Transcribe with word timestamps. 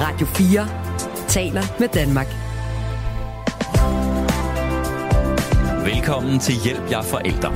Radio 0.00 0.26
4 0.26 1.28
taler 1.28 1.62
med 1.80 1.88
Danmark. 1.88 2.26
Velkommen 5.94 6.38
til 6.40 6.54
Hjælp 6.64 6.90
jer 6.90 7.02
forældre. 7.02 7.52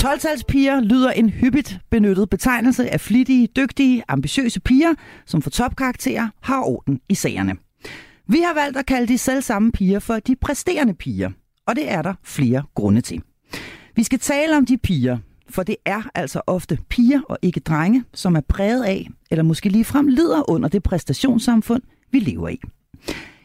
12-talspiger 0.00 0.80
lyder 0.80 1.10
en 1.10 1.30
hyppigt 1.30 1.78
benyttet 1.90 2.30
betegnelse 2.30 2.90
af 2.90 3.00
flittige, 3.00 3.46
dygtige, 3.46 4.02
ambitiøse 4.08 4.60
piger, 4.60 4.94
som 5.26 5.42
får 5.42 5.50
topkarakterer, 5.50 6.28
har 6.42 6.62
orden 6.62 7.00
i 7.08 7.14
sagerne. 7.14 7.56
Vi 8.28 8.38
har 8.38 8.54
valgt 8.54 8.76
at 8.76 8.86
kalde 8.86 9.08
de 9.08 9.18
selv 9.18 9.42
samme 9.42 9.72
piger 9.72 9.98
for 9.98 10.18
de 10.18 10.36
præsterende 10.36 10.94
piger, 10.94 11.30
og 11.66 11.76
det 11.76 11.90
er 11.90 12.02
der 12.02 12.14
flere 12.24 12.62
grunde 12.74 13.00
til. 13.00 13.22
Vi 13.96 14.02
skal 14.02 14.18
tale 14.18 14.56
om 14.56 14.66
de 14.66 14.78
piger, 14.78 15.18
for 15.50 15.62
det 15.62 15.76
er 15.84 16.02
altså 16.14 16.40
ofte 16.46 16.78
piger 16.88 17.20
og 17.28 17.38
ikke 17.42 17.60
drenge, 17.60 18.04
som 18.14 18.36
er 18.36 18.40
præget 18.40 18.84
af, 18.84 19.08
eller 19.30 19.42
måske 19.42 19.68
ligefrem 19.68 20.06
lider 20.06 20.50
under 20.50 20.68
det 20.68 20.82
præstationssamfund, 20.82 21.82
vi 22.10 22.18
lever 22.18 22.48
i. 22.48 22.60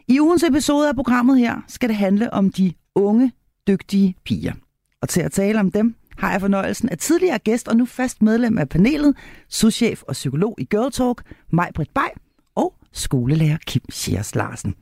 I 0.07 0.19
ugens 0.19 0.43
episode 0.43 0.89
af 0.89 0.95
programmet 0.95 1.39
her 1.39 1.61
skal 1.67 1.89
det 1.89 1.97
handle 1.97 2.33
om 2.33 2.49
de 2.49 2.73
unge, 2.95 3.31
dygtige 3.67 4.15
piger. 4.23 4.53
Og 5.01 5.09
til 5.09 5.21
at 5.21 5.31
tale 5.31 5.59
om 5.59 5.71
dem, 5.71 5.95
har 6.17 6.31
jeg 6.31 6.41
fornøjelsen 6.41 6.89
af 6.89 6.97
tidligere 6.97 7.39
gæst 7.39 7.67
og 7.67 7.77
nu 7.77 7.85
fast 7.85 8.21
medlem 8.21 8.57
af 8.57 8.69
panelet, 8.69 9.15
souschef 9.49 10.01
og 10.01 10.13
psykolog 10.13 10.55
i 10.57 10.63
Girl 10.63 10.91
Talk, 10.91 11.21
Maj-Britt 11.51 11.93
Bay 11.93 12.21
og 12.55 12.73
skolelærer 12.91 13.57
Kim 13.67 13.81
Schiers 13.89 14.35
Larsen. 14.35 14.75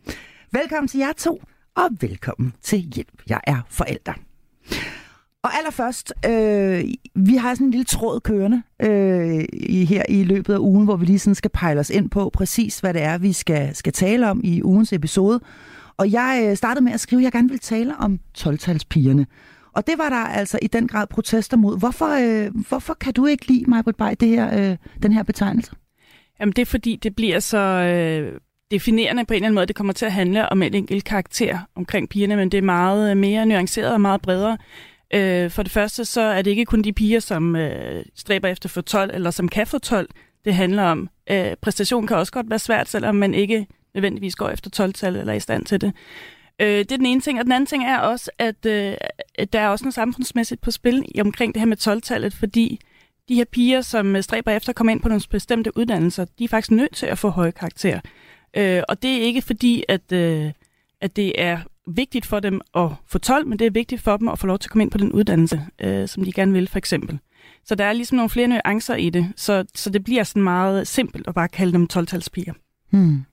Velkommen 0.52 0.88
til 0.88 1.00
jer 1.00 1.14
to, 1.18 1.42
og 1.76 1.90
velkommen 2.02 2.54
til 2.62 2.80
Hjælp. 2.80 3.22
Jeg 3.30 3.40
er 3.48 3.62
forælder. 3.70 4.14
Og 5.44 5.58
allerførst, 5.58 6.14
øh, 6.26 6.84
vi 7.16 7.36
har 7.36 7.54
sådan 7.54 7.68
en 7.68 7.72
lille 7.72 7.86
tråd 7.86 8.20
kørende 8.20 8.62
øh, 8.82 9.46
i, 9.54 9.86
her 9.86 10.04
i 10.10 10.24
løbet 10.24 10.54
af 10.54 10.58
ugen, 10.58 10.86
hvor 10.86 10.96
vi 10.96 11.06
lige 11.06 11.20
sådan 11.20 11.36
skal 11.36 11.52
pejle 11.52 11.80
os 11.80 11.90
ind 11.90 12.10
på 12.10 12.30
præcis, 12.30 12.80
hvad 12.80 12.94
det 12.94 13.02
er, 13.02 13.18
vi 13.18 13.34
skal, 13.34 13.76
skal 13.76 13.94
tale 13.94 14.30
om 14.30 14.42
i 14.44 14.64
ugens 14.64 14.94
episode. 14.94 15.40
Og 15.98 16.12
jeg 16.12 16.46
øh, 16.46 16.58
startede 16.58 16.84
med 16.84 16.94
at 16.94 17.00
skrive, 17.00 17.20
at 17.22 17.24
jeg 17.24 17.32
gerne 17.32 17.50
vil 17.50 17.60
tale 17.60 17.96
om 17.98 18.20
12-talspigerne. 18.38 19.26
Og 19.74 19.88
det 19.88 19.98
var 19.98 20.10
der 20.10 20.16
altså 20.16 20.60
i 20.62 20.68
den 20.68 20.88
grad 20.88 21.08
protester 21.08 21.58
mod. 21.58 21.80
Hvorfor, 21.80 22.46
øh, 22.46 22.52
hvorfor 22.68 22.94
kan 22.94 23.14
du 23.14 23.26
ikke 23.26 23.48
lide, 23.48 23.64
mig 23.68 23.84
Bay, 23.98 24.14
det 24.20 24.28
her, 24.28 24.72
øh, 24.72 24.78
den 25.04 25.14
her 25.14 25.24
betegnelse? 25.24 25.72
Jamen 26.40 26.54
det 26.54 26.62
er 26.62 26.66
fordi, 26.66 26.96
det 26.96 27.16
bliver 27.16 27.40
så 27.40 27.58
øh, 27.58 28.40
definerende 28.72 29.26
på 29.26 29.34
en 29.34 29.36
eller 29.36 29.46
anden 29.46 29.56
måde. 29.56 29.66
Det 29.66 29.76
kommer 29.76 29.94
til 29.94 30.06
at 30.06 30.12
handle 30.12 30.50
om 30.50 30.62
en 30.62 30.74
enkelt 30.74 31.04
karakter 31.04 31.60
omkring 31.76 32.10
pigerne, 32.10 32.36
men 32.36 32.50
det 32.50 32.58
er 32.58 32.62
meget 32.62 33.12
øh, 33.12 33.18
mere 33.18 33.46
nuanceret 33.46 33.94
og 33.94 34.02
meget 34.02 34.22
bredere. 34.22 34.58
Øh, 35.14 35.52
for 35.52 35.64
det 35.64 35.72
første, 35.72 36.06
så 36.06 36.22
er 36.22 36.42
det 36.42 36.52
ikke 36.52 36.66
kun 36.66 36.82
de 36.82 36.94
piger, 36.94 37.20
som 37.20 37.56
øh, 37.56 38.06
stræber 38.16 38.48
efter 38.48 38.70
for 38.70 38.82
12, 38.82 39.12
eller 39.14 39.32
som 39.32 39.50
kan 39.50 39.68
få 39.68 39.80
12. 39.80 40.10
Det 40.46 40.56
handler 40.56 40.84
om, 40.84 41.10
øh, 41.30 41.56
præstation 41.62 42.08
kan 42.08 42.18
også 42.18 42.32
godt 42.32 42.50
være 42.50 42.60
svært, 42.60 42.90
selvom 42.90 43.16
man 43.16 43.34
ikke 43.34 43.68
nødvendigvis 43.94 44.36
går 44.36 44.50
efter 44.50 44.86
12-tallet 44.86 45.20
eller 45.20 45.34
er 45.34 45.38
i 45.38 45.40
stand 45.40 45.66
til 45.66 45.82
det. 45.82 45.94
Øh, 46.62 46.68
det 46.68 46.92
er 46.92 46.98
den 46.98 47.06
ene 47.06 47.22
ting. 47.22 47.40
Og 47.40 47.46
den 47.46 47.52
anden 47.52 47.68
ting 47.68 47.86
er 47.86 47.98
også, 47.98 48.32
at, 48.38 48.66
øh, 48.66 48.96
der 49.54 49.60
er 49.60 49.68
også 49.68 49.86
noget 49.86 49.94
samfundsmæssigt 49.94 50.62
på 50.62 50.72
spil 50.72 51.06
omkring 51.20 51.54
det 51.54 51.62
her 51.62 51.68
med 51.68 51.88
12-tallet, 51.88 52.34
fordi 52.34 52.80
de 53.30 53.36
her 53.36 53.46
piger, 53.46 53.82
som 53.82 54.16
øh, 54.16 54.24
stræber 54.24 54.52
efter 54.52 54.70
at 54.70 54.76
komme 54.76 54.92
ind 54.92 55.02
på 55.02 55.08
nogle 55.08 55.22
bestemte 55.30 55.78
uddannelser, 55.78 56.26
de 56.40 56.44
er 56.44 56.48
faktisk 56.48 56.72
nødt 56.72 56.96
til 56.96 57.06
at 57.06 57.18
få 57.18 57.30
høje 57.30 57.52
karakterer. 57.52 58.00
Øh, 58.58 58.84
og 58.90 59.04
det 59.04 59.12
er 59.18 59.22
ikke 59.22 59.42
fordi, 59.42 59.84
at, 59.88 60.12
øh, 60.12 60.52
at 61.02 61.16
det 61.16 61.42
er 61.42 61.60
vigtigt 61.88 62.26
for 62.26 62.40
dem 62.40 62.62
at 62.76 62.90
få 63.08 63.18
12, 63.18 63.48
men 63.48 63.60
det 63.60 63.68
er 63.68 63.72
vigtigt 63.72 64.02
for 64.02 64.18
dem 64.18 64.28
at 64.28 64.40
få 64.40 64.48
lov 64.48 64.60
til 64.60 64.68
at 64.68 64.72
komme 64.72 64.84
ind 64.84 64.92
på 64.92 64.98
den 64.98 65.12
uddannelse, 65.12 65.62
øh, 65.82 66.08
som 66.08 66.24
de 66.26 66.32
gerne 66.32 66.52
vil, 66.52 66.68
for 66.68 66.78
eksempel. 66.78 67.20
Så 67.66 67.76
der 67.76 67.86
er 67.86 67.94
ligesom 67.94 68.16
nogle 68.16 68.30
flere 68.30 68.48
nuancer 68.48 68.96
i 68.96 69.10
det, 69.10 69.34
så, 69.36 69.66
så 69.76 69.90
det 69.90 70.04
bliver 70.04 70.24
sådan 70.24 70.44
meget 70.44 70.88
simpelt 70.88 71.28
at 71.28 71.36
bare 71.36 71.48
kalde 71.48 71.74
dem 71.74 71.88
12-talspiger. 71.94 72.54
Hmm. 72.90 73.24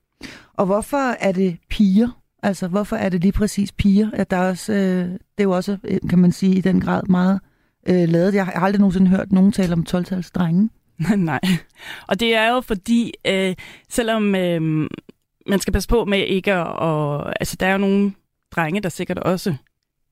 Og 0.55 0.67
hvorfor 0.67 1.17
er 1.20 1.33
det 1.33 1.59
piger? 1.70 2.09
Altså, 2.42 2.69
hvorfor 2.69 2.97
er 2.97 3.09
det 3.09 3.20
lige 3.20 3.33
præcis 3.33 3.73
piger? 3.73 4.11
At 4.13 4.30
der 4.30 4.36
er 4.36 4.48
også, 4.48 4.73
øh, 4.73 5.05
det 5.08 5.19
er 5.39 5.45
jo 5.45 5.51
også, 5.51 5.79
øh, 5.85 5.98
kan 6.11 6.19
man 6.19 6.33
sige, 6.33 6.57
i 6.57 6.61
den 6.61 6.80
grad 6.80 7.03
meget 7.03 7.41
øh, 7.89 8.08
lavet. 8.08 8.35
Jeg 8.35 8.45
har 8.45 8.53
aldrig 8.53 8.80
nogensinde 8.80 9.11
hørt 9.11 9.33
nogen 9.33 9.53
tale 9.53 9.73
om 9.73 9.86
12-tals 9.91 10.30
drenge. 10.30 10.70
Nej, 11.17 11.41
og 12.08 12.20
det 12.20 12.35
er 12.35 12.48
jo 12.48 12.61
fordi, 12.61 13.13
øh, 13.27 13.55
selvom 13.89 14.35
øh, 14.35 14.89
man 15.47 15.58
skal 15.61 15.73
passe 15.73 15.89
på 15.89 16.05
med 16.05 16.19
ikke 16.19 16.53
at... 16.53 16.67
Og, 16.67 17.33
altså, 17.41 17.57
der 17.61 17.67
er 17.67 17.73
jo 17.73 17.79
nogle 17.79 18.13
drenge, 18.56 18.80
der 18.80 18.88
sikkert 18.88 19.18
også 19.18 19.55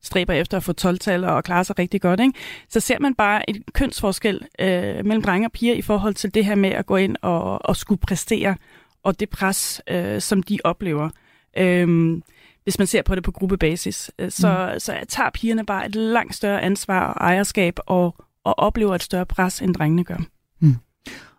stræber 0.03 0.33
efter 0.33 0.57
at 0.57 0.63
få 0.63 0.73
12-tal 0.81 1.25
og 1.25 1.45
klare 1.45 1.65
sig 1.65 1.79
rigtig 1.79 2.01
godt, 2.01 2.21
ikke? 2.21 2.33
så 2.69 2.81
ser 2.81 2.99
man 2.99 3.15
bare 3.15 3.51
en 3.51 3.65
kønsforskel 3.75 4.47
øh, 4.59 5.05
mellem 5.05 5.23
drenge 5.23 5.47
og 5.49 5.53
piger 5.53 5.75
i 5.75 5.83
forhold 5.83 6.15
til 6.15 6.35
det 6.35 6.45
her 6.45 6.55
med 6.55 6.71
at 6.71 6.87
gå 6.87 6.97
ind 6.97 7.17
og, 7.23 7.67
og 7.67 7.77
skulle 7.77 8.01
præstere, 8.01 8.57
og 9.03 9.21
det 9.21 9.31
pres, 9.31 9.83
øh, 9.91 10.21
som 10.21 10.43
de 10.43 10.59
oplever. 10.65 11.11
Øh, 11.59 12.19
hvis 12.63 12.79
man 12.79 12.87
ser 12.87 13.03
på 13.03 13.15
det 13.15 13.25
på 13.25 13.33
gruppebasis, 13.33 14.11
øh, 14.19 14.31
så, 14.31 14.71
mm. 14.73 14.81
så 14.81 15.05
tager 15.09 15.31
pigerne 15.31 15.67
bare 15.67 15.87
et 15.87 15.95
langt 15.95 16.35
større 16.35 16.63
ansvar 16.63 17.13
og 17.13 17.27
ejerskab 17.27 17.79
og, 17.87 18.17
og 18.45 18.59
oplever 18.59 18.95
et 18.95 19.03
større 19.03 19.27
pres, 19.27 19.63
end 19.63 19.75
drengene 19.75 20.05
gør. 20.05 20.19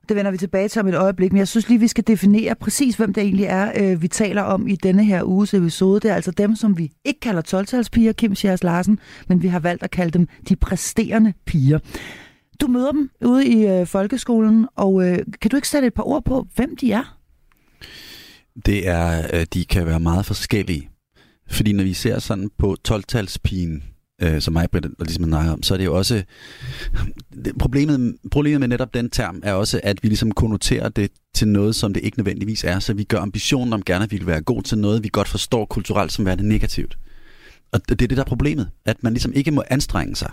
Det 0.10 0.16
vender 0.16 0.32
vi 0.32 0.38
tilbage 0.38 0.68
til 0.68 0.80
om 0.80 0.88
et 0.88 0.96
øjeblik, 0.96 1.32
men 1.32 1.38
jeg 1.38 1.48
synes 1.48 1.70
lige, 1.70 1.80
vi 1.80 1.88
skal 1.88 2.04
definere 2.08 2.56
præcis, 2.56 2.96
hvem 2.96 3.14
det 3.14 3.24
egentlig 3.24 3.46
er, 3.46 3.72
øh, 3.76 4.02
vi 4.02 4.08
taler 4.08 4.42
om 4.42 4.68
i 4.68 4.76
denne 4.76 5.06
her 5.06 5.24
uges 5.24 5.54
episode. 5.54 6.00
Det 6.00 6.12
er 6.12 6.16
altså 6.16 6.32
dem, 6.32 6.56
som 6.56 6.78
vi 6.78 6.92
ikke 7.06 7.20
kalder 7.20 7.42
12-talspiger, 7.42 8.12
Kim 8.12 8.36
Sjærs 8.36 8.64
Larsen, 8.64 9.00
men 9.28 9.42
vi 9.44 9.48
har 9.48 9.60
valgt 9.60 9.84
at 9.84 9.92
kalde 9.92 10.12
dem 10.12 10.28
de 10.50 10.56
præsterende 10.56 11.34
piger. 11.46 11.80
Du 12.62 12.68
møder 12.68 12.92
dem 12.92 13.10
ude 13.26 13.48
i 13.48 13.68
øh, 13.68 13.88
folkeskolen, 13.88 14.68
og 14.76 15.08
øh, 15.08 15.20
kan 15.42 15.52
du 15.52 15.56
ikke 15.56 15.68
sætte 15.68 15.88
et 15.88 15.94
par 15.94 16.04
ord 16.04 16.26
på, 16.26 16.48
hvem 16.56 16.76
de 16.76 16.92
er? 16.92 17.18
Det 18.66 18.88
er, 18.88 19.10
at 19.30 19.54
de 19.54 19.66
kan 19.66 19.86
være 19.86 20.00
meget 20.00 20.26
forskellige. 20.26 20.90
Fordi 21.50 21.74
når 21.74 21.84
vi 21.84 21.94
ser 21.94 22.20
sådan 22.20 22.50
på 22.58 22.76
12-talspigen, 22.88 23.84
øh, 24.22 24.42
som 24.42 24.54
mig 24.54 24.70
Britt, 24.72 24.86
ligesom 25.00 25.24
snakker 25.24 25.52
om, 25.52 25.64
så 25.64 25.74
er 25.74 25.78
det 25.78 25.86
jo 25.86 25.98
også... 25.98 26.24
Det, 27.46 27.58
problemet, 27.60 28.16
problemet 28.32 28.60
med 28.60 28.68
netop 28.68 28.94
den 28.94 29.10
term 29.10 29.42
er 29.44 29.54
også, 29.54 29.80
at 29.84 30.04
vi 30.04 30.08
ligesom 30.08 30.32
konnoterer 30.32 30.90
det 30.90 31.12
til 31.36 31.48
noget, 31.48 31.76
som 31.76 31.94
det 31.94 32.04
ikke 32.04 32.20
nødvendigvis 32.20 32.64
er. 32.64 32.80
Så 32.80 32.94
vi 32.94 33.04
gør 33.04 33.20
ambitionen 33.20 33.74
om 33.74 33.84
gerne 33.84 34.04
at 34.04 34.12
vi 34.12 34.18
vil 34.18 34.28
være 34.28 34.42
god 34.42 34.64
til 34.64 34.78
noget, 34.78 35.04
vi 35.04 35.10
godt 35.12 35.28
forstår 35.28 35.66
kulturelt 35.66 36.12
som 36.12 36.26
værende 36.26 36.48
negativt. 36.48 36.98
Og 37.72 37.82
det 37.90 37.92
er 37.92 38.08
det, 38.08 38.18
der 38.18 38.24
er 38.24 38.28
problemet. 38.28 38.70
At 38.86 39.04
man 39.04 39.14
ligesom 39.14 39.34
ikke 39.34 39.52
må 39.52 39.64
anstrenge 39.70 40.16
sig. 40.16 40.32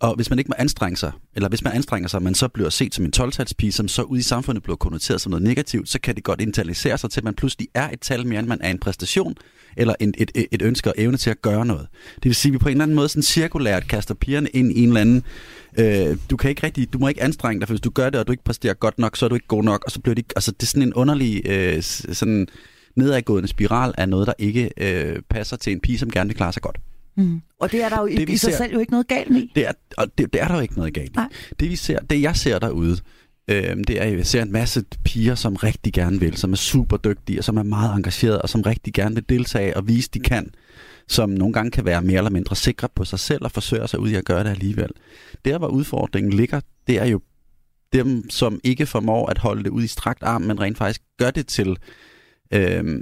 Og 0.00 0.14
hvis 0.14 0.30
man 0.30 0.38
ikke 0.38 0.48
må 0.48 0.54
anstrenge 0.58 0.96
sig, 0.96 1.12
eller 1.36 1.48
hvis 1.48 1.64
man 1.64 1.72
anstrenger 1.72 2.08
sig, 2.08 2.22
man 2.22 2.34
så 2.34 2.48
bliver 2.48 2.70
set 2.70 2.94
som 2.94 3.04
en 3.04 3.12
12 3.12 3.32
som 3.70 3.88
så 3.88 4.02
ude 4.02 4.20
i 4.20 4.22
samfundet 4.22 4.62
bliver 4.62 4.76
konnoteret 4.76 5.20
som 5.20 5.30
noget 5.30 5.42
negativt, 5.42 5.88
så 5.88 6.00
kan 6.00 6.14
det 6.14 6.24
godt 6.24 6.40
internalisere 6.40 6.98
sig 6.98 7.10
til, 7.10 7.20
at 7.20 7.24
man 7.24 7.34
pludselig 7.34 7.68
er 7.74 7.90
et 7.90 8.00
tal 8.00 8.26
mere, 8.26 8.40
end 8.40 8.48
man 8.48 8.58
er 8.62 8.70
en 8.70 8.78
præstation, 8.78 9.34
eller 9.76 9.94
en, 10.00 10.14
et, 10.18 10.30
et, 10.34 10.46
et 10.52 10.62
ønske 10.62 10.90
og 10.90 10.94
evne 10.98 11.16
til 11.16 11.30
at 11.30 11.42
gøre 11.42 11.66
noget. 11.66 11.86
Det 12.14 12.24
vil 12.24 12.34
sige, 12.34 12.50
at 12.50 12.52
vi 12.52 12.58
på 12.58 12.68
en 12.68 12.72
eller 12.72 12.84
anden 12.84 12.94
måde 12.94 13.08
sådan 13.08 13.22
cirkulært 13.22 13.88
kaster 13.88 14.14
pigerne 14.14 14.48
ind 14.48 14.72
i 14.72 14.82
en 14.82 14.88
eller 14.88 15.00
anden 15.00 15.22
øh, 15.78 16.16
du 16.30 16.36
kan 16.36 16.50
ikke 16.50 16.62
rigtig, 16.62 16.92
du 16.92 16.98
må 16.98 17.08
ikke 17.08 17.22
anstrenge 17.22 17.60
dig, 17.60 17.68
for 17.68 17.72
hvis 17.72 17.80
du 17.80 17.90
gør 17.90 18.10
det, 18.10 18.20
og 18.20 18.26
du 18.26 18.32
ikke 18.32 18.44
præsterer 18.44 18.74
godt 18.74 18.98
nok, 18.98 19.16
så 19.16 19.24
er 19.24 19.28
du 19.28 19.34
ikke 19.34 19.46
god 19.46 19.64
nok, 19.64 19.84
og 19.84 19.90
så 19.90 20.00
bliver 20.00 20.14
det 20.14 20.32
altså 20.36 20.50
det 20.50 20.62
er 20.62 20.66
sådan 20.66 20.82
en 20.82 20.94
underlig, 20.94 21.46
øh, 21.46 21.82
sådan 21.82 22.48
nedadgående 22.96 23.48
spiral 23.48 23.94
af 23.98 24.08
noget, 24.08 24.26
der 24.26 24.32
ikke 24.38 24.70
øh, 24.76 25.22
passer 25.30 25.56
til 25.56 25.72
en 25.72 25.80
pige, 25.80 25.98
som 25.98 26.10
gerne 26.10 26.28
vil 26.28 26.36
klare 26.36 26.52
sig 26.52 26.62
godt. 26.62 26.78
Mm. 27.16 27.40
Og 27.60 27.72
det 27.72 27.84
er 27.84 27.88
der 27.88 28.00
jo 28.00 28.06
det, 28.06 28.28
i, 28.28 28.32
i 28.32 28.36
sig 28.36 28.52
ser, 28.52 28.56
selv 28.56 28.72
jo 28.72 28.78
ikke 28.78 28.92
noget 28.92 29.08
galt 29.08 29.36
i. 29.36 29.52
Det 29.54 29.66
er, 29.66 29.72
og 29.96 30.06
det, 30.18 30.32
det 30.32 30.42
er 30.42 30.48
der 30.48 30.54
jo 30.54 30.60
ikke 30.60 30.76
noget 30.76 30.94
galt 30.94 31.16
i. 31.16 31.18
Det, 31.60 31.70
vi 31.70 31.76
ser, 31.76 31.98
det 31.98 32.22
jeg 32.22 32.36
ser 32.36 32.58
derude, 32.58 32.98
øh, 33.50 33.76
det 33.76 33.90
er, 33.90 34.02
at 34.02 34.16
jeg 34.16 34.26
ser 34.26 34.42
en 34.42 34.52
masse 34.52 34.84
piger, 35.04 35.34
som 35.34 35.56
rigtig 35.56 35.92
gerne 35.92 36.20
vil, 36.20 36.36
som 36.36 36.52
er 36.52 36.56
super 36.56 36.96
dygtige, 36.96 37.40
og 37.40 37.44
som 37.44 37.56
er 37.56 37.62
meget 37.62 37.96
engagerede, 37.96 38.42
og 38.42 38.48
som 38.48 38.62
rigtig 38.62 38.94
gerne 38.94 39.14
vil 39.14 39.24
deltage 39.28 39.76
og 39.76 39.88
vise, 39.88 40.10
de 40.10 40.20
kan 40.20 40.50
som 41.08 41.30
nogle 41.30 41.52
gange 41.52 41.70
kan 41.70 41.84
være 41.84 42.02
mere 42.02 42.18
eller 42.18 42.30
mindre 42.30 42.56
sikre 42.56 42.88
på 42.94 43.04
sig 43.04 43.18
selv 43.18 43.44
og 43.44 43.52
forsøger 43.52 43.86
sig 43.86 44.00
ud 44.00 44.10
i 44.10 44.14
at 44.14 44.24
gøre 44.24 44.44
det 44.44 44.50
alligevel. 44.50 44.90
Der, 45.44 45.58
hvor 45.58 45.68
udfordringen 45.68 46.32
ligger, 46.32 46.60
det 46.86 47.00
er 47.00 47.04
jo 47.04 47.20
dem, 47.92 48.30
som 48.30 48.60
ikke 48.64 48.86
formår 48.86 49.26
at 49.26 49.38
holde 49.38 49.64
det 49.64 49.70
ud 49.70 49.82
i 49.82 49.86
strakt 49.86 50.22
arm, 50.22 50.42
men 50.42 50.60
rent 50.60 50.78
faktisk 50.78 51.02
gør 51.18 51.30
det 51.30 51.46
til 51.46 51.76
øh, 52.50 53.00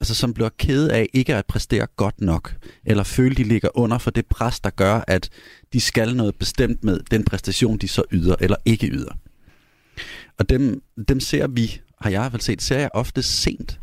altså 0.00 0.14
som 0.14 0.34
bliver 0.34 0.48
ked 0.58 0.88
af 0.88 1.08
ikke 1.12 1.34
at 1.34 1.46
præstere 1.46 1.86
godt 1.96 2.20
nok, 2.20 2.54
eller 2.84 3.02
føle, 3.02 3.34
de 3.34 3.44
ligger 3.44 3.68
under 3.74 3.98
for 3.98 4.10
det 4.10 4.26
pres, 4.26 4.60
der 4.60 4.70
gør, 4.70 5.04
at 5.08 5.30
de 5.72 5.80
skal 5.80 6.16
noget 6.16 6.34
bestemt 6.34 6.84
med 6.84 7.00
den 7.10 7.24
præstation, 7.24 7.78
de 7.78 7.88
så 7.88 8.02
yder 8.12 8.36
eller 8.40 8.56
ikke 8.64 8.86
yder. 8.86 9.12
Og 10.38 10.48
dem, 10.48 10.82
dem 11.08 11.20
ser 11.20 11.46
vi, 11.46 11.80
har 12.00 12.10
jeg 12.10 12.18
i 12.18 12.22
hvert 12.22 12.32
fald 12.32 12.42
set, 12.42 12.62
ser 12.62 12.78
jeg 12.78 12.90
ofte 12.94 13.22
sent, 13.22 13.80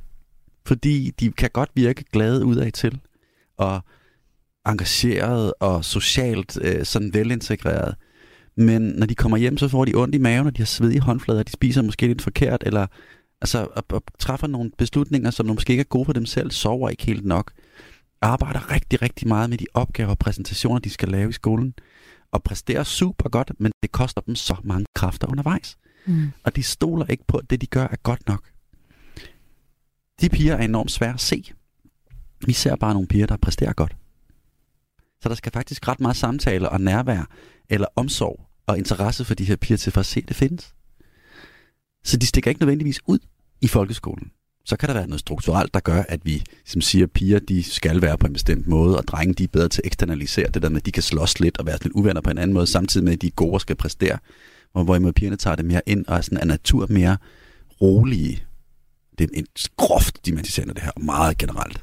fordi 0.66 1.12
de 1.20 1.32
kan 1.32 1.50
godt 1.54 1.70
virke 1.76 2.04
glade 2.12 2.46
udad 2.46 2.72
til, 2.72 3.00
og 3.58 3.82
engageret 4.68 5.54
og 5.60 5.86
socialt 5.86 6.58
øh, 6.62 6.86
sådan 6.86 7.14
velintegreret. 7.14 7.96
Men 8.56 8.82
når 8.82 9.06
de 9.06 9.16
kommer 9.16 9.38
hjem, 9.38 9.58
så 9.58 9.68
får 9.68 9.86
de 9.86 9.96
ondt 9.96 10.16
i 10.16 10.18
maven, 10.18 10.48
og 10.48 10.58
de 10.58 10.62
har 10.62 10.66
svedige 10.66 11.02
håndflader, 11.02 11.44
de 11.44 11.52
spiser 11.52 11.82
måske 11.82 12.08
lidt 12.08 12.22
forkert, 12.22 12.64
eller 12.66 12.88
Altså, 13.42 13.68
og, 13.76 13.84
og 13.90 14.04
træffer 14.20 14.48
nogle 14.48 14.72
beslutninger, 14.78 15.32
som 15.32 15.46
måske 15.46 15.72
ikke 15.72 15.82
er 15.82 15.86
gode 15.86 16.06
for 16.06 16.14
dem 16.14 16.26
selv, 16.26 16.52
sover 16.52 16.90
ikke 16.90 17.06
helt 17.06 17.26
nok, 17.26 17.52
arbejder 18.22 18.72
rigtig, 18.72 19.02
rigtig 19.02 19.28
meget 19.28 19.50
med 19.50 19.58
de 19.58 19.66
opgaver 19.74 20.10
og 20.10 20.20
præsentationer, 20.20 20.80
de 20.80 20.90
skal 20.90 21.10
lave 21.10 21.30
i 21.30 21.34
skolen, 21.34 21.74
og 22.32 22.44
præsterer 22.44 22.84
super 22.84 23.30
godt, 23.30 23.52
men 23.60 23.72
det 23.84 23.92
koster 23.92 24.22
dem 24.22 24.36
så 24.36 24.56
mange 24.64 24.86
kræfter 24.96 25.28
undervejs. 25.28 25.78
Mm. 26.06 26.32
Og 26.44 26.56
de 26.56 26.64
stoler 26.64 27.06
ikke 27.06 27.24
på, 27.28 27.38
at 27.38 27.50
det, 27.50 27.62
de 27.62 27.68
gør, 27.68 27.84
er 27.84 27.96
godt 28.04 28.28
nok. 28.28 28.50
De 30.22 30.30
piger 30.30 30.56
er 30.56 30.64
enormt 30.64 30.92
svære 30.92 31.14
at 31.14 31.20
se. 31.20 31.52
Vi 32.46 32.54
ser 32.54 32.76
bare 32.76 32.94
nogle 32.94 33.08
piger, 33.08 33.28
der 33.28 33.38
præsterer 33.38 33.74
godt. 33.74 33.96
Så 35.22 35.30
der 35.30 35.36
skal 35.36 35.52
faktisk 35.52 35.88
ret 35.88 36.00
meget 36.00 36.16
samtale 36.16 36.70
og 36.70 36.82
nærvær, 36.82 37.30
eller 37.70 37.88
omsorg 37.96 38.48
og 38.68 38.78
interesse 38.78 39.26
for 39.26 39.36
de 39.36 39.46
her 39.46 39.56
piger 39.56 39.78
til 39.78 39.92
for 39.92 40.00
at 40.00 40.06
se, 40.06 40.20
at 40.20 40.28
det 40.28 40.36
findes. 40.36 40.76
Så 42.04 42.18
de 42.18 42.26
stikker 42.26 42.52
ikke 42.52 42.62
nødvendigvis 42.62 43.00
ud 43.06 43.20
i 43.62 43.68
folkeskolen. 43.68 44.32
Så 44.66 44.78
kan 44.78 44.90
der 44.90 44.96
være 44.96 45.08
noget 45.08 45.20
strukturelt, 45.20 45.74
der 45.74 45.80
gør, 45.80 46.04
at 46.10 46.26
vi 46.26 46.44
som 46.66 46.82
siger, 46.82 47.06
at 47.06 47.12
piger 47.12 47.40
de 47.40 47.64
skal 47.64 48.02
være 48.02 48.18
på 48.18 48.28
en 48.28 48.34
bestemt 48.34 48.68
måde, 48.68 48.98
og 48.98 49.08
drenge 49.08 49.34
de 49.34 49.44
er 49.44 49.48
bedre 49.48 49.70
til 49.70 49.82
at 49.82 49.88
eksternalisere 49.88 50.50
det 50.50 50.62
der 50.62 50.70
med, 50.70 50.78
at 50.78 50.86
de 50.86 50.92
kan 50.92 51.04
slås 51.04 51.40
lidt 51.40 51.58
og 51.58 51.66
være 51.66 51.78
lidt 51.84 51.94
uvenner 51.94 52.22
på 52.22 52.30
en 52.30 52.38
anden 52.38 52.54
måde, 52.54 52.68
samtidig 52.68 53.04
med, 53.04 53.14
at 53.14 53.22
de 53.22 53.28
er 53.28 53.32
gode 53.32 53.54
og 53.54 53.62
skal 53.62 53.76
præstere. 53.76 54.18
Hvor, 54.72 54.84
hvorimod 54.84 55.14
pigerne 55.14 55.38
tager 55.38 55.56
det 55.56 55.66
mere 55.66 55.82
ind 55.86 56.06
og 56.08 56.18
er 56.18 56.22
sådan 56.22 56.38
af 56.38 56.48
natur 56.48 56.88
mere 56.90 57.18
rolige. 57.82 58.44
Det 59.20 59.24
er 59.24 59.38
en 59.40 59.46
groft 59.78 60.26
dimensionerende 60.26 60.74
det 60.74 60.84
her, 60.84 61.04
meget 61.04 61.38
generelt. 61.38 61.82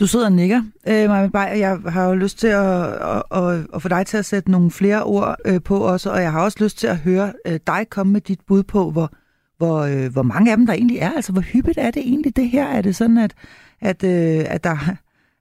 Du 0.00 0.06
sidder 0.06 0.26
og 0.26 0.32
nikker, 0.32 0.62
øh, 0.88 1.08
Maja 1.08 1.28
Beyer. 1.28 1.56
Jeg 1.56 1.78
har 1.88 2.04
jo 2.04 2.14
lyst 2.14 2.38
til 2.38 2.46
at, 2.46 2.84
at, 2.92 3.22
at, 3.32 3.66
at 3.74 3.82
få 3.82 3.88
dig 3.88 4.06
til 4.06 4.16
at 4.16 4.24
sætte 4.24 4.50
nogle 4.50 4.70
flere 4.70 5.02
ord 5.02 5.36
øh, 5.44 5.62
på 5.62 5.78
også, 5.78 6.10
og 6.10 6.22
jeg 6.22 6.32
har 6.32 6.40
også 6.40 6.58
lyst 6.60 6.78
til 6.78 6.86
at 6.86 6.96
høre 6.96 7.32
øh, 7.46 7.60
dig 7.66 7.86
komme 7.90 8.12
med 8.12 8.20
dit 8.20 8.40
bud 8.46 8.62
på, 8.62 8.90
hvor, 8.90 9.12
hvor, 9.58 9.78
øh, 9.80 10.12
hvor 10.12 10.22
mange 10.22 10.50
af 10.50 10.56
dem 10.56 10.66
der 10.66 10.72
egentlig 10.72 10.98
er. 10.98 11.10
Altså, 11.10 11.32
hvor 11.32 11.42
hyppigt 11.42 11.78
er 11.78 11.90
det 11.90 12.02
egentlig 12.02 12.36
det 12.36 12.48
her? 12.48 12.66
Er 12.66 12.82
det 12.82 12.96
sådan, 12.96 13.18
at, 13.18 13.34
at, 13.80 14.04
øh, 14.04 14.44
at 14.48 14.64
der 14.64 14.76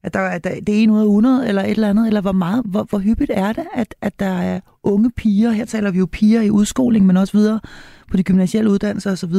at 0.03 0.13
der, 0.13 0.19
at 0.19 0.43
der, 0.43 0.49
det 0.49 0.79
er 0.79 0.83
en 0.83 0.89
ud 0.89 0.99
af 0.99 1.03
100 1.03 1.47
eller 1.47 1.63
et 1.63 1.69
eller 1.69 1.89
andet, 1.89 2.07
eller 2.07 2.21
hvor 2.21 2.31
meget, 2.31 2.63
hvor, 2.65 2.83
hvor 2.83 2.99
hyppigt 2.99 3.31
er 3.33 3.53
det, 3.53 3.63
at, 3.73 3.95
at 4.01 4.19
der 4.19 4.29
er 4.41 4.59
unge 4.83 5.11
piger, 5.11 5.51
her 5.51 5.65
taler 5.65 5.91
vi 5.91 5.99
jo 5.99 6.07
piger 6.11 6.41
i 6.41 6.49
udskoling, 6.49 7.05
men 7.05 7.17
også 7.17 7.37
videre 7.37 7.59
på 8.11 8.17
de 8.17 8.23
gymnasielle 8.23 8.69
uddannelser 8.71 9.11
osv., 9.11 9.35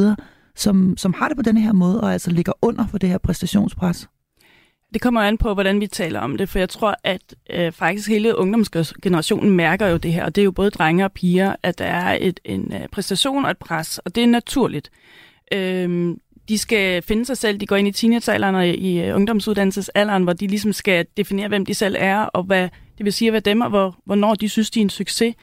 som, 0.55 0.97
som 0.97 1.13
har 1.13 1.27
det 1.27 1.37
på 1.37 1.43
den 1.43 1.57
her 1.57 1.73
måde, 1.73 2.01
og 2.01 2.13
altså 2.13 2.31
ligger 2.31 2.51
under 2.61 2.87
for 2.87 2.97
det 2.97 3.09
her 3.09 3.17
præstationspres? 3.17 4.09
Det 4.93 5.01
kommer 5.01 5.21
an 5.21 5.37
på, 5.37 5.53
hvordan 5.53 5.79
vi 5.79 5.87
taler 5.87 6.19
om 6.19 6.37
det, 6.37 6.49
for 6.49 6.59
jeg 6.59 6.69
tror, 6.69 6.95
at 7.03 7.35
øh, 7.49 7.71
faktisk 7.71 8.09
hele 8.09 8.37
ungdomsgenerationen 8.37 9.51
mærker 9.51 9.87
jo 9.87 9.97
det 9.97 10.13
her, 10.13 10.25
og 10.25 10.35
det 10.35 10.41
er 10.41 10.45
jo 10.45 10.51
både 10.51 10.69
drenge 10.69 11.05
og 11.05 11.11
piger, 11.11 11.55
at 11.63 11.79
der 11.79 11.85
er 11.85 12.17
et, 12.21 12.39
en 12.45 12.73
øh, 12.73 12.87
præstation 12.91 13.45
og 13.45 13.51
et 13.51 13.57
pres, 13.57 13.97
og 13.97 14.15
det 14.15 14.23
er 14.23 14.27
naturligt. 14.27 14.91
Øhm, 15.53 16.19
de 16.49 16.57
skal 16.57 17.01
finde 17.01 17.25
sig 17.25 17.37
selv, 17.37 17.57
de 17.57 17.67
går 17.67 17.75
ind 17.75 17.87
i 17.87 17.91
teenagealderen 17.91 18.55
og 18.55 18.67
i 18.67 19.01
øh, 19.01 19.15
ungdomsuddannelsesalderen, 19.15 20.23
hvor 20.23 20.33
de 20.33 20.47
ligesom 20.47 20.73
skal 20.73 21.05
definere, 21.17 21.47
hvem 21.47 21.65
de 21.65 21.73
selv 21.73 21.95
er, 21.99 22.19
og 22.19 22.43
hvad 22.43 22.69
det 22.97 23.05
vil 23.05 23.13
sige 23.13 23.29
at 23.29 23.33
være 23.33 23.39
dem, 23.39 23.61
og 23.61 23.69
hvor, 23.69 23.97
hvornår 24.05 24.35
de 24.35 24.49
synes, 24.49 24.71
de 24.71 24.79
er 24.79 24.83
en 24.83 24.89
succes. 24.89 25.35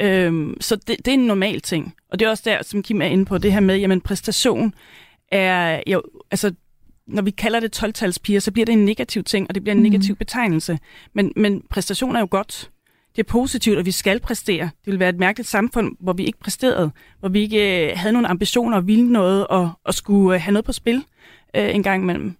Øhm, 0.00 0.56
så 0.60 0.76
det, 0.76 0.96
det 0.98 1.08
er 1.08 1.12
en 1.12 1.26
normal 1.26 1.60
ting. 1.60 1.94
Og 2.10 2.18
det 2.18 2.26
er 2.26 2.30
også 2.30 2.42
der, 2.46 2.62
som 2.62 2.82
Kim 2.82 3.02
er 3.02 3.06
inde 3.06 3.24
på, 3.24 3.38
det 3.38 3.52
her 3.52 3.60
med, 3.60 3.76
jamen 3.76 4.00
præstation 4.00 4.74
er 5.30 5.82
jo, 5.86 6.02
altså 6.30 6.54
når 7.06 7.22
vi 7.22 7.30
kalder 7.30 7.60
det 7.60 7.82
12-talspiger, 7.82 8.38
så 8.38 8.52
bliver 8.52 8.66
det 8.66 8.72
en 8.72 8.84
negativ 8.84 9.24
ting, 9.24 9.46
og 9.48 9.54
det 9.54 9.62
bliver 9.62 9.74
en 9.74 9.82
mm. 9.82 9.90
negativ 9.90 10.16
betegnelse. 10.16 10.78
Men, 11.12 11.32
men 11.36 11.62
præstation 11.70 12.16
er 12.16 12.20
jo 12.20 12.28
godt. 12.30 12.70
Det 13.16 13.22
er 13.22 13.32
positivt, 13.32 13.78
at 13.78 13.86
vi 13.86 13.90
skal 13.90 14.20
præstere. 14.20 14.70
Det 14.84 14.90
vil 14.92 14.98
være 14.98 15.08
et 15.08 15.18
mærkeligt 15.18 15.48
samfund, 15.48 15.96
hvor 16.00 16.12
vi 16.12 16.24
ikke 16.24 16.38
præsterede, 16.38 16.90
hvor 17.20 17.28
vi 17.28 17.40
ikke 17.40 17.88
øh, 17.88 17.98
havde 17.98 18.12
nogle 18.12 18.28
ambitioner 18.28 18.76
og 18.76 18.86
ville 18.86 19.12
noget, 19.12 19.46
og, 19.46 19.70
og 19.84 19.94
skulle 19.94 20.36
øh, 20.36 20.42
have 20.42 20.52
noget 20.52 20.64
på 20.64 20.72
spil 20.72 21.04
øh, 21.56 21.74
en 21.74 21.82
gang 21.82 22.02
imellem. 22.02 22.36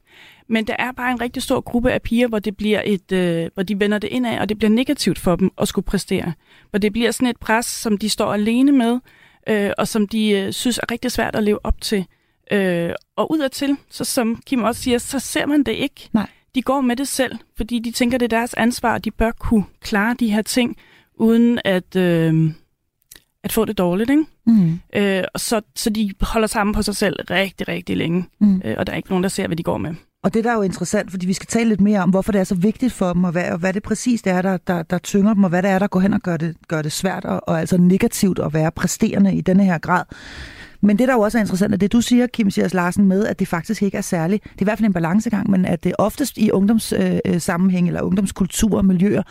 Men 0.49 0.67
der 0.67 0.77
er 0.79 0.93
bare 0.93 1.13
en 1.13 1.21
rigtig 1.21 1.43
stor 1.43 1.61
gruppe 1.61 1.93
af 1.93 2.03
piger, 2.03 2.29
hvor 2.29 2.39
det 2.39 2.57
bliver 2.57 2.83
et, 2.85 3.13
øh, 3.13 3.51
hvor 3.55 3.63
de 3.63 3.81
vender 3.81 3.99
det 3.99 4.09
indad, 4.09 4.39
og 4.39 4.49
det 4.49 4.59
bliver 4.59 4.71
negativt 4.71 5.19
for 5.19 5.37
dem 5.37 5.51
at 5.59 5.69
skulle 5.69 5.85
præstere. 5.85 6.33
Hvor 6.71 6.79
det 6.79 6.93
bliver 6.93 7.11
sådan 7.11 7.29
et 7.29 7.37
pres, 7.37 7.67
som 7.67 7.99
de 7.99 8.09
står 8.09 8.33
alene 8.33 8.73
med, 8.73 9.01
øh, 9.49 9.71
og 9.79 9.89
som 9.89 10.09
de 10.09 10.31
øh, 10.31 10.53
synes 10.53 10.79
er 10.79 10.91
rigtig 10.91 11.13
svært 11.13 11.37
at 11.37 11.43
leve 11.43 11.67
op 11.67 11.81
til. 11.81 12.07
Øh, 12.53 12.91
og 13.17 13.31
udadtil, 13.31 13.77
så 13.91 14.05
som 14.05 14.43
Kim 14.47 14.63
også 14.63 14.83
siger, 14.83 14.99
så 14.99 15.19
ser 15.19 15.47
man 15.47 15.63
det 15.63 15.73
ikke. 15.73 16.09
Nej. 16.13 16.29
De 16.55 16.63
går 16.63 16.81
med 16.81 16.97
det 16.97 17.09
selv, 17.09 17.39
fordi 17.57 17.79
de 17.79 17.91
tænker, 17.91 18.19
det 18.19 18.33
er 18.33 18.37
deres 18.37 18.55
ansvar, 18.55 18.95
og 18.95 19.05
de 19.05 19.11
bør 19.11 19.31
kunne 19.31 19.65
klare 19.81 20.17
de 20.21 20.29
her 20.29 20.43
ting, 20.43 20.77
uden 21.15 21.61
at, 21.65 21.97
øh, 21.97 22.53
at 23.45 23.53
få 23.53 23.65
det 23.65 23.79
dårligt. 23.79 24.11
Ikke? 24.11 24.25
Mm. 24.47 24.81
Øh, 24.95 25.25
og 25.35 25.41
så, 25.41 25.61
så 25.77 25.91
de 25.91 26.13
holder 26.21 26.47
sammen 26.47 26.75
på 26.75 26.83
sig 26.83 26.97
selv 26.97 27.17
rigtig, 27.31 27.69
rigtig 27.69 27.97
længe, 27.97 28.25
mm. 28.41 28.63
øh, 28.65 28.75
og 28.79 28.87
der 28.87 28.93
er 28.93 28.97
ikke 28.97 29.09
nogen, 29.09 29.23
der 29.23 29.29
ser, 29.29 29.47
hvad 29.47 29.57
de 29.57 29.63
går 29.63 29.79
med. 29.79 29.95
Og 30.25 30.35
det 30.35 30.45
der 30.45 30.51
er 30.51 30.55
jo 30.55 30.63
interessant, 30.63 31.11
fordi 31.11 31.27
vi 31.27 31.33
skal 31.33 31.47
tale 31.47 31.69
lidt 31.69 31.81
mere 31.81 32.01
om, 32.01 32.11
hvorfor 32.11 32.33
det 32.33 32.41
er 32.41 32.45
så 32.45 32.55
vigtigt 32.55 32.93
for 32.93 33.13
dem, 33.13 33.25
og 33.25 33.33
hvad, 33.33 33.51
og 33.53 33.59
hvad 33.59 33.73
det 33.73 33.83
præcis 33.83 34.23
er, 34.27 34.43
der, 34.43 34.57
der, 34.57 34.83
der 34.83 34.99
tynger 34.99 35.35
dem, 35.35 35.45
og 35.45 35.51
hvad 35.51 35.63
det 35.63 35.71
er, 35.71 35.79
der 35.79 35.87
går 35.87 36.01
hen 36.01 36.13
og 36.13 36.21
gør 36.21 36.37
det, 36.37 36.57
gør 36.69 36.83
det 36.83 36.93
svært 36.93 37.25
og, 37.25 37.49
og 37.49 37.61
altså 37.61 37.77
negativt 37.77 38.39
at 38.39 38.55
være 38.55 38.71
præsterende 38.71 39.35
i 39.35 39.41
denne 39.41 39.65
her 39.65 39.79
grad. 39.79 40.05
Men 40.85 40.99
det, 40.99 41.09
der 41.09 41.15
jo 41.15 41.21
også 41.21 41.39
er 41.39 41.43
interessant, 41.43 41.75
er 41.75 41.79
det, 41.79 41.93
du 41.93 42.01
siger, 42.01 42.27
Kim 42.27 42.51
Sjærs 42.51 42.75
Larsen, 42.75 43.05
med, 43.05 43.27
at 43.27 43.39
det 43.39 43.49
faktisk 43.49 43.83
ikke 43.83 43.97
er 43.97 44.03
særligt. 44.03 44.45
Det 44.45 44.51
er 44.51 44.63
i 44.63 44.65
hvert 44.65 44.79
fald 44.79 44.87
en 44.87 44.93
balancegang, 44.93 45.51
men 45.51 45.65
at 45.65 45.85
det 45.85 45.93
oftest 45.99 46.39
i 46.39 46.51
ungdomssammenhæng 46.51 47.85
øh, 47.85 47.89
øh 47.89 47.89
eller 47.89 48.03
ungdomskultur 48.03 48.77
og 48.77 48.85
miljøer 48.85 49.23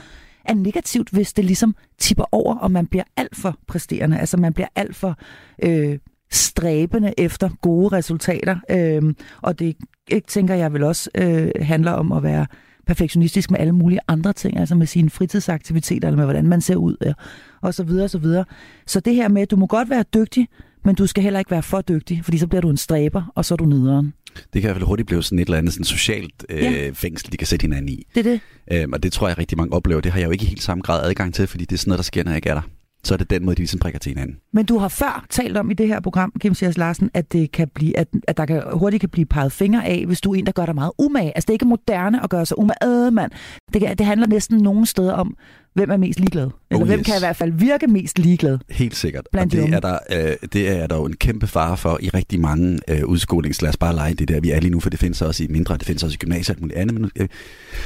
er 0.45 0.53
negativt, 0.53 1.09
hvis 1.09 1.33
det 1.33 1.45
ligesom 1.45 1.75
tipper 1.97 2.25
over, 2.31 2.55
og 2.55 2.71
man 2.71 2.87
bliver 2.87 3.03
alt 3.17 3.35
for 3.35 3.57
præsterende. 3.67 4.19
Altså 4.19 4.37
man 4.37 4.53
bliver 4.53 4.67
alt 4.75 4.95
for 4.95 5.17
øh, 5.63 5.97
stræbende 6.31 7.13
efter 7.17 7.49
gode 7.61 7.97
resultater. 7.97 8.57
Øh, 8.69 9.13
og 9.41 9.59
det 9.59 9.75
ikke, 10.07 10.27
tænker 10.27 10.55
jeg 10.55 10.73
vel 10.73 10.83
også 10.83 11.09
øh, 11.15 11.51
handler 11.61 11.91
om 11.91 12.11
at 12.11 12.23
være 12.23 12.45
perfektionistisk 12.87 13.51
med 13.51 13.59
alle 13.59 13.73
mulige 13.73 13.99
andre 14.07 14.33
ting, 14.33 14.57
altså 14.57 14.75
med 14.75 14.87
sine 14.87 15.09
fritidsaktiviteter, 15.09 16.07
eller 16.07 16.17
med 16.17 16.25
hvordan 16.25 16.47
man 16.47 16.61
ser 16.61 16.75
ud, 16.75 16.95
ja, 17.05 17.13
og 17.61 17.73
så 17.73 17.83
videre, 17.83 18.03
og 18.03 18.09
så 18.09 18.17
videre. 18.17 18.45
Så 18.87 18.99
det 18.99 19.15
her 19.15 19.27
med, 19.27 19.41
at 19.41 19.51
du 19.51 19.55
må 19.55 19.67
godt 19.67 19.89
være 19.89 20.03
dygtig, 20.13 20.47
men 20.85 20.95
du 20.95 21.07
skal 21.07 21.23
heller 21.23 21.39
ikke 21.39 21.51
være 21.51 21.63
for 21.63 21.81
dygtig, 21.81 22.21
fordi 22.23 22.37
så 22.37 22.47
bliver 22.47 22.61
du 22.61 22.69
en 22.69 22.77
stræber, 22.77 23.31
og 23.35 23.45
så 23.45 23.53
er 23.53 23.55
du 23.55 23.65
nederen. 23.65 24.13
Det 24.35 24.43
kan 24.51 24.61
i 24.61 24.65
hvert 24.65 24.75
fald 24.75 24.85
hurtigt 24.85 25.07
blive 25.07 25.23
sådan 25.23 25.39
et 25.39 25.45
eller 25.45 25.57
andet 25.57 25.73
sådan 25.73 25.85
socialt 25.85 26.45
øh, 26.49 26.63
ja. 26.63 26.89
fængsel, 26.93 27.31
de 27.31 27.37
kan 27.37 27.47
sætte 27.47 27.63
hinanden 27.63 27.89
i. 27.89 28.07
Det 28.15 28.27
er 28.27 28.31
det. 28.31 28.39
Øhm, 28.71 28.93
og 28.93 29.03
det 29.03 29.13
tror 29.13 29.27
jeg 29.27 29.37
rigtig 29.37 29.57
mange 29.57 29.73
oplever. 29.73 30.01
Det 30.01 30.11
har 30.11 30.19
jeg 30.19 30.25
jo 30.25 30.31
ikke 30.31 30.45
helt 30.45 30.63
samme 30.63 30.81
grad 30.81 31.09
adgang 31.09 31.33
til, 31.33 31.47
fordi 31.47 31.65
det 31.65 31.75
er 31.75 31.77
sådan 31.77 31.89
noget, 31.89 31.97
der 31.97 32.03
sker, 32.03 32.23
når 32.23 32.31
jeg 32.31 32.37
ikke 32.37 32.49
er 32.49 32.53
der. 32.53 32.61
Så 33.05 33.13
er 33.13 33.17
det 33.17 33.29
den 33.29 33.45
måde, 33.45 33.55
de 33.55 33.61
ligesom 33.61 33.79
prikker 33.79 33.99
til 33.99 34.09
hinanden. 34.09 34.37
Men 34.53 34.65
du 34.65 34.77
har 34.77 34.87
før 34.87 35.25
talt 35.29 35.57
om 35.57 35.71
i 35.71 35.73
det 35.73 35.87
her 35.87 35.99
program, 35.99 36.33
Kim 36.39 36.53
Sias 36.53 36.77
Larsen, 36.77 37.09
at, 37.13 37.33
det 37.33 37.51
kan 37.51 37.67
blive, 37.75 37.97
at, 37.97 38.07
at 38.27 38.37
der 38.37 38.45
kan, 38.45 38.63
hurtigt 38.73 38.99
kan 38.99 39.09
blive 39.09 39.25
peget 39.25 39.51
fingre 39.51 39.85
af, 39.85 40.05
hvis 40.05 40.21
du 40.21 40.33
er 40.33 40.39
en, 40.39 40.45
der 40.45 40.51
gør 40.51 40.65
dig 40.65 40.75
meget 40.75 40.91
umage. 40.99 41.37
Altså 41.37 41.45
det 41.45 41.49
er 41.49 41.53
ikke 41.53 41.65
moderne 41.65 42.23
at 42.23 42.29
gøre 42.29 42.45
sig 42.45 42.57
umage. 42.59 43.11
Mand. 43.11 43.31
Det, 43.73 43.97
det 43.97 44.05
handler 44.05 44.27
næsten 44.27 44.57
nogen 44.57 44.85
steder 44.85 45.13
om, 45.13 45.37
hvem 45.73 45.89
er 45.89 45.97
mest 45.97 46.19
ligeglad? 46.19 46.49
Eller 46.71 46.81
oh, 46.81 46.87
hvem 46.87 46.99
yes. 46.99 47.05
kan 47.05 47.15
i 47.15 47.19
hvert 47.19 47.35
fald 47.35 47.51
virke 47.51 47.87
mest 47.87 48.19
ligeglad? 48.19 48.57
Helt 48.69 48.95
sikkert. 48.95 49.27
Og 49.33 49.51
det 49.51 49.73
er, 49.73 49.79
der, 49.79 49.99
øh, 50.11 50.49
det 50.53 50.69
er 50.69 50.87
der 50.87 50.95
jo 50.95 51.05
en 51.05 51.15
kæmpe 51.15 51.47
fare 51.47 51.77
for 51.77 51.99
i 52.01 52.09
rigtig 52.09 52.39
mange 52.39 52.79
øh, 52.87 53.05
udskolings. 53.05 53.61
Lad 53.61 53.69
os 53.69 53.77
bare 53.77 53.95
lege 53.95 54.13
det 54.13 54.27
der, 54.27 54.39
vi 54.39 54.51
er 54.51 54.59
lige 54.59 54.71
nu, 54.71 54.79
for 54.79 54.89
det 54.89 54.99
findes 54.99 55.21
også 55.21 55.43
i 55.43 55.47
mindre, 55.47 55.77
det 55.77 55.85
findes 55.85 56.03
også 56.03 56.15
i 56.15 56.17
gymnasiet 56.17 56.57
og 56.57 56.61
muligt 56.61 56.79
andet. 56.79 57.01
Men, 57.01 57.11
øh, 57.15 57.27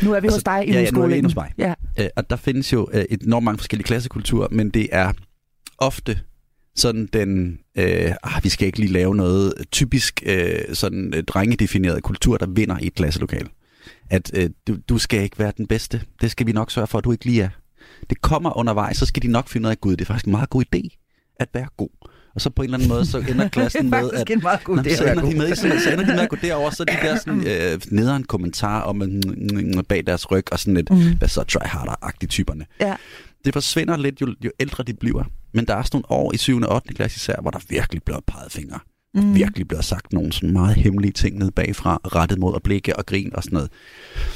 nu 0.03 0.13
er 0.13 0.19
vi 0.19 0.27
altså, 0.27 0.37
hos 0.37 0.43
dig 0.43 0.67
i 0.67 0.71
ja, 0.71 0.81
ja, 0.81 0.91
nu 0.91 1.01
er 1.01 1.07
vi 1.07 1.21
hos 1.21 1.35
mig. 1.35 1.51
Ja. 1.57 1.73
Øh, 1.99 2.07
og 2.15 2.29
der 2.29 2.35
findes 2.35 2.73
jo 2.73 2.87
øh, 2.93 3.05
enormt 3.21 3.43
mange 3.43 3.57
forskellige 3.57 3.85
klassekulturer, 3.85 4.47
men 4.51 4.69
det 4.69 4.87
er 4.91 5.11
ofte 5.77 6.19
sådan 6.75 7.09
den, 7.13 7.59
øh, 7.77 8.11
ah, 8.23 8.43
vi 8.43 8.49
skal 8.49 8.65
ikke 8.65 8.79
lige 8.79 8.91
lave 8.91 9.15
noget 9.15 9.53
typisk 9.71 10.23
øh, 10.25 10.59
sådan 10.73 11.13
øh, 11.15 11.23
drengedefineret 11.23 12.03
kultur, 12.03 12.37
der 12.37 12.47
vinder 12.47 12.77
i 12.79 12.87
et 12.87 12.95
klasselokal. 12.95 13.49
At 14.09 14.31
øh, 14.33 14.49
du, 14.67 14.77
du 14.89 14.97
skal 14.97 15.23
ikke 15.23 15.39
være 15.39 15.51
den 15.57 15.67
bedste. 15.67 16.01
Det 16.21 16.31
skal 16.31 16.47
vi 16.47 16.51
nok 16.51 16.71
sørge 16.71 16.87
for, 16.87 16.97
at 16.97 17.03
du 17.03 17.11
ikke 17.11 17.25
lige 17.25 17.41
er. 17.41 17.49
Det 18.09 18.21
kommer 18.21 18.57
undervejs, 18.57 18.97
så 18.97 19.05
skal 19.05 19.23
de 19.23 19.27
nok 19.27 19.47
finde 19.49 19.65
ud 19.65 19.69
af, 19.69 19.71
at 19.71 19.81
Gud, 19.81 19.91
det 19.91 20.01
er 20.01 20.05
faktisk 20.05 20.25
en 20.25 20.31
meget 20.31 20.49
god 20.49 20.63
idé 20.75 20.97
at 21.39 21.49
være 21.53 21.67
god. 21.77 21.89
Og 22.35 22.41
så 22.41 22.49
på 22.49 22.61
en 22.61 22.63
eller 22.63 22.77
anden 22.77 22.89
måde, 22.89 23.05
så 23.05 23.17
ender 23.17 23.47
klassen 23.57 23.89
med, 23.89 24.11
at... 24.13 24.29
en 24.29 24.39
meget 24.43 24.63
god 24.63 24.77
idé 24.77 24.95
så, 24.95 25.05
ender 25.11 25.29
de 25.29 25.37
med, 25.37 25.55
så, 25.55 25.79
så 25.83 25.91
ender 25.91 26.05
de 26.05 26.11
med 26.11 26.19
at 26.19 26.29
gå 26.29 26.37
derover, 26.41 26.69
så 26.69 26.83
de 26.83 26.93
der 27.07 27.15
sådan, 27.25 27.47
øh, 27.47 27.81
nederen 27.91 28.23
kommentar 28.23 28.81
om 28.81 29.01
bag 29.89 30.03
deres 30.07 30.31
ryg, 30.31 30.51
og 30.51 30.59
sådan 30.59 30.77
et, 30.77 30.89
mm. 30.91 31.17
hvad 31.17 31.27
så 31.27 31.43
try 31.43 31.65
harder-agtige 31.65 32.27
typerne. 32.27 32.65
Ja. 32.81 32.95
Det 33.45 33.53
forsvinder 33.53 33.97
lidt, 33.97 34.21
jo, 34.21 34.35
jo 34.45 34.51
ældre 34.59 34.83
de 34.83 34.93
bliver. 34.93 35.23
Men 35.53 35.65
der 35.65 35.75
er 35.75 35.83
sådan 35.83 35.95
nogle 36.09 36.21
år 36.21 36.33
i 36.33 36.37
7. 36.37 36.61
og 36.61 36.75
8. 36.75 36.93
klasse 36.93 37.17
især, 37.17 37.35
hvor 37.41 37.51
der 37.51 37.59
virkelig 37.69 38.03
bliver 38.03 38.19
peget 38.27 38.51
fingre. 38.51 38.79
Mm. 39.13 39.35
virkelig 39.35 39.67
bliver 39.67 39.81
sagt 39.81 40.13
nogle 40.13 40.33
sådan 40.33 40.53
meget 40.53 40.75
hemmelige 40.75 41.11
ting 41.11 41.37
ned 41.37 41.51
bagfra, 41.51 41.99
rettet 42.03 42.39
mod 42.39 42.55
at 42.55 42.63
blikke 42.63 42.95
og 42.95 43.05
grin 43.05 43.35
og 43.35 43.43
sådan 43.43 43.55
noget. 43.55 43.69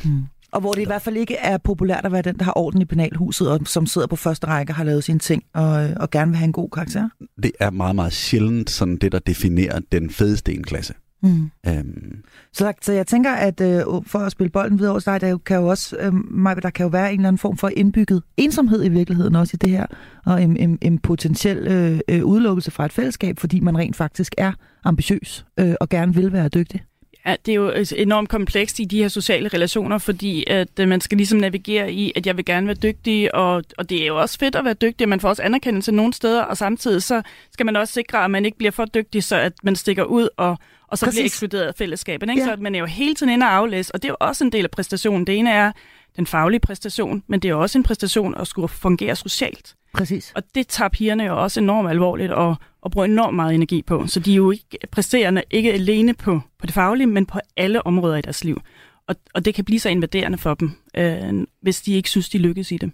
Mm. 0.06 0.24
Og 0.52 0.62
hvor 0.62 0.72
det 0.72 0.82
i 0.82 0.86
hvert 0.86 1.02
fald 1.02 1.18
ikke 1.18 1.36
er 1.36 1.58
populært 1.58 2.06
at 2.06 2.12
være 2.12 2.22
den, 2.22 2.38
der 2.38 2.44
har 2.44 2.58
orden 2.58 2.82
i 2.82 2.86
penalhuset, 2.86 3.52
og 3.52 3.60
som 3.66 3.86
sidder 3.86 4.08
på 4.08 4.16
første 4.16 4.48
række 4.48 4.72
og 4.72 4.76
har 4.76 4.84
lavet 4.84 5.04
sine 5.04 5.20
ting, 5.20 5.44
og, 5.54 5.90
og 6.00 6.10
gerne 6.10 6.32
vil 6.32 6.38
have 6.38 6.46
en 6.46 6.54
god 6.54 6.70
karakter. 6.70 7.10
Det 7.44 7.52
er 7.60 7.70
meget, 7.70 7.96
meget 7.96 8.14
sjældent 8.14 8.70
sådan 8.70 8.98
det, 8.98 9.12
der 9.12 9.20
definerer 9.20 9.80
den 9.92 10.10
fedeste 10.10 10.54
en 10.54 10.64
klasse. 10.64 10.94
Mm. 11.24 11.52
Øhm. 11.68 12.24
Så, 12.54 12.74
så 12.82 12.94
jeg 12.94 13.08
tænker, 13.08 13.32
at 13.32 13.62
øh, 13.62 13.84
for 14.06 14.20
at 14.20 14.32
spille 14.32 14.50
bolden 14.50 14.80
videre 14.80 14.92
over 14.92 15.00
dig, 15.00 15.22
der 15.22 15.38
kan 15.38 15.58
jo 15.58 15.68
også, 15.68 15.98
øh, 16.00 16.14
der 16.62 16.70
kan 16.70 16.84
jo 16.84 16.90
være 16.90 17.14
en 17.14 17.20
eller 17.20 17.28
anden 17.28 17.38
form 17.38 17.58
for 17.58 17.70
indbygget 17.76 18.24
ensomhed 18.38 18.86
i 18.86 18.90
virkeligheden 18.90 19.36
også 19.36 19.52
i 19.54 19.58
det 19.62 19.70
her, 19.70 19.86
og 20.26 20.44
en, 20.44 20.58
en, 20.58 20.78
en 20.82 21.00
potentiel 21.00 21.68
øh, 21.68 22.00
øh, 22.10 22.26
udelukkelse 22.26 22.72
fra 22.72 22.86
et 22.86 22.94
fællesskab, 22.94 23.40
fordi 23.40 23.60
man 23.60 23.78
rent 23.78 23.96
faktisk 23.96 24.36
er 24.38 24.52
ambitiøs 24.84 25.46
øh, 25.60 25.74
og 25.82 25.90
gerne 25.90 26.14
vil 26.14 26.34
være 26.34 26.50
dygtig. 26.50 26.82
Det 27.26 27.52
er 27.52 27.56
jo 27.56 27.74
enormt 27.96 28.30
komplekst 28.30 28.80
i 28.80 28.86
de 28.86 29.02
her 29.02 29.08
sociale 29.08 29.50
relationer, 29.50 29.98
fordi 29.98 30.44
at 30.48 30.80
øh, 30.80 30.88
man 30.88 31.02
skal 31.02 31.18
ligesom 31.18 31.40
navigere 31.40 31.94
i, 31.94 32.12
at 32.16 32.28
jeg 32.28 32.38
vil 32.38 32.46
gerne 32.46 32.68
være 32.68 32.76
dygtig, 32.76 33.36
og, 33.36 33.64
og 33.78 33.90
det 33.90 34.02
er 34.04 34.08
jo 34.08 34.22
også 34.22 34.40
fedt 34.40 34.56
at 34.56 34.66
være 34.66 34.74
dygtig, 34.74 35.10
man 35.10 35.20
får 35.20 35.30
også 35.30 35.44
anerkendelse 35.44 35.92
nogle 35.92 36.14
steder, 36.14 36.44
og 36.44 36.58
samtidig 36.58 37.04
så 37.04 37.22
skal 37.52 37.66
man 37.66 37.76
også 37.76 37.94
sikre, 37.94 38.24
at 38.24 38.32
man 38.32 38.46
ikke 38.46 38.58
bliver 38.58 38.72
for 38.72 38.86
dygtig, 38.86 39.24
så 39.24 39.36
at 39.36 39.54
man 39.64 39.76
stikker 39.76 40.04
ud 40.04 40.30
og, 40.38 40.58
og 40.88 40.98
så 40.98 41.06
Præcis. 41.06 41.18
bliver 41.18 41.26
ekskluderet 41.26 41.64
af 41.64 41.76
fællesskabet. 41.78 42.30
Ikke? 42.30 42.42
Ja. 42.42 42.46
Så 42.46 42.52
at 42.54 42.60
man 42.60 42.76
er 42.76 42.80
jo 42.80 42.86
hele 42.86 43.16
tiden 43.16 43.34
inde 43.34 43.46
og 43.46 43.54
aflæse, 43.54 43.96
og 43.96 44.02
det 44.02 44.10
er 44.10 44.12
jo 44.12 44.18
også 44.20 44.44
en 44.44 44.52
del 44.52 44.64
af 44.64 44.72
præstationen. 44.72 45.28
Det 45.28 45.38
ene 45.38 45.52
er 45.52 45.72
den 46.16 46.26
faglige 46.26 46.60
præstation, 46.60 47.24
men 47.28 47.40
det 47.40 47.50
er 47.50 47.56
også 47.56 47.78
en 47.78 47.84
præstation 47.84 48.36
at 48.36 48.48
skulle 48.48 48.68
fungere 48.68 49.16
socialt. 49.16 49.76
Præcis. 49.94 50.32
Og 50.36 50.44
det 50.56 50.68
tager 50.68 50.90
pigerne 50.90 51.24
jo 51.24 51.44
også 51.44 51.60
enormt 51.60 51.90
alvorligt 51.90 52.32
og, 52.32 52.56
og 52.82 52.92
bruger 52.92 53.06
enormt 53.06 53.36
meget 53.36 53.56
energi 53.56 53.82
på. 53.82 54.08
Så 54.08 54.20
de 54.20 54.32
er 54.32 54.36
jo 54.36 54.52
ikke 54.52 54.78
præsterende 54.92 55.44
ikke 55.52 55.74
alene 55.74 56.14
på, 56.14 56.42
på 56.60 56.66
det 56.66 56.74
faglige, 56.74 57.08
men 57.08 57.26
på 57.26 57.40
alle 57.58 57.86
områder 57.86 58.16
i 58.16 58.22
deres 58.22 58.44
liv. 58.44 58.62
Og, 59.08 59.16
og 59.34 59.46
det 59.46 59.54
kan 59.54 59.66
blive 59.66 59.80
så 59.80 59.90
invaderende 59.90 60.38
for 60.38 60.54
dem, 60.54 60.72
øh, 60.98 61.46
hvis 61.62 61.82
de 61.82 61.94
ikke 61.94 62.10
synes, 62.10 62.30
de 62.30 62.38
lykkes 62.38 62.72
i 62.72 62.78
det. 62.78 62.92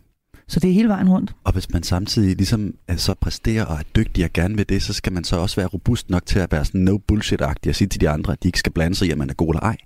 Så 0.48 0.60
det 0.60 0.70
er 0.70 0.74
hele 0.74 0.90
vejen 0.90 1.10
rundt. 1.10 1.36
Og 1.44 1.54
hvis 1.54 1.70
man 1.70 1.84
samtidig 1.84 2.36
ligesom 2.36 2.74
så 2.98 3.14
præsterer 3.14 3.66
og 3.66 3.76
er 3.76 3.84
dygtig 3.96 4.24
og 4.24 4.34
gerne 4.34 4.56
vil 4.56 4.70
det, 4.70 4.84
så 4.84 4.94
skal 4.94 5.14
man 5.14 5.24
så 5.24 5.38
også 5.38 5.56
være 5.56 5.68
robust 5.68 6.10
nok 6.10 6.26
til 6.26 6.40
at 6.40 6.52
være 6.52 6.66
sådan 6.66 6.82
no 6.82 6.98
bullshit-agtig 7.12 7.70
og 7.70 7.76
sige 7.76 7.88
til 7.88 8.02
de 8.02 8.10
andre, 8.10 8.34
at 8.34 8.44
de 8.44 8.48
ikke 8.48 8.60
skal 8.60 8.72
blande 8.72 8.96
sig 8.96 9.08
i, 9.08 9.12
at 9.12 9.18
man 9.18 9.30
er 9.30 9.34
god 9.34 9.54
eller 9.54 9.62
ej. 9.62 9.78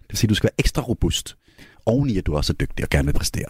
Det 0.00 0.08
vil 0.08 0.18
sige, 0.18 0.28
at 0.28 0.30
du 0.30 0.34
skal 0.34 0.46
være 0.46 0.60
ekstra 0.60 0.82
robust, 0.82 1.36
oven 1.88 2.10
i 2.10 2.18
at 2.18 2.26
du 2.26 2.36
også 2.36 2.52
er 2.52 2.54
dygtig 2.54 2.84
og 2.84 2.90
gerne 2.90 3.06
vil 3.06 3.12
præstere. 3.12 3.48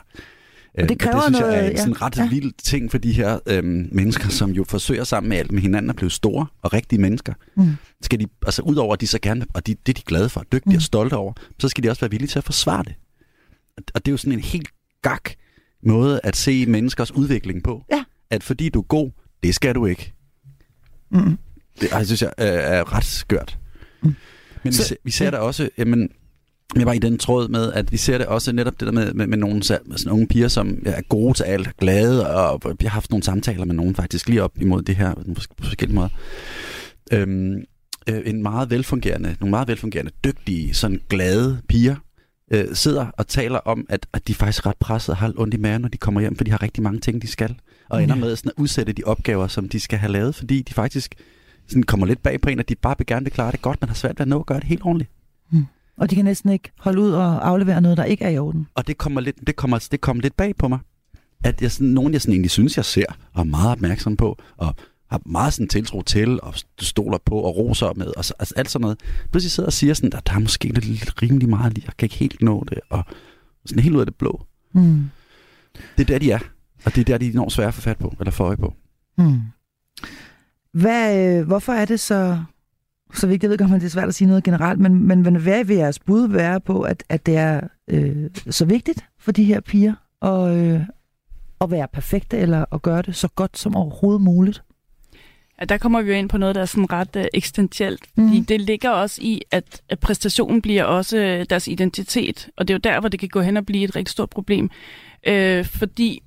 Og 0.79 0.89
det 0.89 0.99
kræver 0.99 1.17
og 1.17 1.23
det 1.23 1.37
synes 1.37 1.41
noget, 1.41 1.55
jeg 1.55 1.67
er 1.67 1.71
en 1.71 1.77
sådan 1.77 2.03
ret 2.03 2.17
ja. 2.17 2.29
vild 2.29 2.53
ting 2.63 2.91
for 2.91 2.99
de 2.99 3.13
her 3.13 3.39
øhm, 3.47 3.89
mennesker, 3.93 4.29
som 4.29 4.51
jo 4.51 4.65
forsøger 4.65 5.05
sammen 5.05 5.29
med 5.29 5.37
alt 5.37 5.53
med 5.53 5.63
hinanden 5.63 5.91
at 5.91 5.97
blive 5.97 6.11
store 6.11 6.47
og 6.63 6.73
rigtige 6.73 7.01
mennesker. 7.01 7.33
Mm. 7.57 7.77
Skal 8.03 8.21
de, 8.21 8.27
altså 8.47 8.63
udover 8.63 8.93
at 8.93 9.01
de 9.01 9.07
så 9.07 9.19
gerne, 9.23 9.47
og 9.55 9.67
de, 9.67 9.75
det 9.87 9.93
er 9.93 9.95
de 9.95 10.03
glade 10.03 10.29
for, 10.29 10.45
dygtige 10.53 10.73
mm. 10.73 10.77
og 10.77 10.83
stolte 10.83 11.15
over, 11.15 11.33
så 11.59 11.69
skal 11.69 11.85
de 11.85 11.91
også 11.91 12.01
være 12.01 12.11
villige 12.11 12.29
til 12.29 12.39
at 12.39 12.45
forsvare 12.45 12.85
det. 12.85 12.95
Og 13.95 14.07
det 14.07 14.09
er 14.09 14.13
jo 14.13 14.17
sådan 14.17 14.33
en 14.33 14.41
helt 14.41 14.69
gak 15.03 15.31
måde 15.83 16.21
at 16.25 16.37
se 16.37 16.67
menneskers 16.67 17.13
udvikling 17.13 17.63
på. 17.63 17.85
Ja. 17.93 18.05
At 18.31 18.43
fordi 18.43 18.69
du 18.69 18.79
er 18.79 18.85
god, 18.85 19.11
det 19.43 19.55
skal 19.55 19.75
du 19.75 19.87
ikke. 19.87 20.13
Mm. 21.11 21.39
Det 21.81 21.91
jeg 21.91 22.07
synes 22.07 22.23
jeg 22.23 22.33
er, 22.39 22.47
er 22.47 22.95
ret 22.95 23.05
skørt. 23.05 23.59
Mm. 24.03 24.15
Men 24.65 24.73
så, 24.73 24.83
vi, 24.83 24.87
ser, 24.87 24.97
vi 25.05 25.11
ser 25.11 25.25
ja. 25.25 25.31
der 25.31 25.39
også, 25.39 25.69
jamen, 25.79 26.11
jeg 26.77 26.87
var 26.87 26.93
i 26.93 26.99
den 26.99 27.19
tråd 27.19 27.49
med, 27.49 27.73
at 27.73 27.93
vi 27.93 27.97
ser 27.97 28.19
det 28.19 28.27
også 28.27 28.53
netop 28.53 28.81
det 28.81 28.87
der 28.87 28.93
med, 28.93 29.13
med, 29.15 29.27
med 29.27 29.39
nogle 29.39 29.63
sådan 29.63 30.09
unge 30.11 30.27
piger, 30.27 30.49
som 30.49 30.83
er 30.87 31.03
gode 31.09 31.35
til 31.35 31.45
alt, 31.45 31.77
glade, 31.77 32.35
og 32.35 32.61
vi 32.81 32.87
har 32.87 32.91
haft 32.91 33.11
nogle 33.11 33.23
samtaler 33.23 33.65
med 33.65 33.75
nogen 33.75 33.95
faktisk 33.95 34.29
lige 34.29 34.43
op 34.43 34.53
imod 34.61 34.83
det 34.83 34.97
her 34.97 35.15
på 35.15 35.65
forskellige 35.65 35.95
måder. 35.95 36.09
Øhm, 37.13 37.65
øh, 38.09 38.23
en 38.25 38.43
meget 38.43 38.71
velfungerende, 38.71 39.37
nogle 39.41 39.51
meget 39.51 39.69
velfungerende, 39.69 40.13
dygtige, 40.25 40.75
sådan 40.75 41.01
glade 41.09 41.61
piger, 41.69 41.97
øh, 42.53 42.65
sidder 42.73 43.07
og 43.07 43.27
taler 43.27 43.59
om, 43.59 43.87
at, 43.89 44.07
at 44.13 44.29
de 44.29 44.35
faktisk 44.35 44.67
er 44.67 44.71
ret 44.71 44.77
presset 44.77 45.13
og 45.13 45.17
har 45.17 45.33
ondt 45.37 45.55
i 45.55 45.57
maven, 45.57 45.81
når 45.81 45.89
de 45.89 45.99
kommer 45.99 46.21
hjem, 46.21 46.37
for 46.37 46.45
de 46.45 46.51
har 46.51 46.63
rigtig 46.63 46.83
mange 46.83 47.01
ting, 47.01 47.23
de 47.23 47.27
skal. 47.27 47.57
Og 47.89 48.03
ender 48.03 48.15
med 48.15 48.37
sådan 48.37 48.53
at 48.57 48.63
udsætte 48.63 48.93
de 48.93 49.03
opgaver, 49.05 49.47
som 49.47 49.69
de 49.69 49.81
skal 49.81 49.99
have 49.99 50.13
lavet, 50.13 50.35
fordi 50.35 50.63
de 50.63 50.75
faktisk 50.75 51.15
sådan 51.69 51.83
kommer 51.83 52.07
lidt 52.07 52.23
bag 52.23 52.41
på 52.41 52.51
en, 52.51 52.59
at 52.59 52.69
de 52.69 52.75
bare 52.75 52.95
vil 52.99 53.07
gerne 53.07 53.25
vil 53.25 53.33
klare 53.33 53.53
det 53.53 53.63
godt, 53.63 53.81
men 53.81 53.89
har 53.89 53.95
svært 53.95 54.19
ved 54.19 54.21
at 54.21 54.29
nå 54.29 54.41
at 54.41 54.47
gøre 54.47 54.61
det 54.61 54.67
helt 54.67 54.83
ordentligt. 54.85 55.11
Mm. 55.51 55.65
Og 55.99 56.11
de 56.11 56.15
kan 56.15 56.25
næsten 56.25 56.51
ikke 56.51 56.73
holde 56.79 57.01
ud 57.01 57.11
og 57.11 57.49
aflevere 57.49 57.81
noget, 57.81 57.97
der 57.97 58.05
ikke 58.05 58.25
er 58.25 58.29
i 58.29 58.39
orden. 58.39 58.67
Og 58.75 58.87
det 58.87 58.99
kommer 58.99 59.21
lidt, 59.21 59.37
det 59.47 59.57
kommer, 59.57 59.89
det 59.91 60.01
kommer 60.01 60.23
lidt 60.23 60.37
bag 60.37 60.57
på 60.57 60.69
mig. 60.69 60.79
At 61.45 61.63
jeg 61.63 61.73
sådan, 61.73 61.89
nogen, 61.89 62.13
jeg 62.13 62.21
sådan 62.21 62.33
egentlig 62.33 62.51
synes, 62.51 62.77
jeg 62.77 62.85
ser, 62.85 63.05
og 63.33 63.41
er 63.41 63.45
meget 63.45 63.73
opmærksom 63.73 64.17
på, 64.17 64.39
og 64.57 64.75
har 65.11 65.21
meget 65.27 65.53
sådan 65.53 65.69
tiltro 65.69 66.03
til, 66.03 66.41
og 66.43 66.55
stoler 66.81 67.19
på, 67.25 67.41
og 67.41 67.57
roser 67.57 67.93
med, 67.93 68.07
og 68.17 68.25
så, 68.25 68.35
altså 68.39 68.55
alt 68.57 68.71
sådan 68.71 68.83
noget. 68.83 69.01
Pludselig 69.31 69.51
sidder 69.51 69.67
og 69.67 69.73
siger 69.73 69.95
sådan, 69.95 70.13
at 70.15 70.27
der 70.27 70.35
er 70.35 70.39
måske 70.39 70.69
lidt, 70.69 70.85
lidt 70.85 71.23
rimelig 71.23 71.49
meget, 71.49 71.79
jeg 71.79 71.93
kan 71.99 72.07
ikke 72.07 72.17
helt 72.17 72.43
nå 72.43 72.65
det, 72.69 72.79
og 72.91 73.05
sådan 73.67 73.83
helt 73.83 73.95
ud 73.95 74.01
af 74.01 74.07
det 74.07 74.15
blå. 74.15 74.47
Mm. 74.73 75.11
Det 75.99 76.03
er 76.03 76.05
der, 76.05 76.19
de 76.19 76.31
er. 76.31 76.39
Og 76.85 76.95
det 76.95 77.01
er 77.01 77.05
der, 77.05 77.19
de 77.19 77.27
er 77.27 77.31
enormt 77.31 77.53
svære 77.53 77.69
at 77.69 77.75
få 77.75 77.81
fat 77.81 77.99
på, 77.99 78.15
eller 78.21 78.31
få 78.31 78.45
øje 78.45 78.57
på. 78.57 78.75
Mm. 79.19 79.41
Hvad, 80.73 81.39
øh, 81.39 81.47
hvorfor 81.47 81.73
er 81.73 81.85
det 81.85 82.01
så 82.01 82.43
så 83.15 83.27
vigtigt. 83.27 83.43
Jeg 83.43 83.51
ved 83.51 83.59
godt, 83.59 83.73
at 83.73 83.81
det 83.81 83.87
er 83.87 83.91
svært 83.91 84.09
at 84.09 84.15
sige 84.15 84.29
noget 84.29 84.45
generelt, 84.45 84.81
men, 84.81 85.07
men 85.07 85.37
hvad 85.37 85.65
vil 85.65 85.77
jeres 85.77 85.99
bud 85.99 86.29
være 86.29 86.61
på, 86.61 86.81
at, 86.83 87.05
at 87.09 87.27
det 87.27 87.37
er 87.37 87.61
øh, 87.89 88.31
så 88.51 88.65
vigtigt 88.65 89.05
for 89.19 89.33
de 89.33 89.45
her 89.45 89.61
piger 89.61 89.95
at, 90.23 90.57
øh, 90.57 90.81
at 91.61 91.71
være 91.71 91.89
perfekte, 91.93 92.39
eller 92.39 92.65
at 92.73 92.83
gøre 92.83 93.03
det 93.03 93.17
så 93.17 93.29
godt 93.29 93.59
som 93.59 93.77
overhovedet 93.77 94.21
muligt? 94.21 94.63
Ja, 95.61 95.65
der 95.65 95.79
kommer 95.79 96.03
vi 96.03 96.11
jo 96.11 96.17
ind 96.17 96.29
på 96.29 96.39
noget, 96.39 96.55
der 96.55 96.61
er 96.61 96.67
sådan 96.67 96.93
ret 96.93 97.17
uh, 97.17 97.23
eksistentielt. 97.35 98.07
Fordi 98.15 98.39
mm. 98.39 98.47
det 98.47 98.61
ligger 98.61 98.91
også 98.91 99.23
i, 99.23 99.43
at, 99.51 99.83
at 99.89 99.99
præstationen 99.99 100.63
bliver 100.63 100.85
også 100.85 101.19
øh, 101.19 101.47
deres 101.51 101.69
identitet. 101.69 102.49
Og 102.57 102.69
det 102.69 102.75
er 102.75 102.79
jo 102.79 102.93
der, 102.95 103.01
hvor 103.01 103.09
det 103.09 103.21
kan 103.21 103.29
gå 103.29 103.41
hen 103.41 103.57
og 103.57 103.67
blive 103.67 103.85
et 103.85 103.97
rigtig 103.97 104.13
stort 104.13 104.31
problem. 104.31 104.71
Øh, 105.27 105.65
fordi 105.65 106.23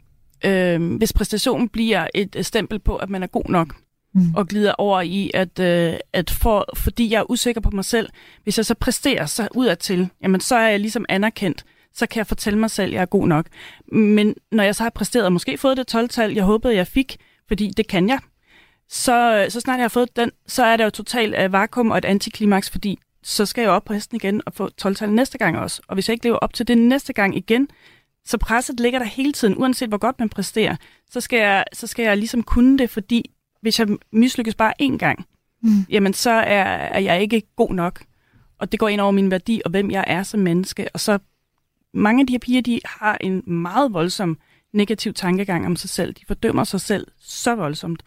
øh, 0.45 0.95
hvis 0.97 1.13
præstationen 1.13 1.69
bliver 1.69 2.07
et 2.13 2.37
stempel 2.41 2.79
på, 2.79 2.95
at 2.95 3.09
man 3.09 3.23
er 3.23 3.27
god 3.27 3.49
nok, 3.49 3.75
mm. 4.13 4.35
og 4.35 4.47
glider 4.47 4.73
over 4.77 5.01
i, 5.01 5.31
at, 5.33 5.59
øh, 5.59 5.93
at 6.13 6.29
for, 6.29 6.65
fordi 6.75 7.11
jeg 7.11 7.19
er 7.19 7.31
usikker 7.31 7.61
på 7.61 7.69
mig 7.69 7.85
selv, 7.85 8.09
hvis 8.43 8.57
jeg 8.57 8.65
så 8.65 8.73
præsterer 8.73 9.25
så 9.25 9.47
udadtil, 9.55 10.09
jamen 10.23 10.41
så 10.41 10.55
er 10.55 10.67
jeg 10.67 10.79
ligesom 10.79 11.05
anerkendt, 11.09 11.65
så 11.93 12.05
kan 12.05 12.17
jeg 12.17 12.27
fortælle 12.27 12.59
mig 12.59 12.71
selv, 12.71 12.87
at 12.87 12.93
jeg 12.93 13.01
er 13.01 13.05
god 13.05 13.27
nok. 13.27 13.45
Men 13.91 14.35
når 14.51 14.63
jeg 14.63 14.75
så 14.75 14.83
har 14.83 14.89
præsteret 14.89 15.25
og 15.25 15.33
måske 15.33 15.57
fået 15.57 15.77
det 15.77 15.95
12-tal, 15.95 16.33
jeg 16.33 16.43
håbede, 16.43 16.75
jeg 16.75 16.87
fik, 16.87 17.17
fordi 17.47 17.71
det 17.77 17.87
kan 17.87 18.09
jeg, 18.09 18.19
så, 18.89 19.45
så 19.49 19.59
snart 19.59 19.77
jeg 19.77 19.83
har 19.83 19.89
fået 19.89 20.15
den, 20.15 20.31
så 20.47 20.63
er 20.63 20.77
der 20.77 20.83
jo 20.83 20.89
totalt 20.89 21.35
uh, 21.45 21.53
vakuum 21.53 21.91
og 21.91 21.97
et 21.97 22.05
antiklimaks, 22.05 22.69
fordi 22.69 22.99
så 23.23 23.45
skal 23.45 23.61
jeg 23.61 23.71
op 23.71 23.85
på 23.85 23.93
hesten 23.93 24.15
igen 24.15 24.41
og 24.45 24.53
få 24.53 24.69
12-tal 24.81 25.09
næste 25.09 25.37
gang 25.37 25.57
også. 25.57 25.81
Og 25.87 25.93
hvis 25.93 26.09
jeg 26.09 26.13
ikke 26.13 26.25
lever 26.25 26.37
op 26.37 26.53
til 26.53 26.67
det 26.67 26.77
næste 26.77 27.13
gang 27.13 27.37
igen, 27.37 27.67
så 28.25 28.37
presset 28.37 28.79
ligger 28.79 28.99
der 28.99 29.05
hele 29.05 29.31
tiden, 29.31 29.57
uanset 29.57 29.89
hvor 29.89 29.97
godt 29.97 30.19
man 30.19 30.29
præsterer. 30.29 30.75
Så 31.11 31.21
skal 31.21 31.39
jeg, 31.39 31.63
så 31.73 31.87
skal 31.87 32.03
jeg 32.03 32.17
ligesom 32.17 32.43
kunne 32.43 32.77
det, 32.77 32.89
fordi 32.89 33.31
hvis 33.61 33.79
jeg 33.79 33.87
mislykkes 34.11 34.55
bare 34.55 34.73
én 34.81 34.97
gang, 34.97 35.25
mm. 35.61 35.85
jamen 35.89 36.13
så 36.13 36.31
er, 36.31 36.63
er 36.63 36.99
jeg 36.99 37.21
ikke 37.21 37.41
god 37.55 37.73
nok. 37.73 38.03
Og 38.59 38.71
det 38.71 38.79
går 38.79 38.87
ind 38.87 39.01
over 39.01 39.11
min 39.11 39.31
værdi 39.31 39.61
og 39.65 39.71
hvem 39.71 39.91
jeg 39.91 40.03
er 40.07 40.23
som 40.23 40.39
menneske. 40.39 40.87
Og 40.93 40.99
så 40.99 41.19
mange 41.93 42.21
af 42.21 42.27
de 42.27 42.33
her 42.33 42.39
piger, 42.39 42.61
de 42.61 42.79
har 42.85 43.17
en 43.21 43.43
meget 43.45 43.93
voldsom 43.93 44.37
negativ 44.73 45.13
tankegang 45.13 45.65
om 45.65 45.75
sig 45.75 45.89
selv. 45.89 46.13
De 46.13 46.25
fordømmer 46.27 46.63
sig 46.63 46.81
selv 46.81 47.07
så 47.19 47.55
voldsomt. 47.55 48.03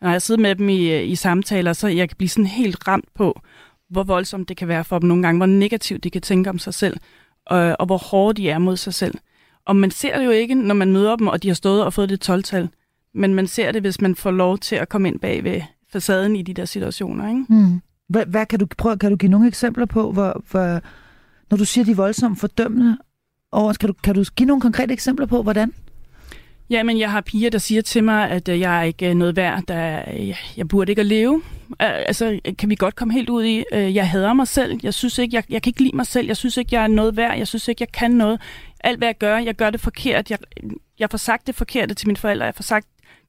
Når 0.00 0.10
jeg 0.10 0.22
sidder 0.22 0.40
med 0.40 0.54
dem 0.54 0.68
i, 0.68 1.02
i 1.02 1.14
samtaler, 1.14 1.72
så 1.72 1.88
jeg 1.88 2.08
kan 2.08 2.16
blive 2.16 2.28
sådan 2.28 2.46
helt 2.46 2.88
ramt 2.88 3.14
på, 3.14 3.40
hvor 3.90 4.02
voldsomt 4.02 4.48
det 4.48 4.56
kan 4.56 4.68
være 4.68 4.84
for 4.84 4.98
dem 4.98 5.08
nogle 5.08 5.22
gange, 5.22 5.38
hvor 5.38 5.46
negativt 5.46 6.04
de 6.04 6.10
kan 6.10 6.22
tænke 6.22 6.50
om 6.50 6.58
sig 6.58 6.74
selv, 6.74 6.96
og, 7.46 7.76
og 7.78 7.86
hvor 7.86 7.96
hårde 7.96 8.42
de 8.42 8.50
er 8.50 8.58
mod 8.58 8.76
sig 8.76 8.94
selv. 8.94 9.14
Og 9.64 9.76
man 9.76 9.90
ser 9.90 10.18
det 10.18 10.24
jo 10.24 10.30
ikke, 10.30 10.54
når 10.54 10.74
man 10.74 10.92
møder 10.92 11.16
dem, 11.16 11.28
og 11.28 11.42
de 11.42 11.48
har 11.48 11.54
stået 11.54 11.84
og 11.84 11.92
fået 11.92 12.08
det 12.08 12.30
12-tal 12.30 12.68
men 13.14 13.34
man 13.34 13.46
ser 13.46 13.72
det, 13.72 13.82
hvis 13.82 14.00
man 14.00 14.14
får 14.14 14.30
lov 14.30 14.58
til 14.58 14.76
at 14.76 14.88
komme 14.88 15.08
ind 15.08 15.20
bag 15.20 15.44
ved 15.44 15.60
facaden 15.92 16.36
i 16.36 16.42
de 16.42 16.54
der 16.54 16.64
situationer. 16.64 17.28
Ikke? 17.28 17.44
Mm. 17.48 17.80
Hvad, 18.08 18.26
hvad 18.26 18.46
kan 18.46 18.58
du 18.58 18.66
prøve, 18.78 18.98
kan 18.98 19.10
du 19.10 19.16
give 19.16 19.30
nogle 19.30 19.48
eksempler 19.48 19.86
på, 19.86 20.12
hvor, 20.12 20.44
hvor 20.50 20.80
når 21.50 21.56
du 21.56 21.64
siger 21.64 21.84
de 21.84 21.96
voldsomt 21.96 22.40
fordømmende 22.40 22.98
over, 23.52 23.72
kan 23.72 23.88
du, 23.88 23.94
kan 24.02 24.14
du 24.14 24.24
give 24.36 24.46
nogle 24.46 24.60
konkrete 24.60 24.92
eksempler 24.92 25.26
på, 25.26 25.42
hvordan? 25.42 25.72
Jamen, 26.70 26.98
jeg 26.98 27.10
har 27.10 27.20
piger, 27.20 27.50
der 27.50 27.58
siger 27.58 27.82
til 27.82 28.04
mig, 28.04 28.30
at 28.30 28.48
øh, 28.48 28.60
jeg 28.60 28.78
er 28.78 28.82
ikke 28.82 29.14
noget 29.14 29.36
værd, 29.36 29.62
der 29.68 29.76
jeg, 30.10 30.36
jeg 30.56 30.68
burde 30.68 30.92
ikke 30.92 31.00
at 31.00 31.06
leve. 31.06 31.42
Altså, 31.78 32.40
kan 32.58 32.70
vi 32.70 32.74
godt 32.74 32.96
komme 32.96 33.14
helt 33.14 33.30
ud 33.30 33.44
i, 33.44 33.64
øh, 33.72 33.94
jeg 33.94 34.08
hader 34.08 34.32
mig 34.32 34.48
selv, 34.48 34.80
jeg 34.82 34.94
synes 34.94 35.18
ikke, 35.18 35.36
jeg, 35.36 35.44
jeg 35.48 35.62
kan 35.62 35.70
ikke 35.70 35.82
lide 35.82 35.96
mig 35.96 36.06
selv, 36.06 36.26
jeg 36.26 36.36
synes 36.36 36.56
ikke, 36.56 36.74
jeg 36.74 36.82
er 36.82 36.88
noget 36.88 37.16
værd, 37.16 37.38
jeg 37.38 37.48
synes 37.48 37.68
ikke, 37.68 37.82
jeg 37.82 37.92
kan 37.92 38.10
noget. 38.10 38.40
Alt 38.80 38.98
hvad 38.98 39.08
jeg 39.08 39.18
gør, 39.18 39.38
jeg 39.38 39.54
gør 39.54 39.70
det 39.70 39.80
forkert, 39.80 40.30
jeg, 40.30 40.38
jeg 40.98 41.10
får 41.10 41.18
sagt 41.18 41.46
det 41.46 41.54
forkerte 41.54 41.94
til 41.94 42.08
mine 42.08 42.16
forældre, 42.16 42.46
jeg 42.46 42.54
får 42.54 42.62
sagt 42.62 42.86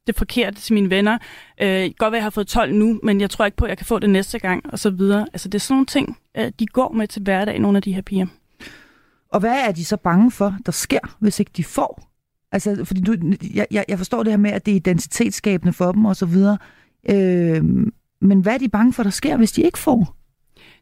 det 0.07 0.15
forkerte 0.15 0.61
til 0.61 0.73
mine 0.73 0.89
venner. 0.89 1.17
Øh, 1.61 1.91
godt 1.97 2.11
være, 2.11 2.17
jeg 2.17 2.23
har 2.23 2.29
fået 2.29 2.47
12 2.47 2.73
nu, 2.73 2.99
men 3.03 3.21
jeg 3.21 3.29
tror 3.29 3.45
ikke 3.45 3.57
på, 3.57 3.65
at 3.65 3.69
jeg 3.69 3.77
kan 3.77 3.85
få 3.85 3.99
det 3.99 4.09
næste 4.09 4.39
gang, 4.39 4.73
og 4.73 4.79
så 4.79 4.89
videre. 4.89 5.27
Altså, 5.33 5.49
det 5.49 5.55
er 5.55 5.59
sådan 5.59 5.75
nogle 5.75 5.85
ting, 5.85 6.17
øh, 6.37 6.51
de 6.59 6.65
går 6.65 6.91
med 6.91 7.07
til 7.07 7.21
hverdag, 7.21 7.59
nogle 7.59 7.77
af 7.77 7.81
de 7.81 7.93
her 7.93 8.01
piger. 8.01 8.27
Og 9.29 9.39
hvad 9.39 9.67
er 9.67 9.71
de 9.71 9.85
så 9.85 9.97
bange 9.97 10.31
for, 10.31 10.55
der 10.65 10.71
sker, 10.71 11.17
hvis 11.19 11.39
ikke 11.39 11.51
de 11.57 11.63
får? 11.63 12.11
Altså, 12.51 12.85
fordi 12.85 13.01
du, 13.01 13.15
jeg, 13.53 13.85
jeg 13.87 13.97
forstår 13.97 14.23
det 14.23 14.31
her 14.31 14.37
med, 14.37 14.51
at 14.51 14.65
det 14.65 14.71
er 14.71 14.75
identitetsskabende 14.75 15.73
for 15.73 15.91
dem 15.91 16.05
og 16.05 16.15
så 16.15 16.25
videre. 16.25 16.57
Øh, 17.09 17.63
men 18.21 18.41
hvad 18.41 18.53
er 18.53 18.57
de 18.57 18.69
bange 18.69 18.93
for, 18.93 19.03
der 19.03 19.09
sker, 19.09 19.37
hvis 19.37 19.51
de 19.51 19.61
ikke 19.61 19.77
får? 19.77 20.15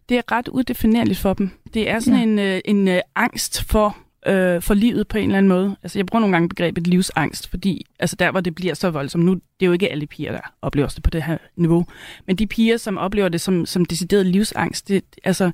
Det 0.10 0.18
er 0.18 0.32
ret 0.32 0.48
udefinerligt 0.48 1.20
for 1.20 1.34
dem. 1.34 1.50
Det 1.74 1.90
er 1.90 2.00
sådan 2.00 2.38
ja. 2.38 2.56
en, 2.56 2.62
en, 2.66 2.88
en 2.88 3.02
angst 3.16 3.64
for 3.64 3.98
øh, 4.28 4.62
for 4.62 4.74
livet 4.74 5.08
på 5.08 5.18
en 5.18 5.24
eller 5.24 5.38
anden 5.38 5.50
måde. 5.50 5.76
Altså, 5.84 6.00
jeg 6.00 6.06
bruger 6.06 6.20
nogle 6.20 6.36
gange 6.36 6.50
begrebet 6.50 6.88
livsangst, 6.88 7.48
fordi 7.48 7.86
altså, 8.00 8.16
der, 8.16 8.32
hvor 8.32 8.42
det 8.42 8.56
bliver 8.56 8.74
så 8.74 8.90
voldsomt, 8.90 9.26
nu 9.26 9.34
det 9.34 9.42
er 9.62 9.66
jo 9.66 9.72
ikke 9.72 9.92
alle 9.92 10.08
piger, 10.08 10.32
der 10.32 10.54
oplever 10.62 10.88
det 10.88 11.04
på 11.04 11.10
det 11.10 11.24
her 11.24 11.38
niveau, 11.56 11.86
men 12.28 12.36
de 12.36 12.48
piger, 12.48 12.78
som 12.78 12.98
oplever 12.98 13.30
det 13.30 13.42
som, 13.42 13.66
som 13.66 13.86
decideret 13.86 14.26
livsangst, 14.26 14.88
det, 14.88 15.04
altså, 15.24 15.52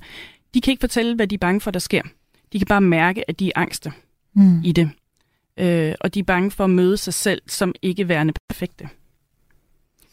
de 0.54 0.60
kan 0.60 0.70
ikke 0.70 0.80
fortælle, 0.80 1.14
hvad 1.14 1.26
de 1.26 1.34
er 1.34 1.38
bange 1.38 1.60
for, 1.60 1.70
der 1.70 1.78
sker. 1.78 2.02
De 2.52 2.58
kan 2.58 2.66
bare 2.66 2.80
mærke, 2.80 3.30
at 3.30 3.40
de 3.40 3.48
er 3.48 3.52
angste 3.54 3.92
mm. 4.34 4.62
i 4.64 4.72
det. 4.72 4.90
Øh, 5.56 5.94
og 6.00 6.14
de 6.14 6.18
er 6.18 6.24
bange 6.24 6.50
for 6.50 6.64
at 6.64 6.70
møde 6.70 6.96
sig 6.96 7.14
selv 7.14 7.42
som 7.46 7.74
ikke 7.82 8.08
værende 8.08 8.32
perfekte. 8.48 8.88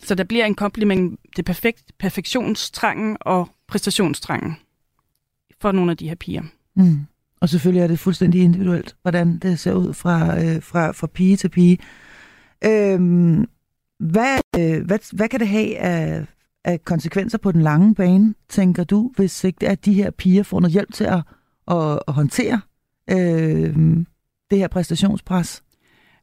Så 0.04 0.16
der 0.16 0.24
bliver 0.24 0.46
en 0.46 0.56
kompliment 0.56 1.20
det 1.36 1.46
perfekt, 1.46 1.92
perfektionstrangen 2.00 3.18
og 3.22 3.50
præstationstrangen 3.68 4.56
for 5.62 5.72
nogle 5.72 5.92
af 5.92 5.98
de 5.98 6.08
her 6.08 6.16
piger. 6.16 6.44
Mm. 6.76 7.06
Og 7.44 7.50
selvfølgelig 7.50 7.84
er 7.84 7.88
det 7.88 8.00
fuldstændig 8.00 8.42
individuelt, 8.42 8.96
hvordan 9.02 9.38
det 9.38 9.60
ser 9.60 9.74
ud 9.74 9.94
fra, 9.94 10.44
øh, 10.44 10.62
fra, 10.62 10.92
fra 10.92 11.08
pige 11.08 11.38
til 11.38 11.50
pige. 11.50 11.78
Øhm, 12.66 13.46
hvad, 14.00 14.40
øh, 14.60 14.86
hvad, 14.86 15.16
hvad 15.16 15.30
kan 15.30 15.40
det 15.40 15.48
have 15.48 15.78
af, 15.78 16.26
af 16.66 16.86
konsekvenser 16.86 17.38
på 17.38 17.52
den 17.52 17.62
lange 17.62 17.96
bane, 17.96 18.34
tænker 18.50 18.84
du, 18.84 19.12
hvis 19.16 19.44
ikke 19.44 19.68
at 19.68 19.86
de 19.86 19.94
her 19.94 20.12
piger 20.12 20.44
får 20.44 20.60
noget 20.60 20.74
hjælp 20.74 20.94
til 20.94 21.04
at, 21.04 21.22
at, 21.68 22.00
at 22.08 22.14
håndtere 22.14 22.62
øh, 23.10 23.76
det 24.52 24.58
her 24.58 24.68
præstationspres? 24.68 25.63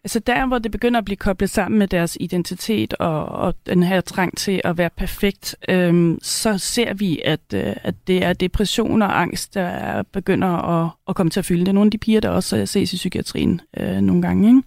Altså 0.05 0.19
der, 0.19 0.47
hvor 0.47 0.59
det 0.59 0.73
begynder 0.73 0.99
at 0.99 1.05
blive 1.05 1.17
koblet 1.17 1.51
sammen 1.51 1.79
med 1.79 1.89
deres 1.89 2.17
identitet 2.21 2.95
og, 2.95 3.27
og 3.27 3.55
den 3.67 3.83
her 3.83 4.01
trang 4.01 4.37
til 4.37 4.61
at 4.65 4.79
være 4.79 4.91
perfekt, 4.91 5.57
øhm, 5.69 6.19
så 6.23 6.59
ser 6.59 6.95
vi, 6.95 7.21
at, 7.25 7.41
øh, 7.55 7.77
at 7.83 7.95
det 8.07 8.25
er 8.25 8.33
depression 8.33 9.03
og 9.03 9.21
angst, 9.21 9.55
der 9.55 10.03
begynder 10.03 10.49
at, 10.49 10.91
at 11.09 11.17
komme 11.17 11.31
til 11.31 11.41
at 11.41 11.45
fylde. 11.45 11.61
Det 11.61 11.69
er 11.69 11.73
nogle 11.73 11.89
af 11.89 11.91
de 11.91 11.99
piger, 11.99 12.21
der 12.21 12.29
også 12.29 12.67
ses 12.67 12.93
i 12.93 12.97
psykiatrien 12.97 13.61
øh, 13.77 14.01
nogle 14.01 14.23
gange. 14.23 14.49
Ikke? 14.49 14.63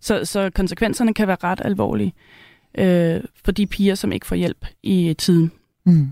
Så, 0.00 0.24
så 0.24 0.50
konsekvenserne 0.54 1.14
kan 1.14 1.28
være 1.28 1.36
ret 1.44 1.60
alvorlige 1.64 2.12
øh, 2.78 3.20
for 3.44 3.52
de 3.52 3.66
piger, 3.66 3.94
som 3.94 4.12
ikke 4.12 4.26
får 4.26 4.36
hjælp 4.36 4.66
i 4.82 5.14
tiden. 5.18 5.52
Mm. 5.86 6.08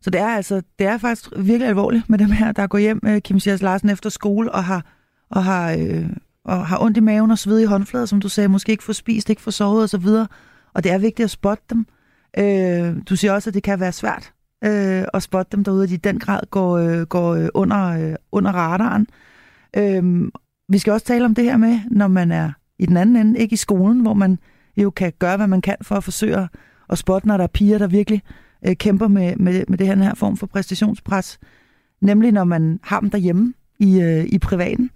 Så 0.00 0.10
det 0.10 0.20
er 0.20 0.28
altså 0.28 0.62
det 0.78 0.86
er 0.86 0.98
faktisk 0.98 1.28
virkelig 1.36 1.68
alvorligt 1.68 2.10
med 2.10 2.18
dem 2.18 2.30
her, 2.30 2.52
der 2.52 2.66
går 2.66 2.78
hjem, 2.78 3.00
øh, 3.06 3.20
Kim 3.20 3.40
Sjærs 3.40 3.62
Larsen, 3.62 3.90
efter 3.90 4.10
skole 4.10 4.52
og 4.52 4.64
har, 4.64 4.86
og 5.30 5.44
har 5.44 5.72
øh, 5.72 6.06
og 6.44 6.66
har 6.66 6.82
ondt 6.82 6.96
i 6.96 7.00
maven 7.00 7.30
og 7.30 7.38
sved 7.38 7.60
i 7.60 7.64
håndflader, 7.64 8.06
som 8.06 8.20
du 8.20 8.28
sagde, 8.28 8.48
måske 8.48 8.72
ikke 8.72 8.84
får 8.84 8.92
spist, 8.92 9.30
ikke 9.30 9.42
får 9.42 9.50
sovet 9.50 9.84
osv. 9.84 10.06
Og 10.74 10.84
det 10.84 10.92
er 10.92 10.98
vigtigt 10.98 11.24
at 11.24 11.30
spotte 11.30 11.64
dem. 11.70 11.86
Øh, 12.38 12.96
du 13.08 13.16
siger 13.16 13.32
også, 13.32 13.50
at 13.50 13.54
det 13.54 13.62
kan 13.62 13.80
være 13.80 13.92
svært 13.92 14.32
øh, 14.64 15.04
at 15.14 15.22
spotte 15.22 15.56
dem 15.56 15.64
derude, 15.64 15.82
at 15.82 15.88
de 15.88 15.94
i 15.94 15.96
den 15.96 16.18
grad 16.18 16.40
går, 16.50 16.76
øh, 16.76 17.02
går 17.02 17.34
øh, 17.34 17.48
under, 17.54 17.86
øh, 17.88 18.14
under 18.32 18.52
radaren. 18.52 19.06
Øh, 19.76 20.30
vi 20.68 20.78
skal 20.78 20.92
også 20.92 21.06
tale 21.06 21.24
om 21.24 21.34
det 21.34 21.44
her 21.44 21.56
med, 21.56 21.80
når 21.90 22.08
man 22.08 22.32
er 22.32 22.50
i 22.78 22.86
den 22.86 22.96
anden 22.96 23.16
ende, 23.16 23.40
ikke 23.40 23.54
i 23.54 23.56
skolen, 23.56 24.00
hvor 24.00 24.14
man 24.14 24.38
jo 24.76 24.90
kan 24.90 25.12
gøre, 25.18 25.36
hvad 25.36 25.46
man 25.46 25.60
kan 25.60 25.76
for 25.82 25.94
at 25.94 26.04
forsøge 26.04 26.48
at 26.90 26.98
spotte, 26.98 27.28
når 27.28 27.36
der 27.36 27.44
er 27.44 27.48
piger, 27.48 27.78
der 27.78 27.86
virkelig 27.86 28.22
øh, 28.66 28.76
kæmper 28.76 29.08
med, 29.08 29.36
med, 29.36 29.64
med 29.68 29.78
det 29.78 29.86
her, 29.86 29.94
den 29.94 30.04
her 30.04 30.14
form 30.14 30.36
for 30.36 30.46
præstationspres. 30.46 31.38
Nemlig 32.00 32.32
når 32.32 32.44
man 32.44 32.80
har 32.82 33.00
dem 33.00 33.10
derhjemme 33.10 33.54
i, 33.78 34.00
øh, 34.00 34.24
i 34.24 34.38
privaten. 34.38 34.90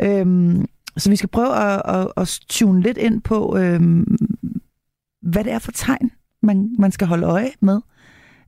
Øhm, 0.00 0.66
så 0.96 1.10
vi 1.10 1.16
skal 1.16 1.28
prøve 1.28 1.56
at, 1.56 1.82
at, 1.84 2.12
at 2.16 2.40
tune 2.48 2.82
lidt 2.82 2.98
ind 2.98 3.22
på, 3.22 3.56
øhm, 3.56 4.16
hvad 5.22 5.44
det 5.44 5.52
er 5.52 5.58
for 5.58 5.72
tegn, 5.72 6.10
man, 6.42 6.76
man 6.78 6.92
skal 6.92 7.06
holde 7.06 7.26
øje 7.26 7.50
med 7.60 7.80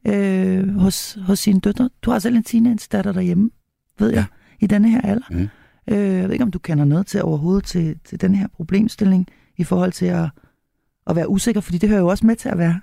øh, 0.07 0.69
hos, 0.69 1.19
hos 1.26 1.38
sine 1.38 1.61
døtre. 1.61 1.91
Du 2.03 2.11
har 2.11 2.19
selv 2.19 2.37
en 2.37 2.45
teenage-datter 2.45 3.12
derhjemme, 3.12 3.50
ved 3.99 4.11
ja. 4.11 4.17
jeg, 4.17 4.25
i 4.61 4.67
denne 4.67 4.91
her 4.91 5.00
alder. 5.00 5.26
Mm. 5.31 5.49
Øh, 5.95 5.99
jeg 5.99 6.25
ved 6.25 6.33
ikke, 6.33 6.45
om 6.45 6.50
du 6.50 6.59
kender 6.59 6.85
noget 6.85 7.07
til 7.07 7.23
overhovedet 7.23 7.65
til, 7.65 7.99
til 8.05 8.21
den 8.21 8.35
her 8.35 8.47
problemstilling 8.57 9.26
i 9.57 9.65
forhold 9.65 9.93
til 9.93 10.07
at, 10.07 10.29
at 11.07 11.17
være 11.17 11.29
usikker, 11.29 11.61
fordi 11.61 11.79
det 11.79 11.88
hører 11.88 12.00
jo 12.00 12.07
også 12.07 12.26
med 12.26 12.37
til 12.37 12.49
at 12.49 12.59
være 12.59 12.81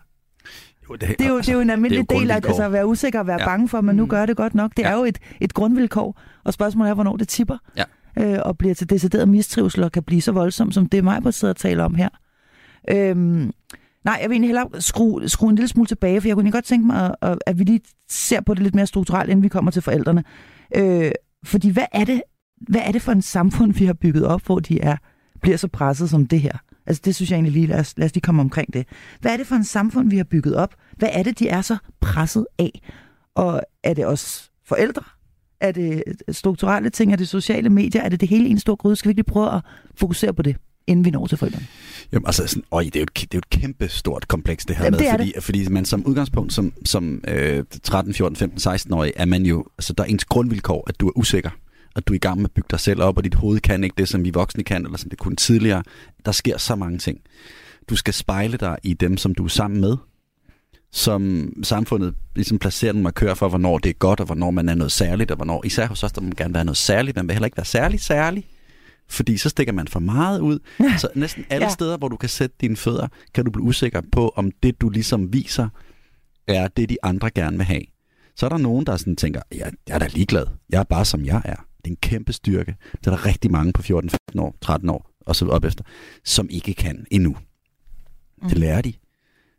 jo, 0.90 0.96
det, 0.96 1.02
det, 1.02 1.22
er 1.22 1.30
jo, 1.30 1.36
altså, 1.36 1.50
det 1.50 1.54
er 1.54 1.58
jo 1.58 1.62
en 1.62 1.70
almindelig 1.70 2.10
del 2.10 2.32
af 2.32 2.36
altså, 2.36 2.64
at 2.64 2.72
være 2.72 2.88
usikker 2.88 3.20
og 3.20 3.28
være 3.28 3.42
ja. 3.42 3.46
bange 3.46 3.70
for, 3.70 3.78
at 3.78 3.84
man 3.84 3.96
nu 3.96 4.04
mm. 4.04 4.10
gør 4.10 4.26
det 4.26 4.38
godt 4.38 4.56
nok. 4.56 4.72
Det 4.78 4.84
ja. 4.84 4.90
er 4.90 4.96
jo 4.96 5.04
et, 5.04 5.20
et 5.40 5.54
grundvilkår, 5.54 6.22
og 6.44 6.54
spørgsmålet 6.54 6.90
er, 6.90 6.94
hvornår 6.94 7.18
det 7.18 7.28
tipper. 7.28 7.58
Ja 7.78 7.84
øh, 8.20 8.40
og 8.46 8.58
bliver 8.58 8.74
til 8.74 8.90
decideret 8.90 9.30
mistrivsel 9.30 9.84
og 9.84 9.92
kan 9.92 10.04
blive 10.04 10.22
så 10.22 10.32
voldsom, 10.32 10.72
som 10.72 10.90
det 10.90 11.04
mig 11.04 11.24
på 11.24 11.32
sidder 11.32 11.54
og 11.54 11.58
taler 11.58 11.84
om 11.84 11.96
her. 11.96 12.10
Øhm, 12.92 13.52
nej, 14.06 14.18
jeg 14.22 14.30
vil 14.30 14.36
egentlig 14.36 14.48
hellere 14.48 14.82
skrue, 14.82 15.30
skrue 15.30 15.50
en 15.50 15.56
lille 15.56 15.68
smule 15.68 15.88
tilbage, 15.88 16.22
for 16.22 16.28
jeg 16.28 16.36
kunne 16.36 16.52
godt 16.52 16.66
tænke 16.66 16.88
mig, 16.88 17.16
at, 17.22 17.38
at 17.46 17.60
vi 17.60 17.64
lige 17.64 17.82
ser 18.10 18.42
på 18.42 18.54
det 18.54 18.64
lidt 18.64 18.76
mere 18.76 18.88
strukturelt, 18.88 19.30
inden 19.30 19.44
vi 19.44 19.48
kommer 19.48 19.72
til 19.72 19.82
forældrene. 19.82 20.24
Øh, 20.76 21.12
fordi 21.44 21.70
hvad 21.70 21.86
er, 21.92 22.06
det, 22.06 22.22
hvad 22.62 22.82
er 22.86 22.92
det 22.92 23.02
for 23.02 23.12
en 23.12 23.22
samfund, 23.22 23.74
vi 23.74 23.86
har 23.86 23.94
bygget 23.94 24.26
op, 24.26 24.42
hvor 24.46 24.60
de 24.60 24.82
er, 24.82 24.98
bliver 25.42 25.58
så 25.58 25.68
presset 25.68 26.10
som 26.10 26.28
det 26.28 26.42
her? 26.42 26.58
Altså 26.86 27.02
det 27.06 27.16
synes 27.16 27.32
jeg 27.32 27.36
egentlig 27.36 27.54
lige, 27.54 27.68
lad 27.68 27.80
os, 27.80 27.94
lad 27.98 28.06
os 28.06 28.14
lige 28.14 28.22
komme 28.22 28.42
omkring 28.42 28.74
det. 28.74 28.88
Hvad 29.22 29.34
er 29.34 29.38
det 29.38 29.48
for 29.48 29.56
en 29.56 29.64
samfund, 29.64 30.10
vi 30.10 30.18
har 30.18 30.24
bygget 30.24 30.56
op? 30.56 30.76
Hvad 30.98 31.10
er 31.12 31.24
det, 31.24 31.40
de 31.40 31.48
er 31.48 31.62
så 31.62 31.78
presset 32.02 32.46
af? 32.60 32.82
Og 33.36 33.62
er 33.84 33.94
det 33.94 34.06
også 34.06 34.50
forældre, 34.66 35.04
er 35.64 35.72
det 35.72 36.04
strukturelle 36.32 36.90
ting? 36.90 37.12
Er 37.12 37.16
det 37.16 37.28
sociale 37.28 37.70
medier? 37.70 38.02
Er 38.02 38.10
det 38.10 38.22
det 38.22 38.30
hele 38.30 38.48
en 38.50 38.60
stor 38.60 38.76
gryde? 38.76 38.96
Skal 38.96 39.10
vi 39.10 39.12
ikke 39.12 39.24
prøve 39.24 39.56
at 39.56 39.62
fokusere 39.96 40.34
på 40.34 40.42
det? 40.42 40.56
inden 40.88 41.06
vi 41.06 41.10
når 41.10 41.28
til 41.28 41.38
forældrene? 41.38 41.68
Jamen, 42.12 42.26
altså, 42.26 42.48
sådan, 42.48 42.64
øj, 42.72 42.84
det, 42.84 42.96
er 42.96 43.00
jo 43.00 43.04
et, 43.04 43.16
det 43.16 43.24
er 43.24 43.28
jo 43.34 43.38
et 43.38 43.50
kæmpe 43.50 43.88
stort 43.88 44.28
kompleks, 44.28 44.66
det 44.66 44.76
her 44.76 44.84
Jamen, 44.84 44.98
med, 44.98 45.06
det 45.06 45.12
fordi, 45.12 45.32
det. 45.36 45.44
fordi 45.44 45.68
man 45.70 45.86
som 45.86 46.06
udgangspunkt, 46.06 46.54
som, 46.54 46.74
som 46.86 47.24
øh, 47.28 47.64
13, 47.84 48.14
14, 48.14 48.36
15, 48.36 48.74
16-årig, 48.74 49.14
er 49.16 49.26
man 49.26 49.46
jo, 49.46 49.66
altså 49.78 49.94
der 49.94 50.04
er 50.04 50.08
ens 50.08 50.26
grundvilkår, 50.26 50.84
at 50.88 51.00
du 51.00 51.08
er 51.08 51.12
usikker, 51.18 51.50
at 51.96 52.08
du 52.08 52.14
er 52.14 52.16
i 52.16 52.20
gang 52.20 52.38
med 52.38 52.46
at 52.46 52.52
bygge 52.52 52.68
dig 52.72 52.80
selv 52.80 53.02
op, 53.02 53.18
og 53.18 53.24
dit 53.24 53.36
hoved 53.36 53.60
kan 53.60 53.84
ikke 53.84 53.94
det, 53.98 54.10
som 54.10 54.24
vi 54.24 54.30
voksne 54.30 54.64
kan, 54.64 54.86
eller 54.86 54.98
som 54.98 55.10
det 55.10 55.20
kunne 55.20 55.36
tidligere. 55.36 55.84
Der 56.26 56.32
sker 56.32 56.58
så 56.58 56.76
mange 56.76 56.98
ting. 56.98 57.20
Du 57.90 57.96
skal 57.96 58.14
spejle 58.14 58.58
dig 58.58 58.78
i 58.84 58.94
dem, 58.94 59.18
som 59.18 59.36
du 59.36 59.44
er 59.44 59.50
sammen 59.50 59.82
med, 59.82 59.98
som 60.94 61.54
samfundet 61.64 62.16
ligesom 62.36 62.60
placerer 62.60 62.94
den 62.94 63.04
markør 63.04 63.34
for, 63.34 63.50
hvornår 63.50 63.78
det 63.78 63.90
er 63.90 63.94
godt, 63.94 64.20
og 64.20 64.26
hvornår 64.26 64.52
man 64.52 64.70
er 64.70 64.76
noget 64.76 64.92
særligt, 64.92 65.32
og 65.32 65.36
hvornår, 65.36 65.66
især 65.66 65.88
hos 65.88 66.04
os, 66.04 66.12
der 66.12 66.22
må 66.22 66.26
man 66.26 66.36
gerne 66.38 66.54
være 66.54 66.66
noget 66.66 66.78
særligt, 66.78 67.16
man 67.16 67.28
vil 67.28 67.34
heller 67.34 67.46
ikke 67.46 67.58
være 67.58 67.66
særlig 67.66 68.00
særlig, 68.00 68.48
fordi 69.10 69.38
så 69.38 69.50
stikker 69.50 69.74
man 69.74 69.88
for 69.88 70.00
meget 70.00 70.40
ud. 70.40 70.60
Så 70.98 71.08
næsten 71.16 71.46
alle 71.50 71.66
ja. 71.66 71.72
steder, 71.72 71.98
hvor 71.98 72.08
du 72.08 72.18
kan 72.18 72.30
sætte 72.30 72.56
dine 72.62 72.78
fødder, 72.78 73.08
kan 73.34 73.46
du 73.46 73.52
blive 73.52 73.64
usikker 73.64 74.02
på, 74.12 74.34
om 74.36 74.52
det, 74.64 74.82
du 74.82 74.90
ligesom 74.90 75.34
viser, 75.34 75.70
er 76.48 76.68
det, 76.68 76.90
de 76.90 76.98
andre 77.04 77.30
gerne 77.30 77.58
vil 77.58 77.66
have. 77.66 77.82
Så 78.36 78.46
er 78.46 78.50
der 78.50 78.58
nogen, 78.58 78.86
der 78.86 78.98
sådan 78.98 79.16
tænker, 79.16 79.42
ja, 79.52 79.66
jeg 79.88 79.96
er 79.96 80.00
da 80.00 80.08
ligeglad. 80.14 80.46
Jeg 80.70 80.80
er 80.80 80.84
bare, 80.84 81.06
som 81.06 81.26
jeg 81.26 81.42
er. 81.46 81.56
Det 81.56 81.86
er 81.86 81.90
en 81.90 81.98
kæmpe 82.02 82.34
styrke. 82.34 82.76
Det 82.92 83.08
er 83.08 83.12
der 83.12 83.26
rigtig 83.26 83.52
mange 83.52 83.74
på 83.74 83.82
14, 83.82 84.10
15 84.10 84.40
år, 84.40 84.56
13 84.62 84.90
år, 84.90 85.10
og 85.26 85.36
så 85.36 85.48
op 85.48 85.66
efter, 85.66 85.84
som 86.26 86.48
ikke 86.50 86.74
kan 86.74 87.06
endnu. 87.12 87.38
Mm. 88.42 88.50
Det 88.50 88.58
lærer 88.58 88.82
de. 88.82 88.94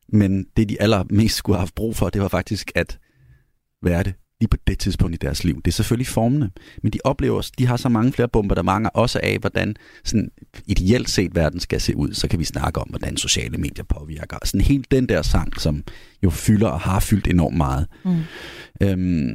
Men 0.09 0.47
det, 0.57 0.69
de 0.69 0.83
allermest 0.83 1.37
skulle 1.37 1.57
have 1.57 1.61
haft 1.61 1.75
brug 1.75 1.97
for, 1.97 2.09
det 2.09 2.23
var 2.23 2.29
faktisk 2.29 2.73
at 2.75 2.99
være 3.83 4.03
det 4.03 4.14
lige 4.40 4.49
på 4.49 4.57
det 4.67 4.79
tidspunkt 4.79 5.14
i 5.14 5.19
deres 5.27 5.45
liv. 5.45 5.57
Det 5.57 5.67
er 5.67 5.73
selvfølgelig 5.73 6.07
formende, 6.07 6.51
men 6.83 6.93
de 6.93 6.99
oplever, 7.05 7.51
de 7.59 7.67
har 7.67 7.77
så 7.77 7.88
mange 7.88 8.12
flere 8.12 8.29
bombardementer 8.29 8.90
også 8.90 9.21
af, 9.23 9.38
hvordan 9.38 9.77
sådan 10.05 10.31
ideelt 10.67 11.11
set 11.11 11.35
verden 11.35 11.61
skal 11.61 11.81
se 11.81 11.97
ud. 11.97 12.12
Så 12.14 12.29
kan 12.29 12.38
vi 12.38 12.45
snakke 12.45 12.81
om, 12.81 12.88
hvordan 12.88 13.17
sociale 13.17 13.59
medier 13.59 13.85
påvirker. 13.85 14.37
Sådan 14.45 14.61
helt 14.61 14.90
den 14.90 15.09
der 15.09 15.23
sang, 15.23 15.61
som 15.61 15.85
jo 16.23 16.31
fylder 16.31 16.69
og 16.69 16.81
har 16.81 17.01
fyldt 17.01 17.27
enormt 17.27 17.57
meget. 17.57 17.87
Mm. 18.05 18.21
Øhm, 18.83 19.35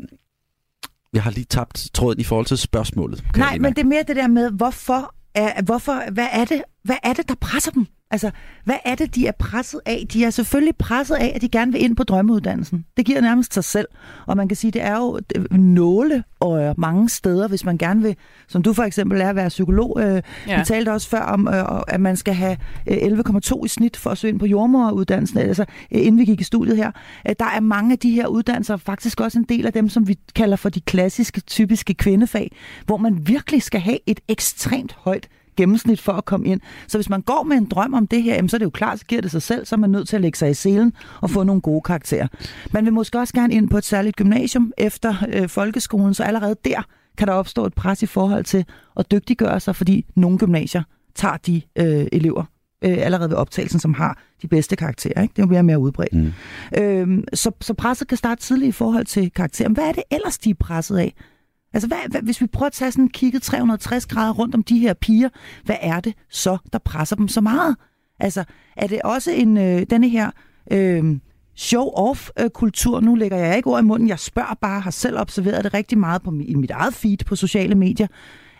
jeg 1.13 1.23
har 1.23 1.31
lige 1.31 1.45
tabt 1.45 1.89
tråden 1.93 2.19
i 2.19 2.23
forhold 2.23 2.45
til 2.45 2.57
spørgsmålet. 2.57 3.23
Nej, 3.37 3.57
men 3.57 3.73
det 3.73 3.81
er 3.81 3.85
mere 3.87 4.03
det 4.07 4.15
der 4.15 4.27
med, 4.27 4.51
hvorfor, 4.51 5.15
er, 5.35 5.61
hvorfor 5.61 6.11
hvad, 6.11 6.27
er 6.31 6.45
det, 6.45 6.61
hvad 6.83 6.97
er 7.03 7.13
det, 7.13 7.29
der 7.29 7.35
presser 7.35 7.71
dem? 7.71 7.87
Altså, 8.11 8.31
hvad 8.63 8.75
er 8.85 8.95
det, 8.95 9.15
de 9.15 9.27
er 9.27 9.31
presset 9.31 9.79
af? 9.85 10.05
De 10.13 10.23
er 10.23 10.29
selvfølgelig 10.29 10.75
presset 10.75 11.15
af, 11.15 11.31
at 11.35 11.41
de 11.41 11.49
gerne 11.49 11.71
vil 11.71 11.83
ind 11.83 11.95
på 11.95 12.03
drømmeuddannelsen. 12.03 12.85
Det 12.97 13.05
giver 13.05 13.21
nærmest 13.21 13.53
sig 13.53 13.63
selv. 13.63 13.87
Og 14.27 14.37
man 14.37 14.47
kan 14.47 14.55
sige, 14.55 14.71
det 14.71 14.81
er 14.81 14.97
jo 14.97 15.19
nåleøjer 15.51 16.73
mange 16.77 17.09
steder, 17.09 17.47
hvis 17.47 17.65
man 17.65 17.77
gerne 17.77 18.01
vil, 18.01 18.15
som 18.47 18.63
du 18.63 18.73
for 18.73 18.83
eksempel 18.83 19.21
er, 19.21 19.29
at 19.29 19.35
være 19.35 19.49
psykolog. 19.49 19.97
Øh, 20.01 20.21
ja. 20.47 20.59
Vi 20.59 20.65
talte 20.65 20.91
også 20.91 21.09
før 21.09 21.21
om, 21.21 21.47
øh, 21.47 21.63
at 21.87 22.01
man 22.01 22.15
skal 22.15 22.33
have 22.33 22.57
11,2 22.87 23.65
i 23.65 23.67
snit 23.67 23.97
for 23.97 24.09
at 24.09 24.17
søge 24.17 24.31
ind 24.31 24.39
på 24.39 24.45
jordmoruddannelsen, 24.45 25.39
altså 25.39 25.65
inden 25.91 26.17
vi 26.17 26.25
gik 26.25 26.41
i 26.41 26.43
studiet 26.43 26.77
her. 26.77 26.91
Der 27.39 27.45
er 27.55 27.59
mange 27.59 27.91
af 27.91 27.99
de 27.99 28.11
her 28.11 28.27
uddannelser, 28.27 28.77
faktisk 28.77 29.21
også 29.21 29.39
en 29.39 29.45
del 29.49 29.65
af 29.65 29.73
dem, 29.73 29.89
som 29.89 30.07
vi 30.07 30.17
kalder 30.35 30.55
for 30.55 30.69
de 30.69 30.81
klassiske, 30.81 31.41
typiske 31.41 31.93
kvindefag, 31.93 32.51
hvor 32.85 32.97
man 32.97 33.27
virkelig 33.27 33.63
skal 33.63 33.81
have 33.81 33.99
et 34.07 34.19
ekstremt 34.27 34.95
højt 34.99 35.27
gennemsnit 35.59 36.01
for 36.01 36.13
at 36.13 36.25
komme 36.25 36.47
ind. 36.47 36.61
Så 36.87 36.97
hvis 36.97 37.09
man 37.09 37.21
går 37.21 37.43
med 37.43 37.57
en 37.57 37.65
drøm 37.65 37.93
om 37.93 38.07
det 38.07 38.23
her, 38.23 38.35
jamen, 38.35 38.49
så 38.49 38.57
er 38.57 38.59
det 38.59 38.65
jo 38.65 38.69
klart, 38.69 38.99
så 38.99 39.05
giver 39.05 39.21
det 39.21 39.31
sig 39.31 39.41
selv, 39.41 39.65
så 39.65 39.75
er 39.75 39.77
man 39.77 39.89
nødt 39.89 40.07
til 40.07 40.15
at 40.15 40.21
lægge 40.21 40.37
sig 40.37 40.49
i 40.49 40.53
selen 40.53 40.93
og 41.21 41.29
få 41.29 41.43
nogle 41.43 41.61
gode 41.61 41.81
karakterer. 41.81 42.27
Man 42.71 42.85
vil 42.85 42.93
måske 42.93 43.19
også 43.19 43.33
gerne 43.33 43.53
ind 43.53 43.69
på 43.69 43.77
et 43.77 43.85
særligt 43.85 44.15
gymnasium 44.15 44.71
efter 44.77 45.15
øh, 45.33 45.49
folkeskolen, 45.49 46.13
så 46.13 46.23
allerede 46.23 46.55
der 46.65 46.81
kan 47.17 47.27
der 47.27 47.33
opstå 47.33 47.65
et 47.65 47.73
pres 47.73 48.03
i 48.03 48.05
forhold 48.05 48.43
til 48.43 48.65
at 48.97 49.11
dygtiggøre 49.11 49.59
sig, 49.59 49.75
fordi 49.75 50.05
nogle 50.15 50.37
gymnasier 50.37 50.83
tager 51.15 51.37
de 51.37 51.61
øh, 51.75 52.07
elever 52.11 52.43
øh, 52.83 52.97
allerede 52.97 53.29
ved 53.29 53.37
optagelsen, 53.37 53.79
som 53.79 53.93
har 53.93 54.21
de 54.41 54.47
bedste 54.47 54.75
karakterer. 54.75 55.21
Ikke? 55.21 55.31
Det 55.35 55.41
er 55.41 55.45
jo 55.45 55.49
mere 55.49 55.59
og 55.59 55.65
mere 55.65 55.79
udbredt. 55.79 56.13
Mm. 56.13 56.33
Øhm, 56.77 57.23
så, 57.33 57.51
så 57.61 57.73
presset 57.73 58.07
kan 58.07 58.17
starte 58.17 58.41
tidligt 58.41 58.69
i 58.69 58.71
forhold 58.71 59.05
til 59.05 59.31
karakterer. 59.31 59.69
Men 59.69 59.73
hvad 59.73 59.87
er 59.87 59.91
det 59.91 60.03
ellers, 60.11 60.37
de 60.37 60.49
er 60.49 60.53
presset 60.59 60.97
af? 60.97 61.13
Altså, 61.73 61.87
hvad, 61.87 61.97
hvad, 62.09 62.21
hvis 62.21 62.41
vi 62.41 62.47
prøver 62.47 62.67
at 62.67 62.73
tage 62.73 62.91
sådan 62.91 63.09
kigget 63.09 63.41
360 63.41 64.05
grader 64.05 64.33
rundt 64.33 64.55
om 64.55 64.63
de 64.63 64.79
her 64.79 64.93
piger, 64.93 65.29
hvad 65.63 65.75
er 65.81 65.99
det 65.99 66.13
så, 66.29 66.57
der 66.73 66.79
presser 66.79 67.15
dem 67.15 67.27
så 67.27 67.41
meget? 67.41 67.75
Altså, 68.19 68.43
er 68.77 68.87
det 68.87 69.01
også 69.01 69.31
en, 69.31 69.57
øh, 69.57 69.85
denne 69.89 70.09
her 70.09 70.31
øh, 70.71 71.19
show-off-kultur? 71.55 72.99
Nu 72.99 73.15
lægger 73.15 73.37
jeg 73.37 73.57
ikke 73.57 73.69
ord 73.69 73.79
i 73.79 73.85
munden, 73.85 74.07
jeg 74.07 74.19
spørger 74.19 74.53
bare, 74.61 74.81
har 74.81 74.91
selv 74.91 75.17
observeret 75.19 75.63
det 75.63 75.73
rigtig 75.73 75.97
meget 75.97 76.21
på, 76.21 76.31
i 76.41 76.55
mit 76.55 76.71
eget 76.71 76.93
feed 76.93 77.17
på 77.25 77.35
sociale 77.35 77.75
medier, 77.75 78.07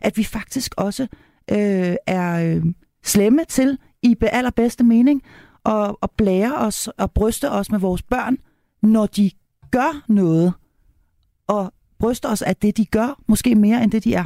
at 0.02 0.18
vi 0.18 0.24
faktisk 0.24 0.74
også 0.78 1.08
øh, 1.52 1.96
er 2.08 2.56
øh, 2.56 2.66
slemme 3.04 3.46
til, 3.50 3.78
i 4.04 4.16
allerbedste 4.22 4.84
mening, 4.84 5.24
at, 5.66 5.96
at 6.04 6.12
blære 6.18 6.56
os 6.56 6.88
og 6.88 7.12
bryste 7.12 7.52
os 7.52 7.72
med 7.72 7.80
vores 7.80 8.02
børn, 8.02 8.38
når 8.82 9.06
de 9.06 9.32
gør 9.72 10.04
noget, 10.08 10.54
og 11.48 11.74
bryster 12.00 12.30
os 12.30 12.42
af 12.42 12.56
det, 12.56 12.78
de 12.78 12.86
gør, 12.86 13.22
måske 13.28 13.56
mere 13.56 13.84
end 13.84 13.92
det, 13.92 14.04
de 14.04 14.14
er. 14.14 14.24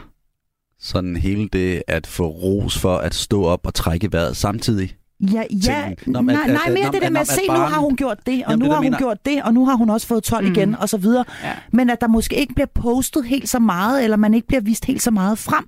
Sådan 0.80 1.16
hele 1.16 1.50
det 1.54 1.84
at 1.88 2.08
få 2.08 2.28
ros 2.28 2.78
for 2.78 2.98
at 2.98 3.14
stå 3.14 3.44
op 3.44 3.68
og 3.68 3.74
trække 3.74 4.12
vejret 4.12 4.38
samtidig. 4.38 4.96
Ja, 5.32 5.44
ja. 5.68 5.94
Nå, 6.08 6.22
nej, 6.22 6.48
nej, 6.48 6.70
mere 6.70 6.92
det 6.92 7.02
der 7.02 7.10
med 7.10 7.22
at 7.22 7.28
se, 7.28 7.42
nu 7.48 7.54
har 7.54 7.80
hun 7.80 7.96
gjort 7.96 8.18
det, 8.26 8.46
og 8.46 8.52
Jamen, 8.52 8.60
nu 8.60 8.66
det, 8.66 8.72
har 8.74 8.78
hun 8.78 8.86
mener... 8.86 8.98
gjort 8.98 9.26
det, 9.26 9.44
og 9.44 9.54
nu 9.54 9.66
har 9.66 9.76
hun 9.76 9.90
også 9.90 10.08
fået 10.08 10.24
12 10.24 10.46
mm. 10.46 10.52
igen, 10.52 10.76
og 10.76 10.90
så 10.90 10.98
videre. 10.98 11.26
Ja. 11.44 11.54
Men 11.72 11.90
at 11.90 12.02
der 12.02 12.08
måske 12.08 12.36
ikke 12.36 12.54
bliver 12.54 12.68
postet 12.74 13.26
helt 13.26 13.50
så 13.50 13.60
meget, 13.60 14.04
eller 14.04 14.18
man 14.18 14.34
ikke 14.34 14.48
bliver 14.48 14.62
vist 14.62 14.86
helt 14.86 15.02
så 15.02 15.12
meget 15.12 15.38
frem 15.38 15.66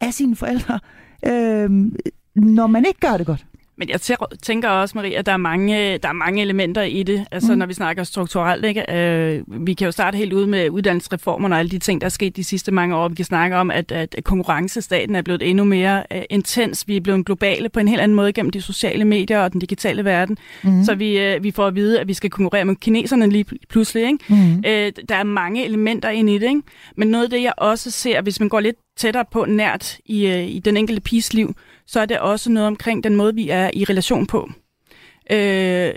af 0.00 0.14
sine 0.14 0.36
forældre, 0.36 0.80
øh, 1.26 1.70
når 2.34 2.66
man 2.66 2.84
ikke 2.84 3.00
gør 3.00 3.16
det 3.16 3.26
godt. 3.26 3.46
Men 3.78 3.88
jeg 3.88 4.00
tænker 4.42 4.68
også, 4.68 4.98
Maria, 4.98 5.18
at 5.18 5.26
der 5.26 5.32
er 5.32 5.36
mange, 5.36 5.98
der 5.98 6.08
er 6.08 6.12
mange 6.12 6.42
elementer 6.42 6.82
i 6.82 7.02
det, 7.02 7.26
altså 7.30 7.52
mm. 7.52 7.58
når 7.58 7.66
vi 7.66 7.74
snakker 7.74 8.04
strukturelt. 8.04 8.64
Ikke? 8.64 8.96
Øh, 8.96 9.42
vi 9.66 9.74
kan 9.74 9.84
jo 9.84 9.92
starte 9.92 10.16
helt 10.18 10.32
ud 10.32 10.46
med 10.46 10.70
uddannelsesreformerne 10.70 11.54
og 11.54 11.58
alle 11.58 11.70
de 11.70 11.78
ting, 11.78 12.00
der 12.00 12.04
er 12.04 12.08
sket 12.10 12.36
de 12.36 12.44
sidste 12.44 12.72
mange 12.72 12.96
år. 12.96 13.08
Vi 13.08 13.14
kan 13.14 13.24
snakke 13.24 13.56
om, 13.56 13.70
at, 13.70 13.92
at 13.92 14.16
konkurrencestaten 14.24 15.16
er 15.16 15.22
blevet 15.22 15.42
endnu 15.42 15.64
mere 15.64 16.02
uh, 16.14 16.20
intens. 16.30 16.88
Vi 16.88 16.96
er 16.96 17.00
blevet 17.00 17.26
globale 17.26 17.68
på 17.68 17.80
en 17.80 17.88
helt 17.88 18.00
anden 18.00 18.16
måde 18.16 18.32
gennem 18.32 18.50
de 18.50 18.62
sociale 18.62 19.04
medier 19.04 19.40
og 19.40 19.52
den 19.52 19.60
digitale 19.60 20.04
verden. 20.04 20.38
Mm. 20.64 20.84
Så 20.84 20.94
vi, 20.94 21.34
uh, 21.36 21.44
vi 21.44 21.50
får 21.50 21.66
at 21.66 21.74
vide, 21.74 22.00
at 22.00 22.08
vi 22.08 22.14
skal 22.14 22.30
konkurrere 22.30 22.64
med 22.64 22.76
kineserne 22.76 23.30
lige 23.30 23.44
pludselig. 23.68 24.06
Ikke? 24.06 24.18
Mm. 24.28 24.56
Uh, 24.56 25.04
der 25.08 25.14
er 25.14 25.24
mange 25.24 25.64
elementer 25.64 26.08
ind 26.08 26.30
i 26.30 26.38
det. 26.38 26.48
Ikke? 26.48 26.62
Men 26.96 27.08
noget 27.08 27.24
af 27.24 27.30
det, 27.30 27.42
jeg 27.42 27.52
også 27.56 27.90
ser, 27.90 28.22
hvis 28.22 28.40
man 28.40 28.48
går 28.48 28.60
lidt 28.60 28.76
tættere 28.96 29.24
på 29.32 29.44
nært 29.44 29.98
i, 30.06 30.26
uh, 30.26 30.48
i 30.48 30.58
den 30.58 30.76
enkelte 30.76 31.02
piges 31.02 31.34
liv, 31.34 31.54
så 31.86 32.00
er 32.00 32.06
det 32.06 32.18
også 32.18 32.50
noget 32.50 32.66
omkring 32.66 33.04
den 33.04 33.16
måde, 33.16 33.34
vi 33.34 33.48
er 33.48 33.70
i 33.74 33.84
relation 33.84 34.26
på. 34.26 34.50
Øh, 35.30 35.94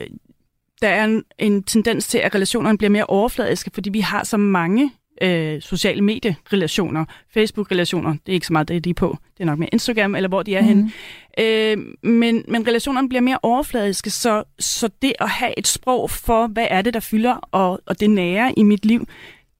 der 0.81 0.87
er 0.87 1.05
en, 1.05 1.23
en 1.37 1.63
tendens 1.63 2.07
til, 2.07 2.17
at 2.17 2.35
relationerne 2.35 2.77
bliver 2.77 2.91
mere 2.91 3.05
overfladiske, 3.05 3.71
fordi 3.73 3.89
vi 3.89 3.99
har 3.99 4.23
så 4.23 4.37
mange 4.37 4.91
øh, 5.21 5.61
sociale 5.61 6.01
medierelationer, 6.01 7.05
Facebook-relationer, 7.33 8.11
det 8.11 8.31
er 8.31 8.33
ikke 8.33 8.47
så 8.47 8.53
meget 8.53 8.67
det, 8.67 8.83
de 8.85 8.89
er 8.89 8.93
på, 8.93 9.17
det 9.37 9.43
er 9.43 9.45
nok 9.45 9.59
med 9.59 9.67
Instagram, 9.71 10.15
eller 10.15 10.29
hvor 10.29 10.43
de 10.43 10.55
er 10.55 10.61
mm. 10.61 10.67
henne. 10.67 10.91
Øh, 11.39 11.77
men, 12.11 12.45
men 12.47 12.67
relationerne 12.67 13.09
bliver 13.09 13.21
mere 13.21 13.39
overfladiske, 13.43 14.09
så, 14.09 14.43
så 14.59 14.89
det 15.01 15.13
at 15.19 15.29
have 15.29 15.59
et 15.59 15.67
sprog 15.67 16.09
for, 16.09 16.47
hvad 16.47 16.67
er 16.69 16.81
det, 16.81 16.93
der 16.93 16.99
fylder, 16.99 17.33
og, 17.51 17.81
og 17.85 17.99
det 17.99 18.09
nære 18.09 18.53
i 18.59 18.63
mit 18.63 18.85
liv, 18.85 19.07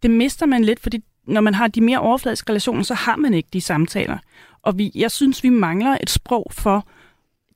det 0.03 0.11
mister 0.11 0.45
man 0.45 0.63
lidt, 0.63 0.79
fordi 0.79 1.03
når 1.27 1.41
man 1.41 1.53
har 1.53 1.67
de 1.67 1.81
mere 1.81 1.99
overfladiske 1.99 2.49
relationer, 2.49 2.83
så 2.83 2.93
har 2.93 3.15
man 3.15 3.33
ikke 3.33 3.49
de 3.53 3.61
samtaler. 3.61 4.17
Og 4.61 4.77
vi, 4.77 4.91
jeg 4.95 5.11
synes, 5.11 5.43
vi 5.43 5.49
mangler 5.49 5.97
et 6.01 6.09
sprog 6.09 6.51
for 6.51 6.87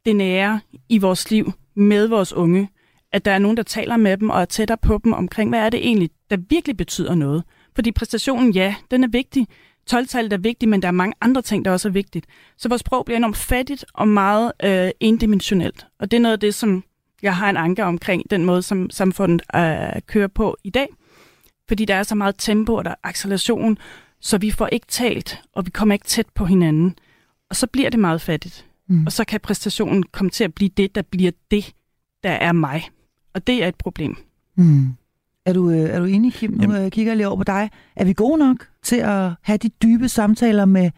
det 0.06 0.16
nære 0.16 0.60
i 0.90 0.98
vores 0.98 1.32
liv 1.32 1.52
med 1.76 2.08
vores 2.08 2.34
unge. 2.34 2.70
At 3.12 3.26
der 3.26 3.32
er 3.32 3.40
nogen, 3.40 3.58
der 3.58 3.64
taler 3.64 3.98
med 3.98 4.18
dem 4.18 4.30
og 4.30 4.42
er 4.42 4.46
tættere 4.46 4.78
på 4.78 5.00
dem 5.04 5.14
omkring, 5.14 5.50
hvad 5.50 5.60
er 5.60 5.70
det 5.70 5.88
egentlig, 5.88 6.10
der 6.30 6.38
virkelig 6.50 6.78
betyder 6.78 7.16
noget. 7.16 7.44
Fordi 7.76 7.92
præstationen, 7.92 8.52
ja, 8.52 8.76
den 8.92 9.04
er 9.04 9.08
vigtig. 9.08 9.48
12-tallet 9.92 10.34
er 10.34 10.38
vigtigt, 10.38 10.70
men 10.70 10.82
der 10.82 10.88
er 10.88 10.92
mange 10.92 11.14
andre 11.22 11.42
ting, 11.42 11.66
der 11.66 11.72
også 11.72 11.88
er 11.88 11.92
vigtigt. 11.92 12.26
Så 12.58 12.70
vores 12.70 12.80
sprog 12.80 13.06
bliver 13.06 13.18
enormt 13.18 13.38
fattigt 13.38 13.86
og 13.94 14.08
meget 14.08 14.52
øh, 14.64 14.92
endimensionelt. 15.00 15.88
Og 16.00 16.12
det 16.12 16.18
er 16.18 16.22
noget 16.22 16.34
af 16.34 16.40
det, 16.40 16.56
som 16.56 16.84
jeg 17.22 17.36
har 17.36 17.50
en 17.50 17.58
anker 17.58 17.86
omkring, 17.86 18.24
den 18.30 18.46
måde, 18.46 18.62
som 18.62 18.90
samfundet 18.90 19.42
øh, 19.56 20.02
kører 20.08 20.28
på 20.28 20.58
i 20.64 20.70
dag. 20.70 20.88
Fordi 21.68 21.86
der 21.86 21.96
er 21.96 22.04
så 22.04 22.16
meget 22.16 22.36
tempo 22.38 22.74
og 22.76 22.86
der 22.86 22.92
er 22.92 22.96
acceleration, 23.04 23.78
så 24.24 24.38
vi 24.38 24.52
får 24.52 24.68
ikke 24.68 24.86
talt, 24.88 25.42
og 25.54 25.66
vi 25.66 25.72
kommer 25.72 25.94
ikke 25.94 26.06
tæt 26.06 26.26
på 26.36 26.46
hinanden. 26.46 26.96
Og 27.50 27.56
så 27.56 27.68
bliver 27.68 27.90
det 27.90 28.00
meget 28.00 28.22
fattigt. 28.22 28.66
Mm. 28.90 29.06
Og 29.06 29.12
så 29.12 29.26
kan 29.26 29.40
præstationen 29.40 30.04
komme 30.04 30.30
til 30.30 30.44
at 30.44 30.54
blive 30.54 30.70
det, 30.78 30.96
der 30.96 31.02
bliver 31.02 31.32
det, 31.52 31.74
der 32.24 32.30
er 32.30 32.52
mig. 32.52 32.90
Og 33.34 33.48
det 33.48 33.64
er 33.64 33.68
et 33.68 33.76
problem. 33.76 34.18
Mm. 34.58 34.94
Er 35.46 35.54
du, 35.54 35.70
øh, 35.70 35.90
er 35.90 36.00
du 36.00 36.06
enig, 36.06 36.34
Kim? 36.34 36.52
Nu 36.52 36.62
Jamen. 36.62 36.86
Øh, 36.86 36.92
kigger 36.92 37.12
jeg 37.12 37.18
lige 37.18 37.28
over 37.28 37.38
på 37.38 37.44
dig. 37.44 37.70
Er 37.96 38.06
vi 38.06 38.14
gode 38.14 38.38
nok 38.38 38.68
til 38.84 38.96
at 38.96 39.32
have 39.42 39.58
de 39.58 39.70
dybe 39.70 40.10
samtaler 40.10 40.66
med, 40.66 40.92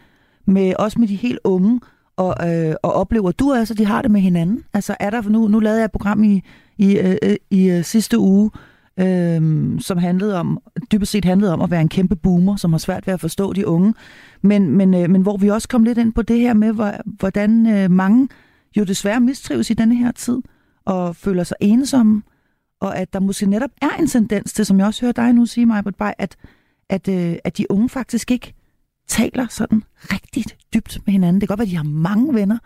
med 0.45 0.73
også 0.79 0.99
med 0.99 1.07
de 1.07 1.15
helt 1.15 1.39
unge, 1.43 1.81
og, 2.17 2.35
øh, 2.49 2.75
og 2.83 2.93
oplever 2.93 3.31
du 3.31 3.53
altså, 3.53 3.73
at 3.73 3.77
de 3.77 3.85
har 3.85 4.01
det 4.01 4.11
med 4.11 4.21
hinanden? 4.21 4.63
Altså 4.73 4.95
er 4.99 5.09
der, 5.09 5.21
nu, 5.21 5.47
nu 5.47 5.59
lavede 5.59 5.79
jeg 5.79 5.85
et 5.85 5.91
program 5.91 6.23
i, 6.23 6.41
i, 6.77 6.97
øh, 6.97 7.15
i, 7.23 7.37
i 7.49 7.69
øh, 7.69 7.83
sidste 7.83 8.19
uge, 8.19 8.51
øh, 8.99 9.79
som 9.79 9.97
handlede 9.97 10.39
om, 10.39 10.61
dybest 10.91 11.11
set 11.11 11.25
handlede 11.25 11.53
om 11.53 11.61
at 11.61 11.71
være 11.71 11.81
en 11.81 11.89
kæmpe 11.89 12.15
boomer, 12.15 12.55
som 12.55 12.73
har 12.73 12.77
svært 12.77 13.07
ved 13.07 13.13
at 13.13 13.21
forstå 13.21 13.53
de 13.53 13.67
unge. 13.67 13.93
Men, 14.41 14.69
men, 14.69 14.93
øh, 14.93 15.09
men 15.09 15.21
hvor 15.21 15.37
vi 15.37 15.49
også 15.49 15.67
kom 15.67 15.83
lidt 15.83 15.97
ind 15.97 16.13
på 16.13 16.21
det 16.21 16.39
her 16.39 16.53
med, 16.53 16.73
hvordan 17.05 17.67
øh, 17.67 17.91
mange 17.91 18.27
jo 18.77 18.83
desværre 18.83 19.19
mistrives 19.19 19.69
i 19.69 19.73
denne 19.73 19.95
her 19.95 20.11
tid, 20.11 20.41
og 20.85 21.15
føler 21.15 21.43
sig 21.43 21.57
ensomme, 21.59 22.21
og 22.79 22.97
at 22.97 23.13
der 23.13 23.19
måske 23.19 23.45
netop 23.45 23.69
er 23.81 23.89
en 23.99 24.07
tendens 24.07 24.53
til, 24.53 24.65
som 24.65 24.77
jeg 24.79 24.87
også 24.87 25.01
hører 25.01 25.11
dig 25.11 25.33
nu 25.33 25.45
sige, 25.45 25.65
mig, 25.65 25.83
Bay, 25.97 26.11
at, 26.17 26.35
at, 26.89 27.07
øh, 27.07 27.35
at 27.43 27.57
de 27.57 27.71
unge 27.71 27.89
faktisk 27.89 28.31
ikke 28.31 28.53
taler 29.07 29.47
sådan 29.49 29.83
rigtigt 29.97 30.57
dybt 30.73 30.99
med 31.05 31.11
hinanden. 31.11 31.41
Det 31.41 31.49
kan 31.49 31.57
godt 31.57 31.59
være, 31.59 31.65
at 31.65 31.71
de 31.71 31.75
har 31.75 31.83
mange 31.83 32.33
venner, 32.33 32.57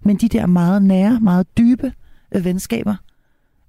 men 0.00 0.16
de 0.16 0.28
der 0.28 0.46
meget 0.46 0.82
nære, 0.82 1.20
meget 1.20 1.58
dybe 1.58 1.92
øh, 2.34 2.44
venskaber, 2.44 2.94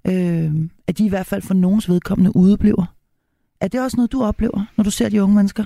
øh, 0.06 0.52
at 0.86 0.98
de 0.98 1.04
i 1.04 1.08
hvert 1.08 1.26
fald 1.26 1.42
for 1.42 1.54
nogens 1.54 1.88
vedkommende 1.88 2.36
udebliver. 2.36 2.94
Er 3.60 3.68
det 3.68 3.80
også 3.80 3.96
noget, 3.96 4.12
du 4.12 4.22
oplever, 4.22 4.64
når 4.76 4.84
du 4.84 4.90
ser 4.90 5.08
de 5.08 5.22
unge 5.22 5.36
mennesker? 5.36 5.64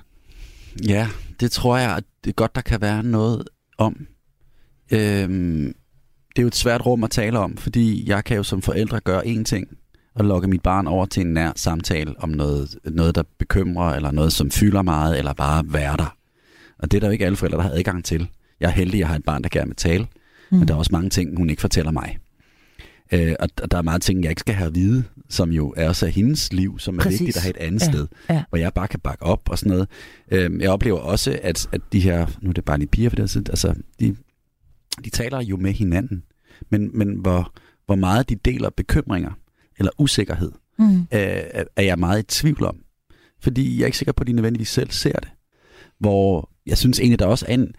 Ja, 0.89 1.09
det 1.41 1.51
tror 1.51 1.77
jeg, 1.77 1.97
at 1.97 2.05
det 2.25 2.31
er 2.31 2.35
godt, 2.35 2.55
der 2.55 2.61
kan 2.61 2.81
være 2.81 3.03
noget 3.03 3.45
om. 3.79 4.07
Øhm, 4.93 5.75
det 6.29 6.39
er 6.39 6.43
jo 6.43 6.47
et 6.47 6.55
svært 6.55 6.87
rum 6.87 7.05
at 7.05 7.11
tale 7.11 7.39
om, 7.39 7.57
fordi 7.57 8.09
jeg 8.09 8.25
kan 8.25 8.37
jo 8.37 8.43
som 8.43 8.63
forældre 8.63 9.01
gøre 9.01 9.27
én 9.27 9.43
ting, 9.43 9.69
og 10.15 10.25
lokke 10.25 10.49
mit 10.49 10.63
barn 10.63 10.87
over 10.87 11.07
til 11.07 11.21
en 11.21 11.35
nær 11.35 11.53
samtale 11.57 12.15
om 12.19 12.29
noget, 12.29 12.79
noget 12.85 13.15
der 13.15 13.23
bekymrer, 13.39 13.95
eller 13.95 14.11
noget, 14.11 14.33
som 14.33 14.51
fylder 14.51 14.83
meget, 14.83 15.19
eller 15.19 15.33
bare 15.33 15.65
være 15.69 15.97
der. 15.97 16.17
Og 16.79 16.91
det 16.91 16.99
er 16.99 17.01
der 17.01 17.07
jo 17.07 17.13
ikke 17.13 17.27
alle 17.27 17.37
forældre, 17.37 17.59
der 17.59 17.63
har 17.63 17.71
adgang 17.71 18.05
til. 18.05 18.29
Jeg 18.61 18.67
er 18.67 18.73
heldig, 18.73 18.95
at 18.95 18.99
jeg 18.99 19.09
har 19.09 19.17
et 19.17 19.25
barn, 19.25 19.43
der 19.43 19.49
gerne 19.49 19.67
vil 19.67 19.77
tale, 19.77 20.07
mm. 20.51 20.59
men 20.59 20.69
der 20.69 20.75
er 20.75 20.79
også 20.79 20.93
mange 20.93 21.11
ting, 21.11 21.37
hun 21.37 21.51
ikke 21.51 21.61
fortæller 21.61 21.93
mig. 21.93 22.19
Øh, 23.13 23.35
og, 23.41 23.49
og 23.63 23.71
der 23.71 23.79
er 23.79 23.83
meget 23.83 24.03
ting, 24.03 24.23
jeg 24.23 24.31
ikke 24.31 24.41
skal 24.41 24.55
have 24.55 24.67
at 24.67 24.75
vide, 24.75 25.05
som 25.29 25.51
jo 25.51 25.75
er 25.77 25.89
også 25.89 26.07
hendes 26.07 26.53
liv, 26.53 26.79
som 26.79 26.99
er 26.99 27.03
Præcis. 27.03 27.21
vigtigt 27.21 27.37
at 27.37 27.43
have 27.43 27.51
et 27.51 27.67
andet 27.67 27.81
ja. 27.81 27.93
sted, 27.93 28.07
ja. 28.31 28.45
hvor 28.49 28.59
jeg 28.59 28.73
bare 28.75 28.89
kan 28.89 29.01
bakke 29.01 29.23
op 29.23 29.49
og 29.51 29.59
sådan 29.59 29.71
noget. 29.71 29.89
Øh, 30.31 30.61
jeg 30.61 30.71
oplever 30.71 30.99
også, 30.99 31.39
at, 31.43 31.69
at 31.73 31.81
de 31.93 32.01
her, 32.01 32.27
nu 32.41 32.49
er 32.49 32.53
det 32.53 32.65
bare 32.65 32.79
lige 32.79 32.89
piger 32.89 33.09
for 33.11 33.17
det, 33.17 33.37
altså, 33.37 33.75
de, 34.01 34.17
de 35.05 35.11
taler 35.11 35.43
jo 35.43 35.57
med 35.57 35.73
hinanden, 35.73 36.23
men, 36.71 36.91
men 36.99 37.15
hvor, 37.15 37.53
hvor 37.87 37.95
meget 37.97 38.29
de 38.29 38.35
deler 38.35 38.71
bekymringer 38.71 39.33
eller 39.79 39.91
usikkerhed, 39.99 40.53
mm. 40.79 40.99
øh, 41.01 41.07
er 41.77 41.83
jeg 41.83 41.99
meget 41.99 42.19
i 42.19 42.27
tvivl 42.27 42.65
om. 42.65 42.77
Fordi 43.41 43.77
jeg 43.77 43.83
er 43.83 43.87
ikke 43.87 43.99
sikker 43.99 44.13
på, 44.13 44.21
at 44.21 44.27
de 44.27 44.33
nødvendigvis 44.33 44.69
selv 44.69 44.91
ser 44.91 45.13
det. 45.13 45.29
Hvor 45.99 46.51
jeg 46.67 46.79
synes 46.79 47.01
egentlig, 47.01 47.19
der 47.19 47.27
også 47.27 47.47
er 47.49 47.55
en, 47.55 47.75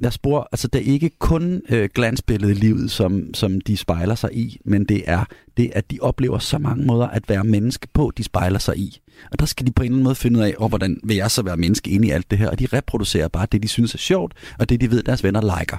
jeg 0.00 0.12
spor, 0.12 0.48
altså 0.52 0.68
det 0.68 0.80
er 0.80 0.92
ikke 0.92 1.10
kun 1.18 1.62
øh, 1.68 1.88
glansbilledet 1.94 2.56
i 2.56 2.60
livet, 2.60 2.90
som, 2.90 3.34
som 3.34 3.60
de 3.60 3.76
spejler 3.76 4.14
sig 4.14 4.30
i, 4.32 4.60
men 4.64 4.84
det 4.84 5.02
er 5.06 5.24
det, 5.56 5.70
at 5.74 5.90
de 5.90 5.98
oplever 6.00 6.38
så 6.38 6.58
mange 6.58 6.84
måder 6.84 7.06
at 7.06 7.28
være 7.28 7.44
menneske 7.44 7.88
på, 7.92 8.12
de 8.16 8.24
spejler 8.24 8.58
sig 8.58 8.78
i. 8.78 9.00
Og 9.32 9.38
der 9.38 9.46
skal 9.46 9.66
de 9.66 9.72
på 9.72 9.82
en 9.82 9.86
eller 9.86 9.94
anden 9.94 10.04
måde 10.04 10.14
finde 10.14 10.38
ud 10.38 10.44
af, 10.44 10.54
oh, 10.58 10.68
hvordan 10.68 11.00
vil 11.04 11.16
jeg 11.16 11.30
så 11.30 11.42
være 11.42 11.56
menneske 11.56 11.90
inde 11.90 12.08
i 12.08 12.10
alt 12.10 12.30
det 12.30 12.38
her? 12.38 12.50
Og 12.50 12.58
de 12.58 12.66
reproducerer 12.72 13.28
bare 13.28 13.46
det, 13.52 13.62
de 13.62 13.68
synes 13.68 13.94
er 13.94 13.98
sjovt, 13.98 14.34
og 14.58 14.68
det, 14.68 14.80
de 14.80 14.90
ved, 14.90 15.02
deres 15.02 15.24
venner 15.24 15.58
liker. 15.58 15.76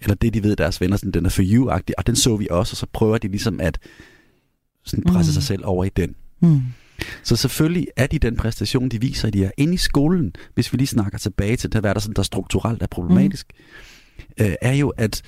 Eller 0.00 0.14
det, 0.14 0.34
de 0.34 0.42
ved, 0.42 0.56
deres 0.56 0.80
venner, 0.80 0.96
sådan, 0.96 1.10
den 1.10 1.26
er 1.26 1.30
for 1.30 1.42
you-agtig, 1.42 1.94
og 1.98 2.06
den 2.06 2.16
så 2.16 2.36
vi 2.36 2.48
også, 2.50 2.72
og 2.72 2.76
så 2.76 2.86
prøver 2.92 3.18
de 3.18 3.28
ligesom 3.28 3.60
at 3.60 3.78
sådan 4.84 5.04
presse 5.04 5.30
mm. 5.30 5.34
sig 5.34 5.42
selv 5.42 5.62
over 5.64 5.84
i 5.84 5.88
den. 5.96 6.14
Mm. 6.40 6.62
Så 7.22 7.36
selvfølgelig 7.36 7.86
er 7.96 8.06
de 8.06 8.18
den 8.18 8.36
præstation, 8.36 8.88
de 8.88 9.00
viser, 9.00 9.30
de 9.30 9.44
er 9.44 9.50
inde 9.56 9.74
i 9.74 9.76
skolen, 9.76 10.32
hvis 10.54 10.72
vi 10.72 10.78
lige 10.78 10.86
snakker 10.86 11.18
tilbage 11.18 11.56
til 11.56 11.72
det, 11.72 11.80
hvad 11.80 11.94
der, 11.94 12.00
sådan, 12.00 12.14
der 12.14 12.22
strukturelt 12.22 12.82
er 12.82 12.86
problematisk, 12.86 13.52
mm. 14.18 14.44
øh, 14.44 14.54
er 14.62 14.72
jo, 14.72 14.88
at 14.88 15.22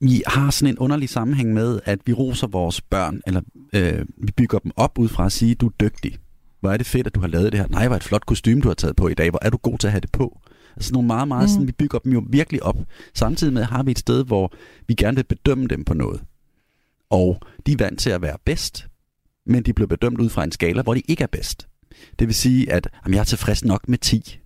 vi 0.00 0.22
har 0.26 0.50
sådan 0.50 0.74
en 0.74 0.78
underlig 0.78 1.08
sammenhæng 1.08 1.54
med, 1.54 1.80
at 1.84 1.98
vi 2.06 2.12
roser 2.12 2.46
vores 2.46 2.80
børn, 2.80 3.20
eller 3.26 3.40
øh, 3.72 4.06
vi 4.16 4.32
bygger 4.36 4.58
dem 4.58 4.72
op 4.76 4.98
ud 4.98 5.08
fra 5.08 5.26
at 5.26 5.32
sige, 5.32 5.54
du 5.54 5.66
er 5.66 5.72
dygtig. 5.80 6.18
Hvor 6.60 6.70
er 6.70 6.76
det 6.76 6.86
fedt, 6.86 7.06
at 7.06 7.14
du 7.14 7.20
har 7.20 7.28
lavet 7.28 7.52
det 7.52 7.60
her. 7.60 7.68
Nej, 7.68 7.86
hvor 7.86 7.94
er 7.94 7.98
et 7.98 8.04
flot 8.04 8.26
kostume, 8.26 8.60
du 8.60 8.68
har 8.68 8.74
taget 8.74 8.96
på 8.96 9.08
i 9.08 9.14
dag. 9.14 9.30
Hvor 9.30 9.38
er 9.42 9.50
du 9.50 9.56
god 9.56 9.78
til 9.78 9.86
at 9.86 9.92
have 9.92 10.00
det 10.00 10.12
på. 10.12 10.40
Altså 10.76 10.92
nogle 10.92 11.06
meget, 11.06 11.28
meget 11.28 11.44
mm. 11.44 11.48
sådan, 11.48 11.66
vi 11.66 11.72
bygger 11.72 11.98
dem 11.98 12.12
jo 12.12 12.24
virkelig 12.30 12.62
op. 12.62 12.76
Samtidig 13.14 13.52
med 13.52 13.64
har 13.64 13.82
vi 13.82 13.90
et 13.90 13.98
sted, 13.98 14.24
hvor 14.24 14.52
vi 14.86 14.94
gerne 14.94 15.16
vil 15.16 15.24
bedømme 15.24 15.66
dem 15.66 15.84
på 15.84 15.94
noget. 15.94 16.22
Og 17.10 17.40
de 17.66 17.72
er 17.72 17.76
vant 17.76 18.00
til 18.00 18.10
at 18.10 18.22
være 18.22 18.36
bedst, 18.44 18.86
men 19.46 19.62
de 19.62 19.72
blev 19.72 19.88
bedømt 19.88 20.20
ud 20.20 20.28
fra 20.28 20.44
en 20.44 20.52
skala, 20.52 20.82
hvor 20.82 20.94
de 20.94 21.02
ikke 21.08 21.22
er 21.22 21.28
bedst. 21.32 21.68
Det 22.18 22.28
vil 22.28 22.34
sige, 22.34 22.72
at 22.72 22.88
jamen, 23.04 23.14
jeg 23.14 23.20
er 23.20 23.24
tilfreds 23.24 23.64
nok 23.64 23.88
med 23.88 23.98
10. 23.98 24.38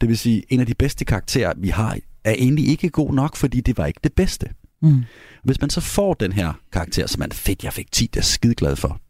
Det 0.00 0.08
vil 0.08 0.18
sige, 0.18 0.38
at 0.38 0.44
en 0.48 0.60
af 0.60 0.66
de 0.66 0.74
bedste 0.74 1.04
karakterer, 1.04 1.52
vi 1.56 1.68
har, 1.68 1.98
er 2.24 2.32
egentlig 2.32 2.68
ikke 2.68 2.90
god 2.90 3.14
nok, 3.14 3.36
fordi 3.36 3.60
det 3.60 3.78
var 3.78 3.86
ikke 3.86 4.00
det 4.04 4.12
bedste. 4.12 4.48
Mm. 4.82 5.02
Hvis 5.42 5.60
man 5.60 5.70
så 5.70 5.80
får 5.80 6.14
den 6.14 6.32
her 6.32 6.52
karakter, 6.72 7.06
som 7.06 7.18
man 7.18 7.32
fedt, 7.32 7.64
jeg 7.64 7.72
fik 7.72 7.92
10, 7.92 8.06
det 8.06 8.20
er 8.20 8.24
skide 8.24 8.54
glad 8.54 8.76
for. 8.76 9.00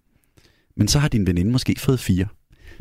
Men 0.77 0.89
så 0.89 0.99
har 0.99 1.09
din 1.09 1.27
veninde 1.27 1.53
måske 1.53 1.77
fået 1.79 2.01
4. 2.01 2.27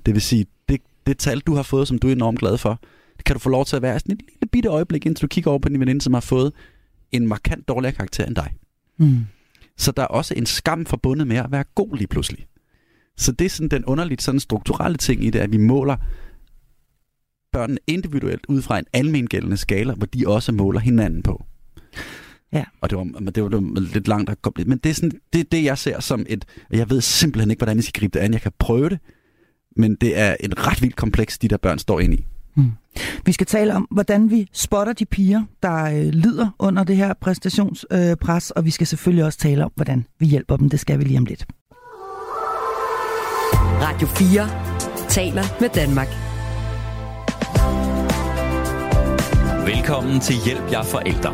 Det 0.06 0.14
vil 0.14 0.22
sige, 0.22 0.46
det, 0.70 0.82
det 1.08 1.18
tal, 1.18 1.40
du 1.40 1.56
har 1.56 1.64
fået, 1.64 1.88
som 1.88 2.00
du 2.00 2.08
er 2.08 2.12
enormt 2.12 2.40
glad 2.40 2.58
for, 2.58 2.80
det 3.18 3.26
kan 3.26 3.34
du 3.36 3.40
få 3.40 3.50
lov 3.50 3.66
til 3.66 3.76
at 3.76 3.82
være 3.82 4.00
sådan 4.00 4.16
et 4.16 4.22
lille 4.22 4.50
bitte 4.52 4.70
øjeblik, 4.70 5.06
indtil 5.06 5.22
du 5.22 5.28
kigger 5.28 5.52
over 5.52 5.60
på 5.60 5.70
din 5.70 5.80
veninde, 5.80 6.02
som 6.02 6.14
har 6.14 6.22
fået 6.22 6.54
en 7.12 7.28
markant 7.28 7.68
dårligere 7.68 7.96
karakter 7.96 8.26
end 8.26 8.36
dig. 8.36 8.54
Mm. 8.98 9.26
Så 9.78 9.92
der 9.92 10.04
er 10.04 10.08
også 10.08 10.34
en 10.38 10.46
skam 10.46 10.86
forbundet 10.86 11.28
med 11.28 11.38
at 11.38 11.52
være 11.52 11.64
god 11.76 11.98
lige 11.98 12.08
pludselig. 12.08 12.48
Så 13.18 13.32
det 13.32 13.46
er 13.46 13.50
sådan 13.50 13.70
den 13.70 13.86
underligt 13.86 14.22
sådan 14.22 14.40
strukturelle 14.40 14.98
ting 14.98 15.24
i 15.24 15.30
det, 15.30 15.40
at 15.40 15.52
vi 15.52 15.58
måler 15.58 15.98
børnene 17.52 17.80
individuelt 17.88 18.46
ud 18.48 18.62
fra 18.62 18.80
en 18.80 18.86
almengældende 18.94 19.58
skala, 19.58 19.94
hvor 19.94 20.06
de 20.06 20.28
også 20.28 20.52
måler 20.52 20.80
hinanden 20.80 21.24
på. 21.24 21.46
Ja. 22.54 22.64
Og 22.82 22.90
det 22.90 22.98
var, 22.98 23.04
det 23.04 23.44
var, 23.44 23.50
det 23.50 23.62
var 23.62 23.94
lidt 23.94 24.08
langt 24.08 24.30
at 24.30 24.42
komme 24.42 24.64
Men 24.66 24.78
det 24.78 24.90
er, 24.90 24.94
sådan, 24.94 25.12
det 25.34 25.40
er 25.40 25.44
det, 25.52 25.64
jeg 25.64 25.78
ser 25.78 26.00
som 26.00 26.26
et... 26.30 26.46
Jeg 26.72 26.90
ved 26.90 27.02
simpelthen 27.02 27.52
ikke, 27.52 27.60
hvordan 27.60 27.78
jeg 27.78 27.84
skal 27.84 28.00
gribe 28.00 28.20
det 28.20 28.26
an. 28.26 28.34
Jeg 28.34 28.42
kan 28.42 28.52
prøve 28.60 28.90
det, 28.90 29.00
men 29.76 29.96
det 29.96 30.20
er 30.20 30.36
en 30.40 30.68
ret 30.68 30.82
vildt 30.82 30.96
kompleks, 30.96 31.38
de 31.38 31.48
der 31.48 31.58
børn 31.58 31.80
står 31.80 32.00
ind 32.00 32.14
i. 32.14 32.26
Vi 33.26 33.32
skal 33.32 33.48
tale 33.48 33.76
om, 33.76 33.88
hvordan 33.92 34.30
vi 34.30 34.48
spotter 34.54 34.94
de 34.94 35.06
piger, 35.06 35.44
der 35.64 35.84
øh, 35.84 36.10
lider 36.14 36.56
under 36.60 36.84
det 36.84 36.96
her 36.96 37.14
præstationspres, 37.22 38.52
øh, 38.56 38.60
og 38.60 38.66
vi 38.66 38.72
skal 38.72 38.88
selvfølgelig 38.88 39.26
også 39.26 39.40
tale 39.40 39.66
om, 39.66 39.72
hvordan 39.76 40.06
vi 40.20 40.26
hjælper 40.26 40.58
dem. 40.58 40.70
Det 40.70 40.80
skal 40.80 41.00
vi 41.00 41.04
lige 41.04 41.18
om 41.18 41.26
lidt. 41.26 41.46
Radio 43.82 44.08
4 44.08 45.10
taler 45.10 45.44
med 45.60 45.70
Danmark. 45.70 46.08
Velkommen 49.68 50.20
til 50.20 50.36
Hjælp 50.46 50.72
jer 50.72 50.84
forældre. 50.84 51.34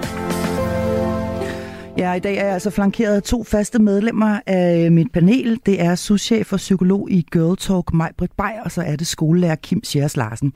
Ja, 1.98 2.14
i 2.14 2.20
dag 2.20 2.38
er 2.38 2.46
jeg 2.46 2.54
altså 2.54 2.70
flankeret 2.70 3.16
af 3.16 3.24
to 3.24 3.44
faste 3.44 3.80
medlemmer 3.80 4.40
af 4.48 4.92
mit 4.92 5.12
panel. 5.12 5.60
Det 5.66 5.82
er 5.82 5.96
souschef 5.96 6.54
og 6.54 6.58
psykolog 6.58 7.12
i 7.12 7.28
Girl 7.32 7.58
Talk, 7.58 7.94
Majbrit 7.94 8.32
Bay, 8.38 8.52
og 8.66 8.72
så 8.72 8.82
er 8.82 8.96
det 8.96 9.08
skolelærer 9.08 9.56
Kim 9.56 9.84
Sjærs 9.84 10.18
Larsen. 10.18 10.54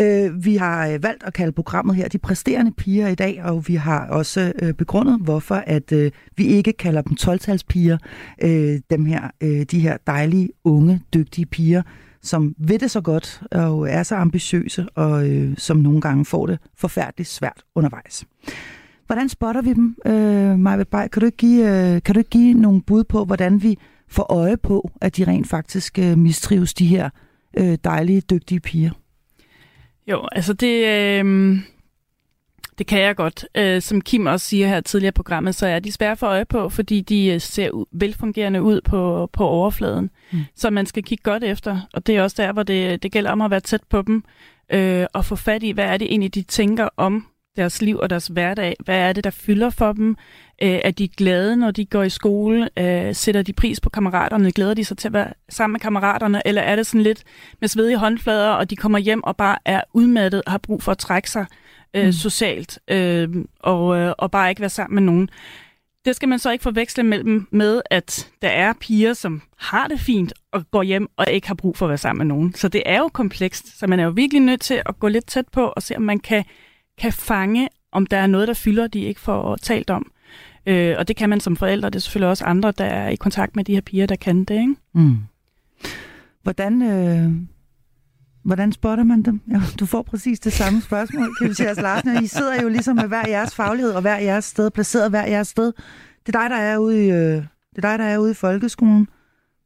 Øh, 0.00 0.44
vi 0.44 0.56
har 0.56 0.88
øh, 0.88 1.02
valgt 1.02 1.22
at 1.22 1.32
kalde 1.32 1.52
programmet 1.52 1.96
her 1.96 2.08
De 2.08 2.18
Præsterende 2.18 2.72
Piger 2.72 3.08
i 3.08 3.14
dag, 3.14 3.42
og 3.44 3.68
vi 3.68 3.74
har 3.74 4.08
også 4.08 4.52
øh, 4.62 4.74
begrundet, 4.74 5.20
hvorfor 5.20 5.54
at 5.54 5.92
øh, 5.92 6.10
vi 6.36 6.46
ikke 6.46 6.72
kalder 6.72 7.02
dem 7.02 7.16
12-talspiger, 7.20 7.98
øh, 8.42 8.80
dem 8.90 9.04
her, 9.04 9.30
de 9.64 9.80
her 9.80 9.96
dejlige, 10.06 10.48
unge, 10.64 11.00
dygtige 11.14 11.46
piger, 11.46 11.82
som 12.22 12.54
ved 12.58 12.78
det 12.78 12.90
så 12.90 13.00
godt 13.00 13.42
og 13.52 13.90
er 13.90 14.02
så 14.02 14.14
ambitiøse, 14.14 14.86
og 14.94 15.26
som 15.56 15.76
nogle 15.76 16.00
gange 16.00 16.24
får 16.24 16.46
det 16.46 16.58
forfærdeligt 16.76 17.28
svært 17.28 17.62
undervejs. 17.74 18.24
Hvordan 19.06 19.28
spotter 19.28 19.62
vi 19.62 19.72
dem, 19.72 19.96
øh, 20.06 20.58
Maja 20.58 20.84
Bay? 20.84 21.08
Kan 21.08 21.20
du, 21.20 21.26
ikke 21.26 21.36
give, 21.36 21.94
øh, 21.94 22.02
kan 22.02 22.14
du 22.14 22.18
ikke 22.18 22.30
give 22.30 22.54
nogle 22.54 22.82
bud 22.82 23.04
på, 23.04 23.24
hvordan 23.24 23.62
vi 23.62 23.78
får 24.08 24.32
øje 24.32 24.56
på, 24.56 24.90
at 25.00 25.16
de 25.16 25.24
rent 25.24 25.48
faktisk 25.48 25.98
øh, 25.98 26.18
mistrives, 26.18 26.74
de 26.74 26.86
her 26.86 27.10
øh, 27.58 27.78
dejlige, 27.84 28.20
dygtige 28.20 28.60
piger? 28.60 28.90
Jo, 30.10 30.28
altså 30.32 30.52
det, 30.52 30.86
øh, 30.86 31.58
det 32.78 32.86
kan 32.86 33.00
jeg 33.00 33.16
godt. 33.16 33.46
Øh, 33.54 33.82
som 33.82 34.00
Kim 34.00 34.26
også 34.26 34.46
siger 34.46 34.68
her 34.68 34.80
tidligere 34.80 35.08
i 35.08 35.12
programmet, 35.12 35.54
så 35.54 35.66
er 35.66 35.78
de 35.78 35.92
svære 35.92 36.16
for 36.16 36.26
øje 36.26 36.44
på, 36.44 36.68
fordi 36.68 37.00
de 37.00 37.26
øh, 37.26 37.40
ser 37.40 37.70
ud, 37.70 37.84
velfungerende 37.92 38.62
ud 38.62 38.80
på, 38.80 39.30
på 39.32 39.44
overfladen. 39.44 40.10
Mm. 40.32 40.38
Så 40.56 40.70
man 40.70 40.86
skal 40.86 41.02
kigge 41.02 41.22
godt 41.22 41.44
efter, 41.44 41.80
og 41.92 42.06
det 42.06 42.16
er 42.16 42.22
også 42.22 42.42
der, 42.42 42.52
hvor 42.52 42.62
det, 42.62 43.02
det 43.02 43.12
gælder 43.12 43.30
om 43.30 43.40
at 43.40 43.50
være 43.50 43.60
tæt 43.60 43.82
på 43.90 44.02
dem, 44.02 44.24
øh, 44.72 45.06
og 45.12 45.24
få 45.24 45.36
fat 45.36 45.62
i, 45.62 45.70
hvad 45.70 45.84
er 45.84 45.96
det 45.96 46.10
egentlig, 46.10 46.34
de 46.34 46.42
tænker 46.42 46.88
om 46.96 47.26
deres 47.58 47.82
liv 47.82 47.98
og 47.98 48.10
deres 48.10 48.26
hverdag. 48.26 48.76
Hvad 48.84 48.98
er 48.98 49.12
det, 49.12 49.24
der 49.24 49.30
fylder 49.30 49.70
for 49.70 49.92
dem? 49.92 50.16
Øh, 50.62 50.80
er 50.84 50.90
de 50.90 51.08
glade, 51.08 51.56
når 51.56 51.70
de 51.70 51.86
går 51.86 52.02
i 52.02 52.10
skole? 52.10 52.68
Øh, 52.78 53.14
sætter 53.14 53.42
de 53.42 53.52
pris 53.52 53.80
på 53.80 53.90
kammeraterne? 53.90 54.52
Glæder 54.52 54.74
de 54.74 54.84
sig 54.84 54.98
til 54.98 55.08
at 55.08 55.12
være 55.12 55.32
sammen 55.48 55.72
med 55.72 55.80
kammeraterne? 55.80 56.42
Eller 56.46 56.62
er 56.62 56.76
det 56.76 56.86
sådan 56.86 57.02
lidt 57.02 57.24
med 57.60 57.68
svedige 57.68 57.98
håndflader, 57.98 58.50
og 58.50 58.70
de 58.70 58.76
kommer 58.76 58.98
hjem 58.98 59.24
og 59.24 59.36
bare 59.36 59.58
er 59.64 59.80
udmattet 59.92 60.42
og 60.46 60.52
har 60.52 60.58
brug 60.58 60.82
for 60.82 60.92
at 60.92 60.98
trække 60.98 61.30
sig 61.30 61.46
øh, 61.94 62.04
mm. 62.06 62.12
socialt 62.12 62.78
øh, 62.88 63.28
og, 63.60 63.96
øh, 63.96 64.12
og 64.18 64.30
bare 64.30 64.50
ikke 64.50 64.60
være 64.60 64.70
sammen 64.70 64.94
med 64.94 65.12
nogen? 65.12 65.30
Det 66.04 66.16
skal 66.16 66.28
man 66.28 66.38
så 66.38 66.50
ikke 66.50 66.62
forveksle 66.62 67.02
mellem 67.02 67.48
med, 67.50 67.82
at 67.90 68.30
der 68.42 68.48
er 68.48 68.72
piger, 68.80 69.12
som 69.14 69.42
har 69.58 69.88
det 69.88 70.00
fint 70.00 70.32
og 70.52 70.70
går 70.70 70.82
hjem 70.82 71.08
og 71.16 71.30
ikke 71.30 71.48
har 71.48 71.54
brug 71.54 71.76
for 71.76 71.86
at 71.86 71.88
være 71.88 71.98
sammen 71.98 72.26
med 72.26 72.34
nogen. 72.36 72.54
Så 72.54 72.68
det 72.68 72.82
er 72.86 72.98
jo 72.98 73.08
komplekst, 73.08 73.78
så 73.78 73.86
man 73.86 74.00
er 74.00 74.04
jo 74.04 74.10
virkelig 74.10 74.42
nødt 74.42 74.60
til 74.60 74.82
at 74.86 74.98
gå 74.98 75.08
lidt 75.08 75.26
tæt 75.26 75.48
på 75.52 75.62
og 75.62 75.82
se, 75.82 75.96
om 75.96 76.02
man 76.02 76.18
kan 76.18 76.44
kan 76.98 77.12
fange, 77.12 77.68
om 77.92 78.06
der 78.06 78.16
er 78.16 78.26
noget, 78.26 78.48
der 78.48 78.54
fylder, 78.54 78.86
de 78.86 79.00
ikke 79.00 79.20
får 79.20 79.56
talt 79.56 79.90
om. 79.90 80.12
Øh, 80.66 80.94
og 80.98 81.08
det 81.08 81.16
kan 81.16 81.30
man 81.30 81.40
som 81.40 81.56
forældre. 81.56 81.90
Det 81.90 81.96
er 81.96 82.00
selvfølgelig 82.00 82.28
også 82.28 82.44
andre, 82.44 82.72
der 82.78 82.84
er 82.84 83.08
i 83.08 83.16
kontakt 83.16 83.56
med 83.56 83.64
de 83.64 83.74
her 83.74 83.80
piger, 83.80 84.06
der 84.06 84.16
kan 84.16 84.44
det. 84.44 84.54
Ikke? 84.54 84.74
Mm. 84.94 85.16
Hvordan, 86.42 86.82
øh, 86.82 87.32
hvordan 88.44 88.72
spotter 88.72 89.04
man 89.04 89.22
dem? 89.22 89.40
Ja, 89.50 89.60
du 89.80 89.86
får 89.86 90.02
præcis 90.02 90.40
det 90.40 90.52
samme 90.52 90.80
spørgsmål, 90.80 91.28
kan 91.40 91.48
vi 91.48 91.54
sige, 91.54 91.74
Larsen. 91.74 92.24
I 92.24 92.26
sidder 92.26 92.62
jo 92.62 92.68
ligesom 92.68 92.96
med 92.96 93.08
hver 93.08 93.28
jeres 93.28 93.54
faglighed 93.54 93.92
og 93.92 94.00
hver 94.00 94.18
jeres 94.18 94.44
sted, 94.44 94.70
placeret 94.70 95.10
hver 95.10 95.26
jeres 95.26 95.48
sted. 95.48 95.72
Det 96.26 96.34
er 96.34 96.40
dig, 96.40 96.50
der 96.50 96.56
er 96.56 96.78
ude 96.78 97.06
i, 97.06 97.10
øh, 97.10 97.42
det 97.76 97.84
er 97.84 97.90
dig, 97.90 97.98
der 97.98 98.04
er 98.04 98.18
ude 98.18 98.30
i 98.30 98.34
folkeskolen. 98.34 99.08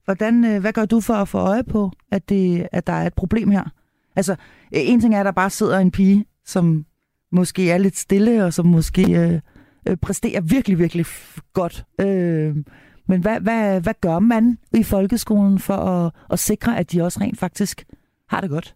Hvordan, 0.04 0.44
øh, 0.44 0.60
hvad 0.60 0.72
gør 0.72 0.84
du 0.84 1.00
for 1.00 1.14
at 1.14 1.28
få 1.28 1.38
øje 1.38 1.64
på, 1.64 1.90
at, 2.10 2.28
det, 2.28 2.66
at 2.72 2.86
der 2.86 2.92
er 2.92 3.06
et 3.06 3.14
problem 3.14 3.50
her? 3.50 3.64
Altså, 4.16 4.36
en 4.72 5.00
ting 5.00 5.14
er, 5.14 5.20
at 5.20 5.26
der 5.26 5.32
bare 5.32 5.50
sidder 5.50 5.78
en 5.78 5.90
pige, 5.90 6.24
som 6.46 6.84
måske 7.32 7.70
er 7.70 7.78
lidt 7.78 7.98
stille, 7.98 8.44
og 8.44 8.52
som 8.52 8.66
måske 8.66 9.12
øh, 9.12 9.40
øh, 9.88 9.96
præsterer 9.96 10.40
virkelig, 10.40 10.78
virkelig 10.78 11.06
godt. 11.52 11.84
Øh, 12.00 12.56
men 13.08 13.20
hvad, 13.20 13.40
hvad, 13.40 13.80
hvad 13.80 13.94
gør 14.00 14.18
man 14.18 14.58
i 14.74 14.82
folkeskolen 14.82 15.58
for 15.58 15.76
at, 15.76 16.12
at 16.30 16.38
sikre, 16.38 16.78
at 16.78 16.92
de 16.92 17.02
også 17.02 17.20
rent 17.20 17.38
faktisk 17.38 17.84
har 18.28 18.40
det 18.40 18.50
godt? 18.50 18.74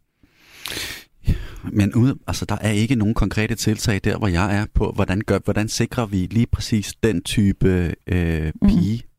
Men 1.73 1.95
ude, 1.95 2.19
altså, 2.27 2.45
der 2.45 2.57
er 2.61 2.71
ikke 2.71 2.95
nogen 2.95 3.14
konkrete 3.14 3.55
tiltag 3.55 4.01
der, 4.05 4.19
hvor 4.19 4.29
jeg 4.29 4.57
er 4.57 4.66
på, 4.75 4.92
hvordan, 4.95 5.21
gør, 5.21 5.38
hvordan 5.45 5.69
sikrer 5.69 6.07
vi 6.07 6.16
lige 6.16 6.47
præcis 6.47 6.95
den 7.03 7.23
type 7.23 7.95
øh, 8.07 8.53
pige. 8.66 9.03
Mm. 9.05 9.11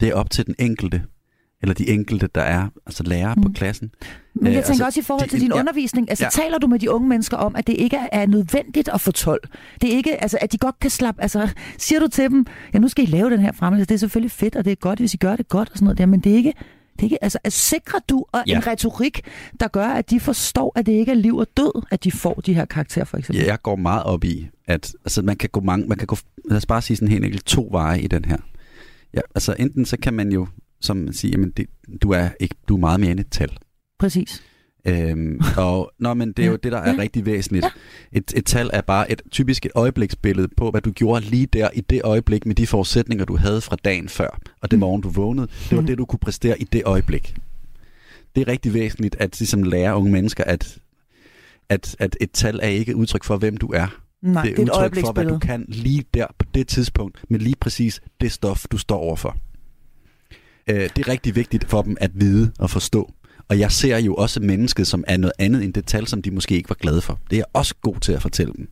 Det 0.00 0.08
er 0.08 0.14
op 0.14 0.30
til 0.30 0.46
den 0.46 0.54
enkelte 0.58 1.02
eller 1.62 1.74
de 1.74 1.88
enkelte, 1.88 2.28
der 2.34 2.40
er 2.40 2.68
altså 2.86 3.02
lærere 3.02 3.34
mm. 3.34 3.42
på 3.42 3.48
klassen. 3.54 3.90
Men 4.34 4.52
jeg 4.52 4.58
øh, 4.58 4.64
tænker 4.64 4.70
altså, 4.70 4.84
også 4.84 5.00
i 5.00 5.02
forhold 5.02 5.28
til 5.28 5.40
din 5.40 5.52
ja, 5.54 5.58
undervisning, 5.58 6.10
altså 6.10 6.24
ja. 6.24 6.30
taler 6.30 6.58
du 6.58 6.66
med 6.66 6.78
de 6.78 6.90
unge 6.90 7.08
mennesker 7.08 7.36
om, 7.36 7.56
at 7.56 7.66
det 7.66 7.72
ikke 7.78 7.98
er 8.12 8.26
nødvendigt 8.26 8.88
at 8.88 9.00
få 9.00 9.12
12? 9.12 9.48
Det 9.80 9.92
er 9.92 9.96
ikke, 9.96 10.22
altså 10.22 10.38
at 10.40 10.52
de 10.52 10.58
godt 10.58 10.78
kan 10.80 10.90
slappe, 10.90 11.22
altså 11.22 11.48
siger 11.78 12.00
du 12.00 12.08
til 12.08 12.30
dem, 12.30 12.46
ja 12.74 12.78
nu 12.78 12.88
skal 12.88 13.04
I 13.04 13.06
lave 13.06 13.30
den 13.30 13.40
her 13.40 13.52
fremlæggelse, 13.52 13.88
det 13.88 13.94
er 13.94 13.98
selvfølgelig 13.98 14.30
fedt, 14.30 14.56
og 14.56 14.64
det 14.64 14.70
er 14.70 14.76
godt, 14.76 14.98
hvis 14.98 15.14
I 15.14 15.16
gør 15.16 15.36
det 15.36 15.48
godt 15.48 15.70
og 15.70 15.76
sådan 15.76 15.84
noget 15.84 15.98
der, 15.98 16.06
men 16.06 16.20
det 16.20 16.32
er 16.32 16.36
ikke, 16.36 16.54
det 16.92 17.00
er 17.00 17.04
ikke, 17.04 17.24
altså, 17.24 17.38
at 17.44 17.52
sikrer 17.52 18.00
du 18.08 18.24
ja. 18.46 18.56
en 18.56 18.66
retorik, 18.66 19.20
der 19.60 19.68
gør, 19.68 19.86
at 19.86 20.10
de 20.10 20.20
forstår, 20.20 20.72
at 20.76 20.86
det 20.86 20.92
ikke 20.92 21.12
er 21.12 21.16
liv 21.16 21.36
og 21.36 21.46
død, 21.56 21.82
at 21.90 22.04
de 22.04 22.12
får 22.12 22.34
de 22.34 22.54
her 22.54 22.64
karakterer, 22.64 23.04
for 23.04 23.16
eksempel? 23.16 23.42
Ja, 23.42 23.50
jeg 23.50 23.62
går 23.62 23.76
meget 23.76 24.02
op 24.02 24.24
i, 24.24 24.48
at 24.66 24.94
altså, 25.04 25.22
man 25.22 25.36
kan 25.36 25.48
gå 25.52 25.60
mange, 25.60 25.86
man 25.86 25.98
kan 25.98 26.06
gå, 26.06 26.16
lad 26.48 26.56
os 26.56 26.66
bare 26.66 26.82
sige 26.82 26.96
sådan 26.96 27.08
helt 27.08 27.24
enkelt, 27.24 27.44
to 27.44 27.68
veje 27.70 28.00
i 28.00 28.06
den 28.06 28.24
her. 28.24 28.36
Ja, 29.14 29.20
altså 29.34 29.54
enten 29.58 29.84
så 29.84 29.96
kan 29.96 30.14
man 30.14 30.32
jo 30.32 30.46
som 30.80 30.96
man 30.96 31.12
siger, 31.12 31.32
jamen 31.32 31.50
det, 31.50 31.66
du, 32.02 32.10
er 32.10 32.28
ikke, 32.40 32.54
du 32.68 32.74
er 32.74 32.80
meget 32.80 33.00
mere 33.00 33.10
end 33.10 33.20
et 33.20 33.30
tal. 33.30 33.58
Præcis. 33.98 34.42
Øhm, 34.84 35.40
og 35.56 35.92
nå, 35.98 36.14
men 36.14 36.32
det 36.32 36.44
er 36.44 36.48
jo 36.48 36.56
det, 36.56 36.72
der 36.72 36.78
er 36.78 36.98
rigtig 36.98 37.26
væsentligt. 37.26 37.66
Et, 38.12 38.32
et 38.36 38.44
tal 38.44 38.70
er 38.72 38.80
bare 38.80 39.12
et 39.12 39.22
typisk 39.30 39.66
et 39.66 39.72
øjebliksbillede 39.74 40.48
på, 40.56 40.70
hvad 40.70 40.80
du 40.80 40.92
gjorde 40.92 41.24
lige 41.24 41.46
der 41.46 41.68
i 41.74 41.80
det 41.80 42.00
øjeblik 42.04 42.46
med 42.46 42.54
de 42.54 42.66
forudsætninger, 42.66 43.24
du 43.24 43.36
havde 43.36 43.60
fra 43.60 43.76
dagen 43.84 44.08
før. 44.08 44.38
Og 44.60 44.70
det 44.70 44.78
mm. 44.78 44.80
morgen, 44.80 45.00
du 45.00 45.08
vågnede, 45.08 45.46
det 45.46 45.76
var 45.76 45.80
mm. 45.80 45.86
det, 45.86 45.98
du 45.98 46.04
kunne 46.04 46.18
præstere 46.18 46.60
i 46.60 46.64
det 46.64 46.82
øjeblik. 46.84 47.34
Det 48.34 48.40
er 48.40 48.48
rigtig 48.48 48.74
væsentligt 48.74 49.16
at 49.18 49.38
ligesom 49.38 49.62
lære 49.62 49.96
unge 49.96 50.12
mennesker, 50.12 50.44
at, 50.44 50.78
at, 51.68 51.96
at 51.98 52.16
et 52.20 52.30
tal 52.30 52.60
er 52.62 52.68
ikke 52.68 52.96
udtryk 52.96 53.24
for, 53.24 53.36
hvem 53.36 53.56
du 53.56 53.66
er. 53.66 54.00
Nej, 54.22 54.42
det 54.42 54.50
er, 54.50 54.56
det 54.56 54.68
er 54.68 54.72
udtryk 54.72 55.00
for, 55.00 55.12
hvad 55.12 55.24
du 55.24 55.38
kan 55.38 55.64
lige 55.68 56.04
der 56.14 56.26
på 56.38 56.46
det 56.54 56.68
tidspunkt, 56.68 57.24
med 57.28 57.38
lige 57.38 57.56
præcis 57.60 58.00
det 58.20 58.32
stof, 58.32 58.66
du 58.70 58.78
står 58.78 58.98
overfor. 58.98 59.36
Øh, 60.66 60.76
det 60.76 60.98
er 60.98 61.08
rigtig 61.08 61.36
vigtigt 61.36 61.70
for 61.70 61.82
dem 61.82 61.96
at 62.00 62.10
vide 62.14 62.52
og 62.58 62.70
forstå. 62.70 63.12
Og 63.48 63.58
jeg 63.58 63.72
ser 63.72 63.98
jo 63.98 64.14
også 64.14 64.40
mennesket 64.40 64.86
som 64.86 65.04
er 65.06 65.16
noget 65.16 65.32
andet 65.38 65.64
end 65.64 65.74
det 65.74 65.86
tal, 65.86 66.06
som 66.06 66.22
de 66.22 66.30
måske 66.30 66.54
ikke 66.54 66.68
var 66.68 66.76
glade 66.80 67.00
for. 67.00 67.18
Det 67.30 67.36
er 67.36 67.40
jeg 67.40 67.46
også 67.52 67.74
god 67.82 68.00
til 68.00 68.12
at 68.12 68.22
fortælle 68.22 68.52
dem. 68.56 68.68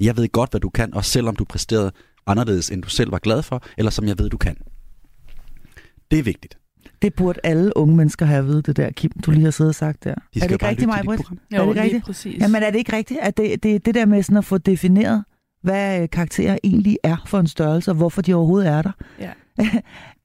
Jeg 0.00 0.16
ved 0.16 0.28
godt, 0.32 0.50
hvad 0.50 0.60
du 0.60 0.68
kan, 0.70 0.94
også 0.94 1.10
selvom 1.10 1.36
du 1.36 1.44
præsterede 1.44 1.92
anderledes, 2.26 2.70
end 2.70 2.82
du 2.82 2.88
selv 2.88 3.12
var 3.12 3.18
glad 3.18 3.42
for, 3.42 3.62
eller 3.78 3.90
som 3.90 4.06
jeg 4.06 4.18
ved, 4.18 4.30
du 4.30 4.36
kan. 4.36 4.56
Det 6.10 6.18
er 6.18 6.22
vigtigt. 6.22 6.58
Det 7.02 7.14
burde 7.14 7.40
alle 7.44 7.76
unge 7.76 7.96
mennesker 7.96 8.26
have 8.26 8.38
at 8.38 8.46
vide, 8.46 8.62
det 8.62 8.76
der, 8.76 8.90
Kim, 8.90 9.10
du 9.26 9.30
lige 9.30 9.44
har 9.44 9.50
siddet 9.50 9.70
og 9.70 9.74
sagt 9.74 10.04
der. 10.04 10.14
De 10.14 10.40
er 10.40 10.46
det 10.46 10.52
ikke 10.52 10.68
rigtigt, 10.68 10.86
mig, 10.86 11.02
Jo, 11.06 11.12
er 11.62 11.66
det 11.66 11.76
rigtigt? 11.76 12.04
præcis. 12.04 12.40
Jamen 12.40 12.62
er 12.62 12.70
det 12.70 12.78
ikke 12.78 12.96
rigtigt, 12.96 13.20
at 13.22 13.36
det, 13.36 13.62
det, 13.62 13.86
det 13.86 13.94
der 13.94 14.06
med 14.06 14.22
sådan 14.22 14.36
at 14.36 14.44
få 14.44 14.58
defineret, 14.58 15.24
hvad 15.62 16.08
karakterer 16.08 16.58
egentlig 16.64 16.98
er 17.02 17.16
for 17.26 17.40
en 17.40 17.46
størrelse, 17.46 17.90
og 17.90 17.94
hvorfor 17.94 18.22
de 18.22 18.34
overhovedet 18.34 18.68
er 18.68 18.82
der, 18.82 18.92
ja. 19.20 19.30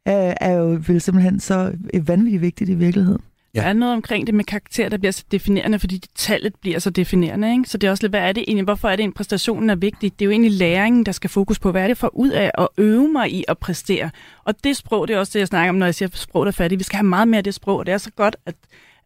er 0.06 0.52
jo 0.52 0.80
vil 0.88 1.02
simpelthen 1.02 1.39
så 1.39 1.74
vanvittigt 2.08 2.41
vigtigt 2.41 2.70
i 2.70 2.74
virkeligheden. 2.74 3.22
Ja. 3.56 3.62
Der 3.62 3.68
er 3.68 3.74
noget 3.74 3.96
omkring 3.96 4.28
det 4.28 4.36
med 4.36 4.44
karakter, 4.44 4.89
der 4.89 4.98
bliver 4.98 5.12
så 5.12 5.24
definerende, 5.32 5.80
fordi 5.80 6.04
tallet 6.15 6.56
bliver 6.62 6.80
så 6.80 6.89
definerende. 6.89 7.52
Ikke? 7.52 7.70
Så 7.70 7.78
det 7.78 7.88
er 7.88 7.91
også 7.91 8.04
lidt, 8.04 8.12
hvad 8.12 8.20
er 8.20 8.32
det 8.32 8.44
egentlig, 8.48 8.63
hvorfor 8.63 8.89
er 8.89 8.96
det, 8.96 9.04
en 9.04 9.13
præstationen 9.13 9.70
er 9.70 9.76
vigtig? 9.76 10.13
Det 10.13 10.22
er 10.22 10.26
jo 10.26 10.32
egentlig 10.32 10.52
læringen, 10.52 11.06
der 11.06 11.12
skal 11.12 11.30
fokus 11.30 11.60
på, 11.60 11.72
hvad 11.72 11.84
er 11.84 11.88
det 11.88 11.98
for 11.98 12.15
ud 12.15 12.30
af 12.30 12.52
at 12.58 12.68
øve 12.78 13.08
mig 13.08 13.34
i 13.34 13.44
at 13.48 13.58
præstere. 13.58 14.10
Og 14.44 14.63
det 14.63 14.78
sprog, 14.78 15.08
det 15.08 15.13
er 15.13 15.20
også 15.20 15.32
det, 15.34 15.39
jeg 15.39 15.48
snakker 15.48 15.70
om, 15.70 15.76
når 15.76 15.86
jeg 15.86 15.96
siger, 15.96 16.10
at 16.10 16.18
sprog 16.18 16.48
er 16.48 16.52
fattigt. 16.52 16.80
Vi 16.80 16.84
skal 16.84 16.98
have 16.98 17.08
meget 17.08 17.28
mere 17.28 17.38
af 17.38 17.44
det 17.44 17.54
sprog, 17.54 17.78
og 17.78 17.86
det 17.86 17.94
er 17.94 17.98
så 17.98 18.12
godt, 18.12 18.36
at, 18.46 18.56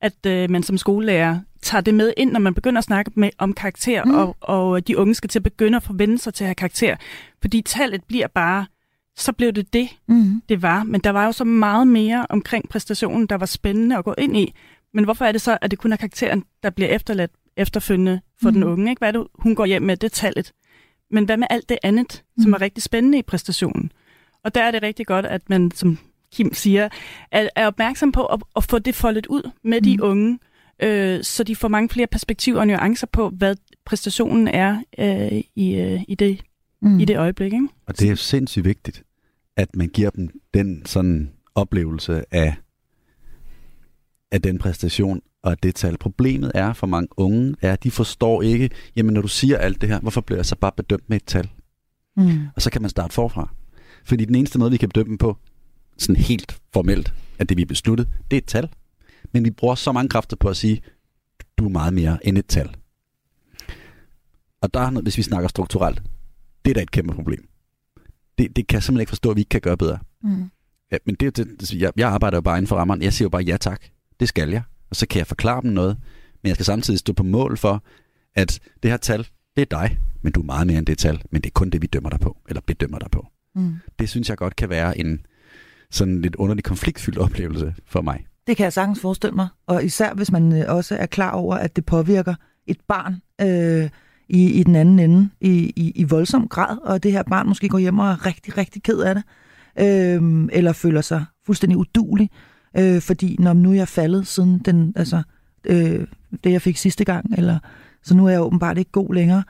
at 0.02 0.26
øh, 0.28 0.50
man 0.50 0.64
som 0.64 0.78
skolelærer 0.78 1.40
tager 1.62 1.82
det 1.82 1.94
med 1.94 2.14
ind, 2.18 2.32
når 2.32 2.40
man 2.40 2.54
begynder 2.54 2.78
at 2.78 2.84
snakke 2.86 3.12
med, 3.16 3.30
om 3.38 3.54
karakter, 3.54 4.04
mm. 4.04 4.16
og, 4.16 4.36
og 4.42 4.88
de 4.88 4.98
unge 4.98 5.16
skal 5.16 5.30
til 5.30 5.40
at 5.40 5.44
begynde 5.44 5.76
at 5.76 5.84
forvente 5.84 6.18
sig 6.18 6.34
til 6.34 6.44
at 6.44 6.48
have 6.48 6.56
karakter. 6.56 6.96
Fordi 7.42 7.62
tallet 7.62 8.04
bliver 8.04 8.28
bare 8.28 8.66
så 9.20 9.34
blev 9.34 9.52
det 9.52 9.74
det, 9.74 9.90
mm. 10.08 10.42
det 10.50 10.62
var. 10.62 10.84
Men 10.84 11.02
der 11.02 11.10
var 11.10 11.26
jo 11.26 11.32
så 11.32 11.44
meget 11.44 11.88
mere 11.88 12.26
omkring 12.30 12.70
præstationen, 12.70 13.28
der 13.28 13.36
var 13.36 13.46
spændende 13.46 13.98
at 13.98 14.06
gå 14.06 14.14
ind 14.18 14.38
i. 14.38 14.54
Men 14.94 15.04
hvorfor 15.04 15.26
er 15.26 15.32
det 15.32 15.42
så, 15.42 15.58
at 15.62 15.72
det 15.72 15.80
kun 15.80 15.94
er 15.94 15.98
karakteren, 15.98 16.44
der 16.64 16.70
bliver 16.70 16.90
efterladt 16.90 17.32
efterfølgende 17.58 18.22
for 18.42 18.50
mm. 18.50 18.54
den 18.54 18.64
unge. 18.64 18.90
Ikke? 18.90 19.00
Hvad 19.00 19.08
er 19.08 19.12
det, 19.12 19.28
hun 19.34 19.56
går 19.56 19.66
hjem 19.66 19.82
med? 19.82 19.98
Det 19.98 20.12
tallet. 20.12 20.52
Men 21.12 21.26
hvad 21.26 21.38
med 21.38 21.48
alt 21.50 21.70
det 21.70 21.78
andet, 21.84 22.24
mm. 22.38 22.44
som 22.44 22.54
er 22.54 22.62
rigtig 22.62 22.84
spændende 22.84 23.18
i 23.18 23.22
præstationen? 23.22 23.92
Og 24.44 24.56
der 24.56 24.64
er 24.64 24.72
det 24.72 24.84
rigtig 24.84 25.08
godt, 25.08 25.26
at 25.26 25.50
man, 25.50 25.72
som 25.72 25.98
Kim 26.34 26.54
siger, 26.54 26.90
er, 27.32 27.50
er 27.56 27.68
opmærksom 27.68 28.12
på 28.12 28.26
at, 28.26 28.44
at 28.56 28.64
få 28.64 28.80
det 28.80 28.96
foldet 28.96 29.28
ud 29.28 29.52
med 29.64 29.82
mm. 29.82 29.84
de 29.84 30.04
unge, 30.04 30.40
øh, 30.84 31.24
så 31.24 31.44
de 31.44 31.56
får 31.56 31.68
mange 31.68 31.90
flere 31.90 32.08
perspektiver 32.08 32.60
og 32.60 32.68
nuancer 32.68 33.08
på, 33.08 33.30
hvad 33.30 33.56
præstationen 33.86 34.48
er 34.48 34.84
øh, 35.00 35.42
i, 35.56 35.76
øh, 35.76 36.02
i, 36.08 36.16
det, 36.16 36.42
mm. 36.82 37.00
i 37.00 37.06
det 37.06 37.18
øjeblik. 37.18 37.54
Ikke? 37.54 37.68
Og 37.88 38.00
det 38.00 38.10
er 38.10 38.16
sindssygt 38.16 38.66
vigtigt, 38.66 39.04
at 39.60 39.76
man 39.76 39.88
giver 39.88 40.10
dem 40.10 40.30
den 40.54 40.86
sådan 40.86 41.32
oplevelse 41.56 42.24
af, 42.32 42.56
af 44.32 44.42
den 44.42 44.58
præstation 44.58 45.22
og 45.44 45.64
det 45.64 45.76
tal. 45.76 45.98
Problemet 45.98 46.52
er 46.56 46.74
for 46.74 46.88
mange 46.88 47.08
unge, 47.18 47.56
er, 47.62 47.74
at 47.74 47.84
de 47.84 47.92
forstår 47.92 48.42
ikke, 48.42 48.70
jamen 48.96 49.14
når 49.14 49.22
du 49.22 49.28
siger 49.28 49.58
alt 49.58 49.82
det 49.82 49.90
her, 49.90 50.00
hvorfor 50.00 50.22
bliver 50.22 50.38
jeg 50.38 50.46
så 50.46 50.56
bare 50.56 50.72
bedømt 50.78 51.10
med 51.10 51.18
et 51.18 51.26
tal? 51.26 51.50
Mm. 52.18 52.48
Og 52.56 52.62
så 52.62 52.72
kan 52.72 52.82
man 52.82 52.90
starte 52.90 53.14
forfra. 53.14 53.54
Fordi 54.06 54.26
den 54.26 54.36
eneste 54.36 54.60
måde, 54.60 54.72
vi 54.72 54.78
kan 54.78 54.90
bedømme 54.90 55.10
dem 55.10 55.18
på, 55.18 55.38
sådan 55.98 56.16
helt 56.16 56.62
formelt, 56.74 57.14
at 57.40 57.50
det 57.50 57.58
vi 57.58 57.66
besluttet, 57.66 58.10
det 58.32 58.38
er 58.38 58.42
et 58.42 58.48
tal. 58.48 58.70
Men 59.34 59.46
vi 59.46 59.52
bruger 59.52 59.76
så 59.76 59.92
mange 59.92 60.10
kræfter 60.10 60.38
på 60.38 60.50
at 60.50 60.58
sige, 60.58 60.82
du 61.58 61.66
er 61.66 61.70
meget 61.70 61.94
mere 61.94 62.28
end 62.28 62.38
et 62.38 62.46
tal. 62.46 62.76
Og 64.62 64.74
der 64.74 64.80
er 64.80 64.90
noget, 64.90 65.06
hvis 65.06 65.18
vi 65.18 65.24
snakker 65.24 65.48
strukturelt, 65.50 66.04
det 66.66 66.72
er 66.72 66.74
da 66.74 66.82
et 66.82 66.92
kæmpe 66.92 67.14
problem. 67.16 67.49
Det, 68.40 68.56
det 68.56 68.68
kan 68.68 68.76
jeg 68.76 68.84
simpelthen 68.84 69.02
ikke 69.02 69.10
forstå, 69.10 69.30
at 69.30 69.36
vi 69.36 69.42
ikke 69.42 69.50
kan 69.50 69.62
gøre 69.62 69.78
bedre. 69.78 70.00
Mm. 70.24 70.50
Ja, 70.92 70.98
men 71.06 71.16
det, 71.16 71.38
det, 71.38 71.74
jeg, 71.74 71.92
jeg 71.96 72.10
arbejder 72.10 72.38
jo 72.38 72.42
bare 72.42 72.58
inden 72.58 72.68
for 72.68 72.76
rammerne. 72.76 73.04
Jeg 73.04 73.14
siger 73.14 73.26
jo 73.26 73.30
bare 73.30 73.42
ja 73.42 73.58
tak. 73.58 73.82
Det 74.20 74.28
skal 74.30 74.50
jeg. 74.50 74.62
Og 74.90 74.96
så 74.96 75.08
kan 75.08 75.20
jeg 75.20 75.28
forklare 75.28 75.62
dem 75.62 75.72
noget. 75.72 75.98
Men 76.44 76.48
jeg 76.48 76.56
skal 76.56 76.66
samtidig 76.66 77.00
stå 77.00 77.14
på 77.14 77.24
mål 77.24 77.58
for, 77.58 77.84
at 78.36 78.60
det 78.84 78.92
her 78.92 78.98
tal, 78.98 79.28
det 79.56 79.62
er 79.62 79.66
dig, 79.66 80.00
men 80.22 80.32
du 80.32 80.42
er 80.42 80.46
meget 80.46 80.68
mere 80.68 80.78
end 80.78 80.86
det 80.86 80.98
tal. 80.98 81.22
Men 81.32 81.42
det 81.42 81.50
er 81.50 81.54
kun 81.54 81.70
det, 81.70 81.82
vi 81.82 81.88
dømmer 81.88 82.10
dig 82.10 82.20
på, 82.20 82.38
eller 82.50 82.62
bedømmer 82.62 83.00
dig 83.00 83.12
på. 83.12 83.28
Mm. 83.56 83.76
Det 84.00 84.10
synes 84.10 84.30
jeg 84.30 84.38
godt 84.38 84.56
kan 84.56 84.70
være 84.70 84.98
en 84.98 85.26
sådan 85.92 86.22
lidt 86.22 86.36
underlig 86.36 86.64
konfliktfyldt 86.64 87.18
oplevelse 87.18 87.76
for 87.86 88.02
mig. 88.02 88.26
Det 88.48 88.58
kan 88.58 88.64
jeg 88.64 88.74
sagtens 88.74 89.00
forestille 89.00 89.36
mig. 89.36 89.48
Og 89.68 89.84
især 89.84 90.14
hvis 90.14 90.32
man 90.32 90.62
øh, 90.62 90.76
også 90.76 90.96
er 90.96 91.06
klar 91.06 91.32
over, 91.32 91.56
at 91.56 91.76
det 91.76 91.86
påvirker 91.86 92.36
et 92.68 92.78
barn 92.88 93.22
øh, 93.42 93.90
i, 94.30 94.52
i 94.52 94.64
den 94.64 94.76
anden 94.76 95.00
ende 95.00 95.30
i, 95.42 95.74
i, 95.76 95.92
i 95.96 96.04
voldsom 96.04 96.48
grad, 96.48 96.78
og 96.84 97.04
det 97.04 97.12
her 97.12 97.24
barn 97.24 97.48
måske 97.48 97.70
går 97.70 97.78
hjem 97.78 98.00
og 98.00 98.08
er 98.08 98.26
rigtig, 98.26 98.58
rigtig 98.58 98.84
ked 98.84 99.00
af 99.00 99.16
det, 99.16 99.24
øh, 99.80 100.48
eller 100.52 100.74
føler 100.74 101.02
sig 101.02 101.26
fuldstændig 101.46 101.78
udulig, 101.78 102.30
øh, 102.78 103.02
fordi 103.02 103.36
når 103.40 103.54
nu 103.54 103.72
er 103.72 103.76
jeg 103.76 103.88
faldet 103.88 104.28
siden 104.28 104.60
den, 104.60 104.94
altså, 104.96 105.22
øh, 105.66 106.08
det, 106.44 106.52
jeg 106.52 106.62
fik 106.62 106.78
sidste 106.78 107.06
gang, 107.06 107.34
eller 107.38 107.60
så 108.04 108.16
nu 108.16 108.26
er 108.26 108.30
jeg 108.30 108.42
åbenbart 108.42 108.78
ikke 108.78 108.92
god 108.92 109.14
længere. 109.14 109.44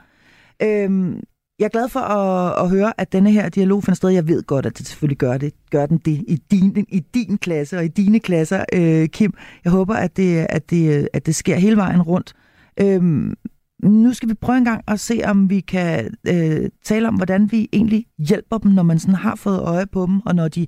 Øh, 0.62 1.16
jeg 1.60 1.66
er 1.66 1.70
glad 1.70 1.88
for 1.88 2.00
at, 2.00 2.64
at 2.64 2.70
høre, 2.70 2.92
at 2.98 3.12
denne 3.12 3.32
her 3.32 3.48
dialog 3.48 3.84
finder 3.84 3.96
sted. 3.96 4.08
Jeg 4.08 4.28
ved 4.28 4.42
godt, 4.42 4.66
at 4.66 4.78
det 4.78 4.86
selvfølgelig 4.86 5.18
gør, 5.18 5.38
det, 5.38 5.54
gør 5.70 5.86
den 5.86 5.98
det 5.98 6.24
i 6.28 6.42
din, 6.50 6.86
i 6.88 7.00
din 7.14 7.38
klasse 7.38 7.78
og 7.78 7.84
i 7.84 7.88
dine 7.88 8.20
klasser, 8.20 8.64
øh, 8.72 9.08
Kim. 9.08 9.34
Jeg 9.64 9.72
håber, 9.72 9.94
at 9.94 10.16
det, 10.16 10.46
at, 10.48 10.70
det, 10.70 11.08
at 11.12 11.26
det 11.26 11.34
sker 11.34 11.56
hele 11.56 11.76
vejen 11.76 12.02
rundt. 12.02 12.32
Øhm, 12.80 13.34
nu 13.82 14.12
skal 14.12 14.28
vi 14.28 14.34
prøve 14.34 14.58
en 14.58 14.64
gang 14.64 14.84
at 14.88 15.00
se, 15.00 15.20
om 15.24 15.50
vi 15.50 15.60
kan 15.60 16.14
øh, 16.28 16.68
tale 16.84 17.08
om, 17.08 17.14
hvordan 17.14 17.52
vi 17.52 17.68
egentlig 17.72 18.06
hjælper 18.18 18.58
dem, 18.58 18.70
når 18.72 18.82
man 18.82 18.98
sådan 18.98 19.14
har 19.14 19.34
fået 19.34 19.60
øje 19.60 19.86
på 19.86 20.06
dem, 20.06 20.20
og 20.20 20.34
når 20.34 20.48
de 20.48 20.66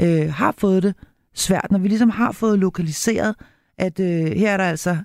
øh, 0.00 0.32
har 0.32 0.54
fået 0.58 0.82
det 0.82 0.94
svært, 1.34 1.66
når 1.70 1.78
vi 1.78 1.88
ligesom 1.88 2.10
har 2.10 2.32
fået 2.32 2.58
lokaliseret, 2.58 3.34
at 3.78 4.00
øh, 4.00 4.26
her, 4.26 4.52
er 4.52 4.56
der 4.56 4.64
altså, 4.64 4.96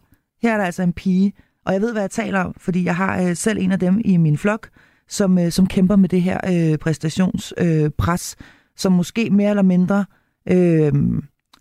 her 0.41 0.53
er 0.53 0.57
der 0.57 0.65
altså 0.65 0.83
en 0.83 0.93
pige, 0.93 1.33
og 1.65 1.73
jeg 1.73 1.81
ved, 1.81 1.91
hvad 1.91 2.01
jeg 2.01 2.11
taler 2.11 2.39
om, 2.39 2.53
fordi 2.57 2.85
jeg 2.85 2.95
har 2.95 3.21
øh, 3.21 3.35
selv 3.35 3.57
en 3.61 3.71
af 3.71 3.79
dem 3.79 4.01
i 4.05 4.17
min 4.17 4.37
flok, 4.37 4.69
som, 5.09 5.37
øh, 5.37 5.51
som 5.51 5.67
kæmper 5.67 5.95
med 5.95 6.09
det 6.09 6.21
her 6.21 6.39
øh, 6.47 6.77
præstationspres, 6.77 8.35
øh, 8.39 8.45
som 8.77 8.91
måske 8.91 9.29
mere 9.29 9.49
eller 9.49 9.63
mindre 9.63 10.05
øh, 10.47 10.93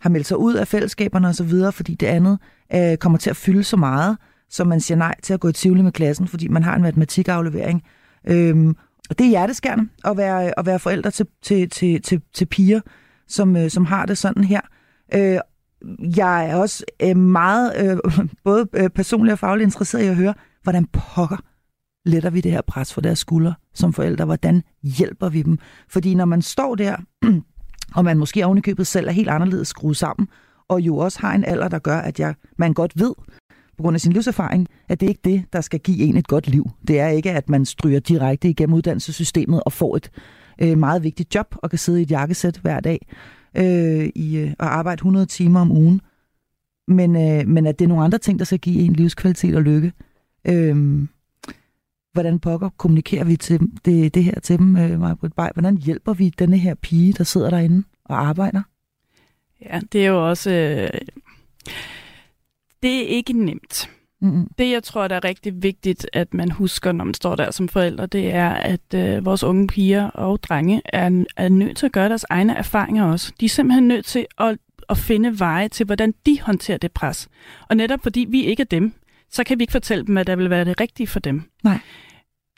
har 0.01 0.09
meldt 0.09 0.27
sig 0.27 0.37
ud 0.37 0.55
af 0.55 0.69
fællesskaberne 0.69 1.29
osv., 1.29 1.73
fordi 1.73 1.95
det 1.95 2.07
andet 2.07 2.39
øh, 2.75 2.97
kommer 2.97 3.19
til 3.19 3.31
at 3.31 3.37
fylde 3.37 3.65
så 3.65 3.77
meget, 3.77 4.17
så 4.51 4.65
man 4.65 4.81
siger 4.81 4.99
nej 4.99 5.15
til 5.23 5.35
at 5.35 5.41
gå 5.41 5.49
i 5.49 5.53
tvivl 5.53 5.85
med 5.85 5.93
klassen, 5.93 6.29
fordi 6.29 6.49
man 6.49 6.63
har 6.63 6.77
en 6.77 6.83
matematikaflevering. 6.83 7.83
Øhm, 8.27 8.77
og 9.11 9.19
det 9.19 9.25
er 9.25 9.29
hjerteskærende 9.29 9.89
at 10.05 10.17
være, 10.17 10.59
at 10.59 10.67
være 10.67 10.79
forældre 10.79 11.11
til, 11.11 11.27
til, 11.43 11.71
til, 11.71 12.03
til, 12.03 12.23
til 12.35 12.47
piger, 12.47 12.81
som, 13.29 13.57
øh, 13.57 13.71
som 13.71 13.85
har 13.85 14.07
det 14.07 14.19
sådan 14.19 14.45
her. 14.45 14.61
Øh, 15.15 15.39
jeg 16.17 16.51
er 16.51 16.57
også 16.57 16.85
øh, 17.03 17.17
meget 17.17 17.73
øh, 17.77 18.13
både 18.45 18.69
øh, 18.75 18.91
personligt 18.91 19.33
og 19.33 19.39
fagligt 19.39 19.67
interesseret 19.67 20.05
i 20.05 20.07
at 20.07 20.17
høre, 20.17 20.35
hvordan 20.63 20.87
pokker 20.87 21.37
letter 22.05 22.31
vi 22.31 22.41
det 22.41 22.53
her 22.53 22.61
pres 22.61 22.95
for 22.95 23.01
deres 23.01 23.19
skuldre 23.19 23.55
som 23.75 23.93
forældre? 23.93 24.25
Hvordan 24.25 24.63
hjælper 24.83 25.29
vi 25.29 25.43
dem? 25.43 25.59
Fordi 25.89 26.15
når 26.15 26.25
man 26.25 26.43
står 26.43 26.75
der, 26.75 26.97
og 27.97 28.05
man 28.05 28.19
måske 28.19 28.47
ovenikøbet 28.47 28.87
selv 28.87 29.09
er 29.09 29.13
helt 29.13 29.29
anderledes 29.29 29.69
skruet 29.69 29.97
sammen, 29.97 30.29
og 30.69 30.81
jo 30.81 30.97
også 30.97 31.21
har 31.21 31.35
en 31.35 31.45
alder, 31.45 31.69
der 31.69 31.79
gør, 31.79 31.97
at 31.97 32.21
jeg, 32.21 32.35
man 32.59 32.75
godt 32.75 32.93
ved, 33.01 33.15
på 33.79 33.83
grund 33.83 33.95
af 33.95 34.01
sin 34.01 34.13
livserfaring, 34.13 34.69
at 34.89 35.01
det 35.01 35.09
ikke 35.09 35.21
er 35.25 35.31
det, 35.31 35.45
der 35.53 35.61
skal 35.61 35.81
give 35.81 35.99
en 35.99 36.17
et 36.17 36.27
godt 36.27 36.49
liv. 36.49 36.71
Det 36.89 37.01
er 37.01 37.09
ikke, 37.09 37.31
at 37.33 37.49
man 37.49 37.65
stryger 37.65 38.01
direkte 38.01 38.49
igennem 38.49 38.75
uddannelsessystemet 38.75 39.63
og 39.67 39.73
får 39.73 39.97
et 39.97 40.11
øh, 40.63 40.79
meget 40.79 41.03
vigtigt 41.03 41.35
job 41.35 41.55
og 41.57 41.71
kan 41.71 41.79
sidde 41.79 42.01
i 42.01 42.03
et 42.03 42.11
jakkesæt 42.11 42.57
hver 42.57 42.81
dag 42.81 43.07
øh, 43.57 44.09
i, 44.15 44.37
øh, 44.37 44.53
og 44.59 44.77
arbejde 44.77 44.99
100 44.99 45.27
timer 45.27 45.61
om 45.61 45.73
ugen. 45.73 46.01
Men, 46.89 47.17
øh, 47.17 47.49
men 47.49 47.67
at 47.67 47.79
det 47.79 47.85
er 47.85 47.89
nogle 47.89 48.05
andre 48.05 48.19
ting, 48.19 48.39
der 48.39 48.45
skal 48.45 48.59
give 48.59 48.81
en 48.81 48.93
livskvalitet 48.93 49.57
og 49.57 49.63
lykke. 49.63 49.93
Øh, 50.45 51.07
hvordan 52.13 52.39
pokker 52.39 52.69
kommunikerer 52.69 53.25
vi 53.25 53.37
til 53.37 53.61
det, 53.85 54.15
det 54.15 54.25
her 54.25 54.41
til 54.41 54.59
dem, 54.59 54.77
øh, 54.77 55.01
Maja 55.01 55.15
Bay? 55.15 55.49
Hvordan 55.55 55.77
hjælper 55.77 56.13
vi 56.13 56.29
denne 56.39 56.59
her 56.59 56.75
pige, 56.75 57.13
der 57.13 57.25
sidder 57.25 57.51
derinde 57.51 57.83
og 58.05 58.27
arbejder? 58.27 58.63
Ja, 59.63 59.81
det 59.93 60.05
er 60.05 60.09
jo 60.09 60.29
også... 60.29 60.51
Øh, 60.51 61.01
det 62.83 63.03
er 63.03 63.07
ikke 63.07 63.33
nemt. 63.33 63.91
Mm-hmm. 64.21 64.49
Det, 64.59 64.71
jeg 64.71 64.83
tror, 64.83 65.09
der 65.09 65.17
er 65.17 65.25
rigtig 65.25 65.63
vigtigt, 65.63 66.07
at 66.13 66.35
man 66.35 66.51
husker, 66.51 66.93
når 66.93 67.05
man 67.05 67.15
står 67.15 67.37
der 67.37 67.51
som 67.51 67.69
forældre, 67.69 68.07
det 68.07 68.35
er, 68.35 68.51
at 68.51 68.95
øh, 68.95 69.25
vores 69.25 69.45
unge 69.45 69.67
piger 69.67 70.11
og 70.11 70.43
drenge 70.43 70.83
er, 70.85 71.25
er 71.37 71.49
nødt 71.49 71.77
til 71.77 71.87
at 71.87 71.93
gøre 71.93 72.09
deres 72.09 72.27
egne 72.31 72.55
erfaringer 72.55 73.05
også. 73.05 73.33
De 73.41 73.45
er 73.45 73.49
simpelthen 73.49 73.89
nødt 73.89 74.05
til 74.05 74.27
at, 74.39 74.59
at 74.89 74.99
finde 74.99 75.39
veje 75.39 75.69
til, 75.69 75.87
hvordan 75.87 76.15
de 76.27 76.41
håndterer 76.41 76.79
det 76.79 76.93
pres. 76.93 77.29
Og 77.69 77.77
netop 77.77 78.03
fordi 78.03 78.27
vi 78.29 78.45
ikke 78.45 78.61
er 78.61 78.65
dem, 78.65 78.93
så 79.31 79.45
kan 79.45 79.59
vi 79.59 79.63
ikke 79.63 79.73
fortælle 79.73 80.07
dem, 80.07 80.19
at 80.19 80.27
der 80.27 80.37
vil 80.37 80.51
være 80.51 80.65
det 80.65 80.81
rigtige 80.81 81.07
for 81.07 81.21
dem. 81.21 81.43
Nej. 81.65 81.79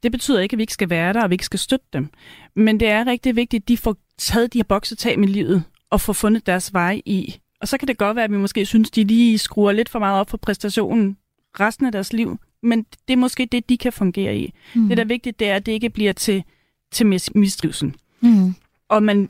Det 0.02 0.12
betyder 0.12 0.40
ikke, 0.40 0.54
at 0.54 0.58
vi 0.58 0.62
ikke 0.62 0.72
skal 0.72 0.90
være 0.90 1.12
der, 1.12 1.22
og 1.22 1.30
vi 1.30 1.34
ikke 1.34 1.44
skal 1.44 1.58
støtte 1.58 1.86
dem. 1.92 2.08
Men 2.56 2.80
det 2.80 2.88
er 2.88 3.06
rigtig 3.06 3.36
vigtigt, 3.36 3.62
at 3.62 3.68
de 3.68 3.76
får 3.76 3.96
taget 4.18 4.52
de 4.52 4.58
her 4.58 4.64
boksetag 4.64 5.18
med 5.18 5.28
livet, 5.28 5.64
og 5.90 6.00
får 6.00 6.12
fundet 6.12 6.46
deres 6.46 6.72
vej 6.72 7.02
i. 7.06 7.40
Og 7.60 7.68
så 7.68 7.78
kan 7.78 7.88
det 7.88 7.98
godt 7.98 8.16
være, 8.16 8.24
at 8.24 8.32
vi 8.32 8.36
måske 8.36 8.66
synes, 8.66 8.90
de 8.90 9.04
lige 9.04 9.38
skruer 9.38 9.72
lidt 9.72 9.88
for 9.88 9.98
meget 9.98 10.20
op 10.20 10.30
for 10.30 10.36
præstationen 10.36 11.16
resten 11.60 11.86
af 11.86 11.92
deres 11.92 12.12
liv. 12.12 12.38
Men 12.62 12.86
det 13.08 13.12
er 13.12 13.16
måske 13.16 13.46
det, 13.46 13.68
de 13.68 13.78
kan 13.78 13.92
fungere 13.92 14.36
i. 14.36 14.54
Mm. 14.74 14.88
Det, 14.88 14.96
der 14.96 15.02
er 15.02 15.08
vigtigt, 15.08 15.40
det 15.40 15.48
er, 15.48 15.56
at 15.56 15.66
det 15.66 15.72
ikke 15.72 15.90
bliver 15.90 16.12
til, 16.12 16.44
til 16.90 17.06
mistrivsel. 17.34 17.94
Mm. 18.20 18.54
Og 18.88 19.02
man 19.02 19.28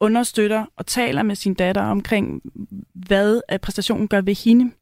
understøtter 0.00 0.64
og 0.76 0.86
taler 0.86 1.22
med 1.22 1.36
sin 1.36 1.54
datter 1.54 1.82
omkring, 1.82 2.42
hvad 2.92 3.58
præstationen 3.58 4.08
gør 4.08 4.20
ved 4.20 4.34
hende. 4.34 4.72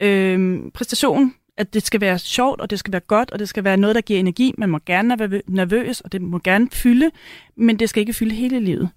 Øhm, 0.00 0.70
præstationen 0.74 1.34
at 1.60 1.74
det 1.74 1.86
skal 1.86 2.00
være 2.00 2.18
sjovt, 2.18 2.60
og 2.60 2.70
det 2.70 2.78
skal 2.78 2.92
være 2.92 3.00
godt, 3.00 3.30
og 3.30 3.38
det 3.38 3.48
skal 3.48 3.64
være 3.64 3.76
noget, 3.76 3.94
der 3.94 4.00
giver 4.00 4.20
energi. 4.20 4.54
Man 4.58 4.68
må 4.68 4.78
gerne 4.86 5.18
være 5.18 5.42
nervøs, 5.46 6.00
og 6.00 6.12
det 6.12 6.22
må 6.22 6.38
gerne 6.38 6.70
fylde, 6.70 7.10
men 7.56 7.78
det 7.78 7.88
skal 7.88 8.00
ikke 8.00 8.12
fylde 8.12 8.34
hele 8.34 8.60
livet. 8.60 8.88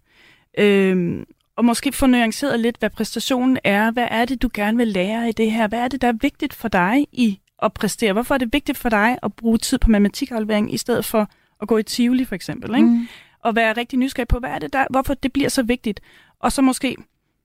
Øhm, 0.58 1.26
og 1.58 1.66
måske 1.66 1.92
få 1.92 2.06
nuanceret 2.08 2.60
lidt, 2.60 2.78
hvad 2.80 2.90
præstationen 2.90 3.58
er. 3.64 3.92
Hvad 3.92 4.08
er 4.12 4.26
det, 4.26 4.42
du 4.42 4.50
gerne 4.54 4.78
vil 4.78 4.88
lære 4.88 5.30
i 5.30 5.32
det 5.32 5.52
her? 5.52 5.68
Hvad 5.68 5.80
er 5.80 5.88
det, 5.88 6.02
der 6.02 6.08
er 6.08 6.18
vigtigt 6.22 6.54
for 6.54 6.68
dig 6.68 7.08
i 7.12 7.40
at 7.62 7.74
præstere? 7.74 8.14
Hvorfor 8.14 8.34
er 8.34 8.38
det 8.38 8.54
vigtigt 8.54 8.78
for 8.78 8.90
dig 8.90 9.18
at 9.24 9.34
bruge 9.34 9.58
tid 9.58 9.78
på 9.78 9.90
matematikaflevering, 9.90 10.74
i 10.74 10.78
stedet 10.78 11.06
for 11.06 11.30
at 11.62 11.68
gå 11.68 11.78
i 11.78 11.84
Tivoli, 11.84 12.26
for 12.26 12.36
eksempel? 12.36 12.76
Ikke? 12.76 12.88
Mm. 12.88 13.08
Og 13.40 13.56
være 13.56 13.74
rigtig 13.74 14.00
nysgerrig 14.00 14.28
på, 14.28 14.40
hvad 14.40 14.50
er 14.50 14.60
det 14.60 14.74
der, 14.74 14.86
hvorfor 14.90 15.14
det 15.14 15.34
bliver 15.34 15.50
så 15.50 15.64
vigtigt? 15.64 16.02
Og 16.40 16.52
så 16.52 16.62
måske 16.62 16.98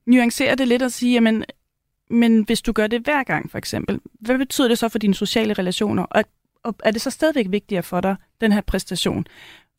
nuancere 0.06 0.54
det 0.54 0.68
lidt 0.68 0.82
og 0.82 0.92
sige, 0.92 1.12
jamen, 1.12 1.44
men 2.10 2.42
hvis 2.42 2.62
du 2.62 2.72
gør 2.72 2.86
det 2.86 3.00
hver 3.00 3.22
gang, 3.22 3.50
for 3.50 3.58
eksempel, 3.58 4.00
hvad 4.20 4.38
betyder 4.38 4.68
det 4.68 4.78
så 4.78 4.88
for 4.88 4.98
dine 4.98 5.14
sociale 5.14 5.52
relationer? 5.52 6.02
Og, 6.02 6.24
og 6.64 6.74
er 6.84 6.90
det 6.90 7.00
så 7.00 7.10
stadigvæk 7.10 7.46
vigtigere 7.50 7.82
for 7.82 8.00
dig, 8.00 8.16
den 8.40 8.52
her 8.52 8.60
præstation? 8.60 9.26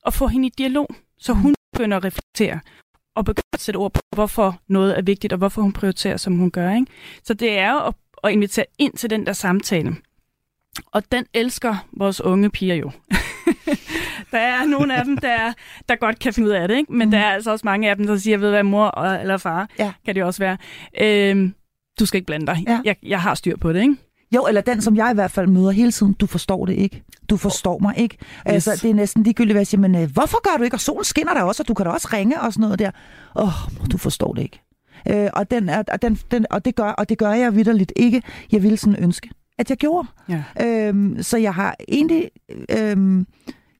At 0.05 0.13
få 0.13 0.27
hende 0.27 0.47
i 0.47 0.51
dialog, 0.57 0.87
så 1.17 1.33
hun 1.33 1.55
begynder 1.73 1.97
at 1.97 2.03
reflektere 2.03 2.59
og 3.19 3.25
begynder 3.25 3.53
at 3.53 3.61
sætte 3.61 3.77
ord 3.77 3.93
på, 3.93 4.01
hvorfor 4.15 4.61
noget 4.67 4.97
er 4.97 5.01
vigtigt, 5.01 5.33
og 5.33 5.37
hvorfor 5.37 5.61
hun 5.61 5.73
prioriterer, 5.73 6.17
som 6.17 6.37
hun 6.37 6.51
gør. 6.51 6.71
Ikke? 6.71 6.91
Så 7.23 7.33
det 7.33 7.57
er 7.57 7.71
jo 7.71 7.87
at, 7.87 7.93
at 8.23 8.31
invitere 8.31 8.65
ind 8.77 8.93
til 8.93 9.09
den 9.09 9.25
der 9.25 9.33
samtale. 9.33 9.95
Og 10.85 11.11
den 11.11 11.25
elsker 11.33 11.87
vores 11.97 12.21
unge 12.21 12.49
piger 12.49 12.75
jo. 12.75 12.91
der 14.31 14.37
er 14.37 14.65
nogle 14.65 14.95
af 14.97 15.05
dem, 15.05 15.17
der, 15.17 15.53
der 15.89 15.95
godt 15.95 16.19
kan 16.19 16.33
finde 16.33 16.49
ud 16.49 16.53
af 16.53 16.67
det, 16.67 16.77
ikke? 16.77 16.93
men 16.93 17.07
mm. 17.07 17.11
der 17.11 17.19
er 17.19 17.33
altså 17.33 17.51
også 17.51 17.65
mange 17.65 17.89
af 17.89 17.95
dem, 17.95 18.07
der 18.07 18.17
siger, 18.17 18.37
ved 18.37 18.49
hvad, 18.49 18.63
mor 18.63 19.01
eller 19.01 19.37
far, 19.37 19.69
ja. 19.79 19.93
kan 20.05 20.15
det 20.15 20.23
også 20.23 20.39
være. 20.39 20.57
Øhm, 21.01 21.53
du 21.99 22.05
skal 22.05 22.17
ikke 22.17 22.25
blande 22.25 22.47
dig. 22.47 22.63
Ja. 22.67 22.81
Jeg, 22.85 22.95
jeg 23.03 23.21
har 23.21 23.35
styr 23.35 23.57
på 23.57 23.73
det, 23.73 23.81
ikke? 23.81 23.95
Jo, 24.35 24.45
eller 24.45 24.61
den, 24.61 24.81
som 24.81 24.95
jeg 24.95 25.11
i 25.11 25.13
hvert 25.13 25.31
fald 25.31 25.47
møder 25.47 25.71
hele 25.71 25.91
tiden. 25.91 26.13
Du 26.13 26.25
forstår 26.27 26.65
det 26.65 26.73
ikke. 26.73 27.03
Du 27.29 27.37
forstår 27.37 27.79
mig 27.79 27.97
ikke. 27.97 28.17
Yes. 28.21 28.27
Altså, 28.45 28.79
det 28.81 28.89
er 28.89 28.93
næsten 28.93 29.23
ligegyldigt, 29.23 29.53
hvad 29.53 29.59
jeg 29.59 29.67
siger, 29.67 29.81
men 29.81 29.95
øh, 29.95 30.11
hvorfor 30.11 30.51
gør 30.51 30.57
du 30.57 30.63
ikke? 30.63 30.75
Og 30.75 30.79
solen 30.79 31.03
skinner 31.03 31.33
der 31.33 31.41
også, 31.41 31.63
og 31.63 31.67
du 31.67 31.73
kan 31.73 31.85
da 31.85 31.91
også 31.91 32.07
ringe 32.13 32.41
og 32.41 32.53
sådan 32.53 32.61
noget 32.61 32.79
der. 32.79 32.91
Åh, 33.35 33.43
oh, 33.43 33.87
du 33.91 33.97
forstår 33.97 34.33
det 34.33 34.41
ikke. 34.41 34.61
Øh, 35.07 35.29
og, 35.33 35.51
den 35.51 35.69
er, 35.69 35.83
og, 35.87 36.01
den, 36.01 36.19
den, 36.31 36.45
og, 36.49 36.65
det 36.65 36.75
gør, 36.75 36.89
og 36.89 37.09
det 37.09 37.17
gør 37.17 37.31
jeg 37.31 37.55
vidderligt 37.55 37.93
ikke. 37.95 38.21
Jeg 38.51 38.63
ville 38.63 38.77
sådan 38.77 39.03
ønske, 39.03 39.29
at 39.57 39.69
jeg 39.69 39.77
gjorde. 39.77 40.07
Ja. 40.29 40.43
Øhm, 40.61 41.23
så 41.23 41.37
jeg 41.37 41.53
har 41.53 41.75
egentlig... 41.87 42.29
Øhm, 42.69 43.27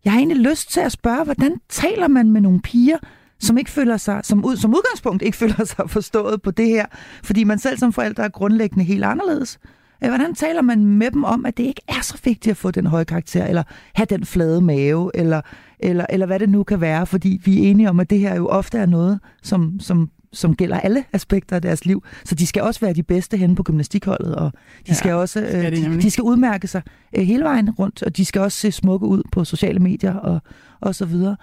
jeg 0.06 0.14
har 0.14 0.20
egentlig 0.20 0.38
lyst 0.38 0.72
til 0.72 0.80
at 0.80 0.92
spørge, 0.92 1.24
hvordan 1.24 1.56
taler 1.70 2.08
man 2.08 2.32
med 2.32 2.42
nogle 2.42 2.62
piger, 2.62 2.98
som 3.40 3.58
ikke 3.58 3.72
føler 3.72 3.98
sig, 3.98 4.20
som, 4.24 4.46
ud, 4.46 4.58
som 4.58 4.76
udgangspunkt 4.76 5.24
ikke 5.24 5.38
føler 5.44 5.66
sig 5.66 5.90
forstået 5.90 6.42
på 6.42 6.52
det 6.52 6.68
her, 6.68 6.86
fordi 7.24 7.44
man 7.44 7.60
selv 7.60 7.78
som 7.78 7.94
forældre 7.94 8.24
er 8.24 8.30
grundlæggende 8.30 8.84
helt 8.84 9.04
anderledes. 9.04 9.60
Øh, 10.04 10.10
hvordan 10.10 10.36
taler 10.36 10.62
man 10.62 10.86
med 10.86 11.12
dem 11.12 11.24
om, 11.24 11.46
at 11.46 11.58
det 11.58 11.64
ikke 11.64 11.82
er 11.88 12.02
så 12.02 12.18
vigtigt 12.24 12.52
at 12.52 12.58
få 12.58 12.72
den 12.72 12.86
høje 12.86 13.04
karakter, 13.04 13.46
eller 13.46 13.64
have 13.94 14.06
den 14.10 14.26
flade 14.26 14.62
mave, 14.62 15.12
eller, 15.16 15.42
eller, 15.80 16.06
eller 16.10 16.26
hvad 16.26 16.40
det 16.40 16.50
nu 16.50 16.64
kan 16.64 16.82
være, 16.82 17.06
fordi 17.06 17.42
vi 17.46 17.58
er 17.58 17.70
enige 17.70 17.90
om, 17.90 18.00
at 18.00 18.10
det 18.10 18.20
her 18.20 18.36
jo 18.36 18.48
ofte 18.48 18.78
er 18.78 18.86
noget, 18.86 19.20
som, 19.44 19.80
som, 19.80 20.10
som 20.34 20.56
gælder 20.56 20.80
alle 20.80 21.04
aspekter 21.14 21.56
af 21.56 21.62
deres 21.62 21.86
liv. 21.86 22.04
Så 22.26 22.36
de 22.36 22.48
skal 22.48 22.62
også 22.62 22.80
være 22.80 22.94
de 22.94 23.04
bedste 23.04 23.38
henne 23.38 23.56
på 23.56 23.64
gymnastikholdet, 23.64 24.36
og 24.36 24.52
de 24.54 24.58
ja, 24.88 24.94
skal 24.94 25.14
også 25.14 25.42
øh, 25.42 25.72
de, 25.72 26.02
de 26.02 26.12
skal 26.12 26.22
udmærke 26.22 26.68
sig 26.68 26.82
øh, 27.18 27.24
hele 27.24 27.44
vejen 27.44 27.72
rundt, 27.72 28.04
og 28.04 28.18
de 28.18 28.26
skal 28.26 28.42
også 28.42 28.58
se 28.58 28.72
smukke 28.72 29.06
ud 29.06 29.24
på 29.32 29.44
sociale 29.46 29.80
medier 29.80 30.14
og, 30.14 30.42
og 30.82 30.96
så 30.96 31.06
videre. 31.06 31.36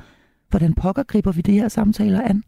Hvordan 0.51 0.75
pokker 0.75 1.03
griber 1.03 1.33
vi 1.33 1.41
det 1.41 1.55
her 1.55 1.69
samtaler 1.69 2.23
an? 2.23 2.43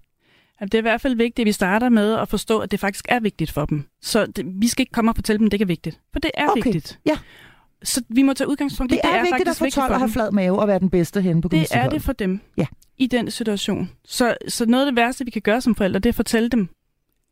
Det 0.61 0.75
er 0.75 0.79
i 0.79 0.83
hvert 0.83 1.01
fald 1.01 1.15
vigtigt, 1.15 1.39
at 1.39 1.47
vi 1.47 1.53
starter 1.53 1.89
med 1.89 2.15
at 2.15 2.29
forstå, 2.29 2.59
at 2.59 2.71
det 2.71 2.81
faktisk 2.81 3.05
er 3.09 3.21
vigtigt 3.21 3.51
for 3.51 3.67
dem. 3.67 3.85
Så 4.03 4.27
det, 4.27 4.47
vi 4.47 4.69
skal 4.69 4.83
ikke 4.83 4.93
komme 4.93 5.11
og 5.11 5.15
fortælle 5.15 5.39
dem, 5.39 5.47
at 5.47 5.53
det 5.53 5.57
ikke 5.57 5.63
er 5.63 5.67
vigtigt. 5.67 6.01
For 6.13 6.21
det 6.21 6.31
er 6.35 6.49
okay. 6.49 6.63
vigtigt. 6.65 6.99
Ja. 7.07 7.19
Så 7.83 8.03
vi 8.09 8.23
må 8.23 8.35
tage 8.35 8.49
udgangspunkt 8.49 8.93
i, 8.93 8.97
det, 8.97 9.03
det 9.05 9.11
er, 9.11 9.19
er 9.19 9.23
vigtigt 9.23 9.49
at 9.49 9.57
få 9.57 9.71
12 9.71 9.93
og 9.93 9.99
have 9.99 10.11
flad 10.11 10.31
mave 10.31 10.61
og 10.61 10.69
være 10.69 10.79
den 10.79 10.91
bedste 10.91 11.21
henne 11.23 11.43
på 11.43 11.49
Det 11.49 11.67
er 11.71 11.89
det 11.89 12.03
for 12.03 12.13
dem 12.13 12.41
ja. 12.57 12.67
i 12.97 13.07
den 13.07 13.31
situation. 13.31 13.91
Så, 14.05 14.37
så 14.49 14.67
noget 14.67 14.87
af 14.87 14.93
det 14.93 14.97
værste, 14.97 15.25
vi 15.25 15.31
kan 15.31 15.43
gøre 15.43 15.61
som 15.61 15.75
forældre, 15.75 15.99
det 15.99 16.07
er 16.07 16.11
at 16.11 16.17
fortælle 16.17 16.49
dem, 16.49 16.69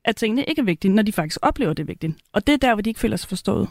at 0.04 0.16
tingene 0.16 0.44
ikke 0.44 0.60
er 0.60 0.64
vigtige, 0.64 0.92
når 0.92 1.02
de 1.02 1.12
faktisk 1.12 1.38
oplever, 1.42 1.72
det 1.72 1.82
er 1.82 1.86
vigtigt. 1.86 2.12
Og 2.32 2.46
det 2.46 2.52
er 2.52 2.56
der, 2.56 2.74
hvor 2.74 2.82
de 2.82 2.90
ikke 2.90 3.00
føler 3.00 3.16
sig 3.16 3.28
forstået. 3.28 3.68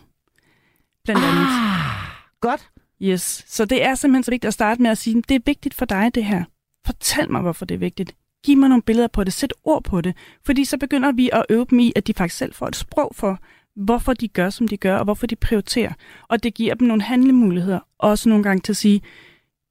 Blandt 1.04 1.22
ah, 1.24 1.30
andet. 1.30 1.48
Godt. 2.42 2.70
Yes. 3.02 3.46
Så 3.48 3.66
det 3.66 3.84
er 3.84 3.96
simpelthen 3.96 4.24
så 4.24 4.32
vigtigt 4.32 4.48
at 4.48 4.54
starte 4.54 4.82
med 4.82 4.92
at 4.92 4.98
sige, 4.98 5.22
det 5.22 5.36
er 5.36 5.40
vigtigt 5.46 5.74
for 5.74 5.86
dig, 5.86 6.16
det 6.16 6.26
her. 6.26 6.44
Fortæl 6.86 7.32
mig, 7.32 7.42
hvorfor 7.42 7.66
det 7.66 7.76
er 7.76 7.80
vigtigt. 7.80 8.16
Giv 8.46 8.58
mig 8.58 8.70
nogle 8.70 8.82
billeder 8.82 9.08
på 9.08 9.24
det. 9.24 9.34
Sæt 9.34 9.54
ord 9.64 9.84
på 9.84 10.02
det. 10.02 10.16
Fordi 10.46 10.66
så 10.66 10.78
begynder 10.78 11.12
vi 11.12 11.30
at 11.34 11.46
øve 11.50 11.66
dem 11.70 11.80
i, 11.80 11.94
at 11.96 12.08
de 12.08 12.14
faktisk 12.14 12.38
selv 12.38 12.54
får 12.54 12.68
et 12.68 12.76
sprog 12.76 13.12
for, 13.16 13.40
hvorfor 13.76 14.14
de 14.14 14.28
gør, 14.28 14.50
som 14.50 14.68
de 14.68 14.78
gør, 14.78 14.98
og 14.98 15.04
hvorfor 15.04 15.28
de 15.28 15.36
prioriterer. 15.36 15.94
Og 16.28 16.44
det 16.44 16.54
giver 16.54 16.76
dem 16.76 16.88
nogle 16.88 17.02
handlemuligheder. 17.02 17.80
Også 18.00 18.30
nogle 18.30 18.44
gange 18.44 18.62
til 18.62 18.72
at 18.72 18.78
sige, 18.78 19.02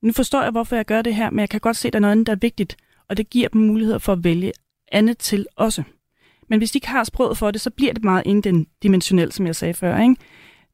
nu 0.02 0.12
forstår 0.12 0.42
jeg, 0.42 0.50
hvorfor 0.50 0.76
jeg 0.76 0.84
gør 0.84 1.02
det 1.02 1.14
her, 1.14 1.30
men 1.30 1.40
jeg 1.40 1.48
kan 1.48 1.60
godt 1.60 1.76
se, 1.76 1.88
at 1.88 1.92
der 1.92 1.98
er 1.98 2.00
noget 2.00 2.12
andet, 2.12 2.26
der 2.26 2.32
er 2.32 2.36
vigtigt. 2.36 2.76
Og 3.08 3.16
det 3.16 3.30
giver 3.30 3.48
dem 3.48 3.60
muligheder 3.60 3.98
for 3.98 4.12
at 4.12 4.24
vælge 4.24 4.52
andet 4.92 5.18
til 5.18 5.46
også. 5.56 5.82
Men 6.48 6.58
hvis 6.58 6.70
de 6.70 6.76
ikke 6.76 6.88
har 6.88 7.04
sproget 7.04 7.38
for 7.38 7.50
det, 7.50 7.60
så 7.60 7.70
bliver 7.70 7.92
det 7.92 8.04
meget 8.04 8.22
indimensionelt, 8.26 9.34
som 9.34 9.46
jeg 9.46 9.56
sagde 9.56 9.74
før. 9.74 10.00
Ikke? 10.00 10.16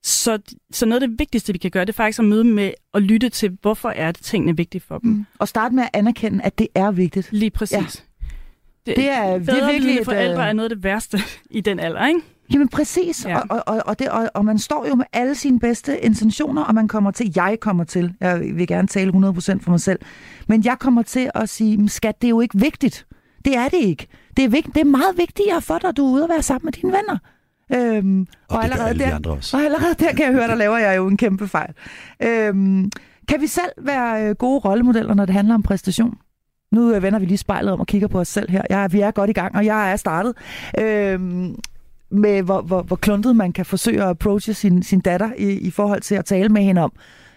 Så, 0.03 0.39
så 0.73 0.87
noget 0.87 1.03
af 1.03 1.09
det 1.09 1.19
vigtigste, 1.19 1.53
vi 1.53 1.59
kan 1.59 1.71
gøre, 1.71 1.85
det 1.85 1.93
er 1.93 1.97
faktisk 1.97 2.19
at 2.19 2.25
møde 2.25 2.45
med 2.45 2.73
at 2.95 3.03
lytte 3.03 3.29
til, 3.29 3.59
hvorfor 3.63 3.89
er 3.89 4.13
det 4.13 4.23
tingene 4.23 4.57
vigtige 4.57 4.81
for 4.81 4.99
dem. 4.99 5.11
Mm. 5.11 5.27
Og 5.39 5.49
starte 5.49 5.75
med 5.75 5.83
at 5.83 5.91
anerkende, 5.93 6.45
at 6.45 6.59
det 6.59 6.69
er 6.75 6.91
vigtigt. 6.91 7.33
Lige 7.33 7.51
præcis. 7.51 7.77
Ja. 7.77 7.85
Det, 8.87 8.97
det 8.97 9.11
er, 9.11 9.39
det 9.39 9.49
er 9.49 9.73
virkelig 9.73 10.05
forældre 10.05 10.49
er 10.49 10.53
noget 10.53 10.71
af 10.71 10.77
det 10.77 10.85
værste 10.85 11.19
i 11.51 11.61
den 11.61 11.81
alder, 11.81 12.07
ikke? 12.07 12.21
Jamen 12.53 12.69
præcis, 12.69 13.25
ja. 13.25 13.39
og, 13.41 13.63
og, 13.67 13.83
og, 13.87 13.99
det, 13.99 14.09
og, 14.09 14.31
og 14.35 14.45
man 14.45 14.59
står 14.59 14.89
jo 14.89 14.95
med 14.95 15.05
alle 15.13 15.35
sine 15.35 15.61
bedste 15.61 16.01
intentioner, 16.05 16.63
og 16.65 16.75
man 16.75 16.89
kommer 16.89 17.11
til, 17.11 17.33
jeg 17.37 17.59
kommer 17.61 17.85
til, 17.85 18.15
jeg 18.21 18.41
vil 18.41 18.67
gerne 18.67 18.89
tale 18.89 19.13
100% 19.13 19.17
for 19.61 19.71
mig 19.71 19.81
selv, 19.81 19.99
men 20.47 20.65
jeg 20.65 20.77
kommer 20.79 21.03
til 21.03 21.31
at 21.35 21.49
sige, 21.49 21.89
skat, 21.89 22.23
det 22.23 22.27
er 22.27 22.31
jo 22.31 22.41
ikke 22.41 22.59
vigtigt. 22.59 23.07
Det 23.45 23.57
er 23.57 23.69
det 23.69 23.79
ikke. 23.79 24.07
Det 24.37 24.45
er, 24.45 24.49
vigtigt, 24.49 24.75
det 24.75 24.81
er 24.81 24.85
meget 24.85 25.17
vigtigere 25.17 25.63
for 25.63 25.79
dig, 25.79 25.89
at 25.89 25.97
du 25.97 26.07
er 26.07 26.11
ude 26.11 26.23
og 26.23 26.29
være 26.29 26.43
sammen 26.43 26.67
med 26.67 26.73
dine 26.73 26.93
venner. 26.93 27.19
Øhm, 27.75 28.21
og, 28.21 28.57
og, 28.57 28.65
allerede 28.65 28.99
der, 28.99 29.39
og 29.55 29.63
allerede 29.63 29.95
der 29.99 30.13
kan 30.13 30.25
jeg 30.27 30.33
høre, 30.33 30.49
der 30.49 30.55
laver 30.55 30.79
jeg 30.79 30.97
jo 30.97 31.09
en 31.09 31.17
kæmpe 31.17 31.49
fejl. 31.49 31.75
Øhm, 32.23 32.91
kan 33.29 33.41
vi 33.41 33.47
selv 33.47 33.71
være 33.79 34.29
øh, 34.29 34.35
gode 34.35 34.59
rollemodeller, 34.59 35.15
når 35.15 35.25
det 35.25 35.35
handler 35.35 35.55
om 35.55 35.63
præstation? 35.63 36.19
Nu 36.73 36.95
øh, 36.95 37.03
vender 37.03 37.19
vi 37.19 37.27
lige 37.27 37.39
spejlet 37.39 37.73
om 37.73 37.81
og 37.81 37.87
kigger 37.87 38.09
på 38.09 38.21
os 38.21 38.29
selv 38.29 38.51
her. 38.51 38.63
Jeg, 38.71 38.93
vi 38.93 39.01
er 39.01 39.11
godt 39.11 39.31
i 39.31 39.33
gang, 39.33 39.57
og 39.57 39.65
jeg 39.65 39.93
er 39.93 39.97
startet. 39.97 40.35
Øhm, 40.79 41.57
med 42.11 42.43
hvor, 42.43 42.63
hvor, 42.63 42.83
hvor 42.83 42.97
kluntet 42.97 43.37
man 43.37 43.53
kan 43.53 43.67
forsøge 43.67 44.03
at 44.03 44.09
approache 44.09 44.55
sin, 44.55 44.83
sin 44.83 45.01
datter 45.01 45.33
i, 45.39 45.53
i 45.53 45.71
forhold 45.71 46.01
til 46.01 46.15
at 46.15 46.25
tale 46.25 46.49
med 46.49 46.63
hende 46.63 46.81
om, 46.81 46.93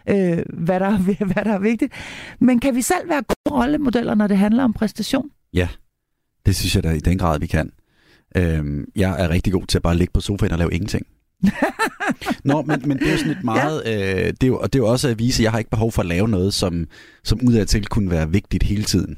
øh, 0.09 0.39
hvad, 0.53 0.79
der, 0.79 0.97
hvad 1.33 1.43
der 1.43 1.53
er 1.53 1.59
vigtigt. 1.59 1.93
Men 2.39 2.59
kan 2.59 2.75
vi 2.75 2.81
selv 2.81 3.09
være 3.09 3.21
gode 3.21 3.61
rollemodeller, 3.61 4.15
når 4.15 4.27
det 4.27 4.37
handler 4.37 4.63
om 4.63 4.73
præstation? 4.73 5.29
Ja, 5.53 5.67
det 6.45 6.55
synes 6.55 6.75
jeg 6.75 6.83
da 6.83 6.91
i 6.91 6.99
den 6.99 7.17
grad, 7.17 7.39
vi 7.39 7.47
kan. 7.47 7.71
Øhm, 8.37 8.85
jeg 8.95 9.23
er 9.23 9.29
rigtig 9.29 9.53
god 9.53 9.65
til 9.67 9.77
at 9.77 9.81
bare 9.81 9.97
ligge 9.97 10.13
på 10.13 10.21
sofaen 10.21 10.51
og 10.51 10.57
lave 10.57 10.73
ingenting. 10.73 11.05
Nå, 12.43 12.61
men, 12.61 12.81
men 12.85 12.99
det 12.99 13.07
er 13.07 13.11
jo 13.11 13.17
sådan 13.17 13.33
lidt 13.33 13.43
meget, 13.43 13.81
ja. 13.85 14.11
øh, 14.11 14.27
det 14.27 14.43
er 14.43 14.47
jo, 14.47 14.59
og 14.59 14.73
det 14.73 14.79
er 14.79 14.83
jo 14.83 14.89
også 14.91 15.09
at 15.09 15.19
vise, 15.19 15.41
at 15.41 15.43
jeg 15.43 15.51
har 15.51 15.59
ikke 15.59 15.69
behov 15.69 15.91
for 15.91 16.01
at 16.01 16.07
lave 16.07 16.27
noget, 16.27 16.53
som, 16.53 16.87
som 17.23 17.39
udad 17.47 17.65
til 17.65 17.85
kunne 17.85 18.11
være 18.11 18.29
vigtigt 18.29 18.63
hele 18.63 18.83
tiden. 18.83 19.17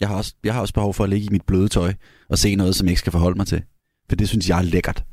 Jeg 0.00 0.08
har, 0.08 0.16
også, 0.16 0.34
jeg 0.44 0.54
har 0.54 0.60
også 0.60 0.74
behov 0.74 0.94
for 0.94 1.04
at 1.04 1.10
ligge 1.10 1.26
i 1.26 1.32
mit 1.32 1.46
bløde 1.46 1.68
tøj 1.68 1.94
og 2.28 2.38
se 2.38 2.54
noget, 2.54 2.76
som 2.76 2.86
jeg 2.86 2.90
ikke 2.90 3.00
skal 3.00 3.12
forholde 3.12 3.36
mig 3.36 3.46
til. 3.46 3.62
For 4.08 4.16
det 4.16 4.28
synes 4.28 4.48
jeg 4.48 4.58
er 4.58 4.62
lækkert. 4.62 5.04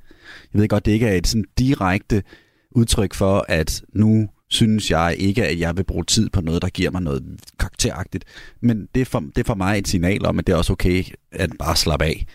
Jeg 0.54 0.62
ved 0.62 0.68
godt, 0.68 0.86
det 0.86 0.92
ikke 0.92 1.08
er 1.08 1.14
et 1.14 1.28
sådan 1.28 1.46
direkte 1.58 2.24
udtryk 2.72 3.14
for, 3.14 3.46
at 3.50 3.82
nu 3.94 4.30
synes 4.50 4.92
jeg 4.92 5.16
ikke, 5.20 5.46
at 5.46 5.60
jeg 5.60 5.78
vil 5.78 5.84
bruge 5.84 6.04
tid 6.04 6.30
på 6.30 6.42
noget, 6.42 6.62
der 6.62 6.70
giver 6.70 6.92
mig 6.92 7.02
noget 7.02 7.24
karakteragtigt. 7.60 8.26
Men 8.62 8.88
det 8.96 9.02
er, 9.02 9.06
for, 9.06 9.20
det 9.20 9.38
er 9.38 9.44
for 9.44 9.56
mig 9.56 9.78
et 9.78 9.88
signal 9.88 10.26
om, 10.26 10.40
at 10.40 10.48
det 10.48 10.54
er 10.54 10.58
også 10.58 10.74
okay 10.74 11.04
at 11.32 11.50
bare 11.60 11.76
slappe 11.76 12.06
af. 12.06 12.26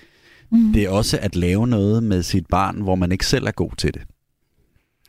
Mm. 0.51 0.72
Det 0.72 0.84
er 0.84 0.90
også 0.90 1.18
at 1.22 1.36
lave 1.36 1.66
noget 1.66 2.03
med 2.03 2.22
sit 2.22 2.46
barn, 2.46 2.80
hvor 2.80 2.94
man 2.94 3.12
ikke 3.12 3.26
selv 3.26 3.46
er 3.46 3.51
god 3.51 3.70
til 3.78 3.94
det. 3.94 4.03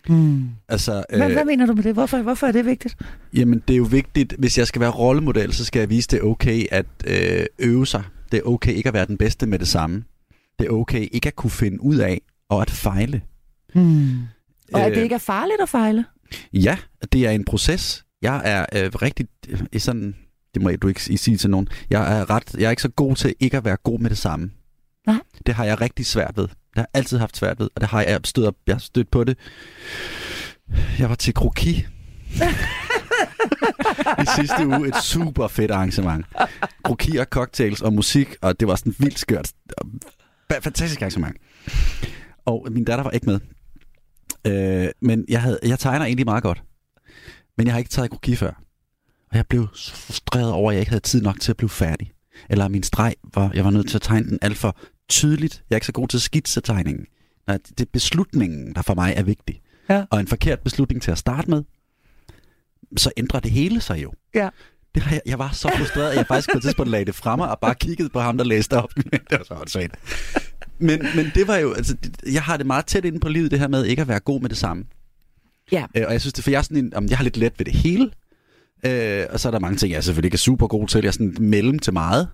Mm. 0.10 0.50
Altså, 0.70 1.04
hvad, 1.10 1.28
øh, 1.28 1.34
hvad 1.34 1.46
mener 1.46 1.66
du 1.66 1.74
med 1.74 1.84
det? 1.84 1.94
Hvorfor, 1.94 2.22
hvorfor 2.22 2.48
er 2.48 2.52
det 2.52 2.66
vigtigt? 2.66 2.98
Jamen, 3.34 3.64
det 3.68 3.74
er 3.74 3.78
jo 3.78 3.88
vigtigt, 3.92 4.34
hvis 4.38 4.58
jeg 4.58 4.68
skal 4.68 4.80
være 4.80 4.90
rollemodel, 4.90 5.54
så 5.54 5.66
skal 5.66 5.80
jeg 5.80 5.90
vise, 5.90 6.08
det 6.08 6.20
er 6.20 6.24
okay 6.24 6.66
at 6.72 6.86
øh, 7.08 7.46
øve 7.60 7.88
sig. 7.88 8.04
Det 8.32 8.38
er 8.38 8.44
okay 8.44 8.74
ikke 8.74 8.88
at 8.88 8.94
være 8.94 9.06
den 9.06 9.18
bedste 9.18 9.46
med 9.46 9.60
det 9.60 9.68
samme. 9.68 10.04
Det 10.60 10.68
er 10.68 10.72
okay 10.72 11.08
ikke 11.12 11.28
at 11.28 11.36
kunne 11.36 11.52
finde 11.52 11.84
ud 11.84 11.98
af 11.98 12.22
og 12.50 12.62
at 12.62 12.70
fejle. 12.70 13.22
Mm. 13.76 14.18
Og 14.74 14.82
at 14.82 14.92
det 14.92 14.98
øh, 14.98 15.04
ikke 15.04 15.16
er 15.16 15.20
farligt 15.20 15.62
at 15.62 15.70
fejle? 15.70 16.06
Ja, 16.54 16.78
det 17.14 17.28
er 17.28 17.32
en 17.32 17.46
proces. 17.46 18.06
Jeg 18.22 18.42
er 18.46 18.86
øh, 18.86 18.92
rigtig 19.02 19.28
øh, 19.50 19.80
sådan, 19.80 20.16
det 20.54 20.62
må 20.62 20.72
du 20.82 20.88
ikke 20.88 21.04
sige 21.04 21.38
til 21.38 21.50
nogen, 21.50 21.68
jeg 21.90 22.20
er, 22.20 22.30
ret, 22.30 22.56
jeg 22.58 22.66
er 22.66 22.70
ikke 22.70 22.82
så 22.82 22.90
god 22.90 23.16
til 23.16 23.36
ikke 23.40 23.58
at 23.58 23.66
være 23.66 23.78
god 23.84 24.00
med 24.00 24.10
det 24.10 24.18
samme. 24.18 24.52
Nej. 25.08 25.20
Det 25.46 25.56
har 25.56 25.66
jeg 25.66 25.82
rigtig 25.82 26.06
svært 26.06 26.38
ved. 26.38 26.48
Det 26.48 26.76
har 26.76 26.82
jeg 26.82 26.88
altid 26.94 27.18
haft 27.18 27.38
svært 27.38 27.60
ved, 27.60 27.70
og 27.76 27.82
det 27.82 27.90
har 27.90 28.02
jeg 28.02 28.20
stødt, 28.24 28.56
jeg 28.68 28.76
har 28.76 28.80
stødt 28.80 29.12
på 29.12 29.24
det. 29.24 29.38
Jeg 31.00 31.10
var 31.10 31.16
til 31.16 31.34
kroki. 31.34 31.70
I 34.24 34.26
sidste 34.36 34.68
uge 34.68 34.88
et 34.88 35.04
super 35.04 35.48
fedt 35.48 35.72
arrangement. 35.72 36.26
Kroki 36.84 37.18
og 37.18 37.26
cocktails 37.26 37.82
og 37.82 37.94
musik, 37.94 38.36
og 38.42 38.60
det 38.60 38.68
var 38.68 38.76
sådan 38.76 38.96
vildt 39.00 39.20
skørt. 39.20 39.52
Fantastisk 40.62 41.02
arrangement. 41.02 41.38
Og 42.46 42.68
min 42.72 42.84
datter 42.84 43.04
var 43.04 43.12
ikke 43.12 43.26
med. 43.26 43.40
Øh, 44.48 44.90
men 45.02 45.26
jeg, 45.28 45.42
havde, 45.42 45.60
jeg 45.64 45.80
tegner 45.80 46.06
egentlig 46.06 46.26
meget 46.26 46.44
godt. 46.44 46.64
Men 47.58 47.68
jeg 47.68 47.74
har 47.74 47.80
ikke 47.80 47.90
taget 47.90 48.12
kroki 48.12 48.36
før. 48.36 48.64
Og 49.32 49.38
jeg 49.38 49.48
blev 49.48 49.68
frustreret 49.76 50.52
over, 50.52 50.72
at 50.72 50.76
jeg 50.76 50.80
ikke 50.82 50.90
havde 50.92 51.04
tid 51.04 51.22
nok 51.22 51.40
til 51.40 51.52
at 51.52 51.58
blive 51.58 51.70
færdig. 51.70 52.12
Eller 52.50 52.68
min 52.68 52.84
streg 52.84 53.16
var, 53.34 53.52
jeg 53.54 53.66
var 53.66 53.72
nødt 53.72 53.90
til 53.90 53.98
at 53.98 54.02
tegne 54.02 54.30
den 54.30 54.40
alt 54.42 54.58
for 54.58 54.78
tydeligt. 55.10 55.64
Jeg 55.70 55.76
er 55.76 55.78
ikke 55.78 55.86
så 55.86 55.92
god 55.92 56.08
til 56.08 56.22
skitsetegningen. 56.22 57.06
Det 57.48 57.82
er 57.82 57.86
beslutningen, 57.94 58.76
der 58.76 58.82
for 58.82 58.94
mig 58.94 59.14
er 59.18 59.24
vigtig. 59.24 59.62
Ja. 59.90 60.06
Og 60.10 60.20
en 60.20 60.28
forkert 60.28 60.60
beslutning 60.60 61.02
til 61.02 61.12
at 61.12 61.18
starte 61.18 61.50
med, 61.50 61.64
så 62.98 63.12
ændrer 63.18 63.40
det 63.40 63.52
hele 63.52 63.82
sig 63.82 64.04
jo. 64.04 64.14
Ja. 64.36 64.50
Det 64.96 65.04
har 65.04 65.12
jeg, 65.12 65.22
jeg 65.26 65.40
var 65.40 65.52
så 65.52 65.72
frustreret, 65.78 66.10
at 66.12 66.18
jeg 66.18 66.28
faktisk 66.28 66.52
på 66.52 66.58
et 66.58 66.64
tidspunkt 66.64 66.92
lagde 66.92 67.06
det 67.06 67.16
fremme 67.16 67.48
og 67.48 67.60
bare 67.60 67.76
kiggede 67.76 68.10
på 68.10 68.20
ham, 68.20 68.38
der 68.38 68.46
læste 68.46 68.74
op. 68.74 68.96
det 69.30 69.32
var 69.32 69.44
så 69.44 69.54
åndssvagt. 69.54 69.96
Men, 70.80 71.06
men 71.16 71.32
det 71.36 71.48
var 71.48 71.58
jo, 71.58 71.74
altså, 71.74 71.98
jeg 72.32 72.44
har 72.44 72.58
det 72.58 72.66
meget 72.66 72.86
tæt 72.86 73.06
inde 73.06 73.20
på 73.20 73.30
livet, 73.30 73.52
det 73.52 73.60
her 73.60 73.68
med 73.68 73.86
ikke 73.86 74.02
at 74.02 74.08
være 74.08 74.20
god 74.20 74.42
med 74.42 74.50
det 74.50 74.58
samme. 74.58 74.86
Ja. 75.72 75.86
Øh, 75.98 76.04
og 76.08 76.12
jeg 76.12 76.22
synes 76.22 76.34
det, 76.34 76.44
for 76.44 76.52
jeg, 76.52 76.58
er 76.58 76.62
sådan 76.62 76.78
en, 76.78 77.10
jeg 77.10 77.18
har 77.18 77.24
lidt 77.24 77.38
let 77.38 77.54
ved 77.58 77.66
det 77.66 77.74
hele. 77.74 78.12
Øh, 78.86 79.26
og 79.30 79.40
så 79.40 79.50
er 79.50 79.52
der 79.52 79.60
mange 79.60 79.78
ting, 79.78 79.94
jeg 79.94 80.04
selvfølgelig 80.04 80.28
ikke 80.28 80.36
er 80.36 80.38
super 80.40 80.68
god 80.68 80.88
til. 80.88 81.02
Jeg 81.02 81.08
er 81.08 81.12
sådan 81.12 81.36
mellem 81.40 81.80
til 81.80 81.94
meget. 81.94 82.28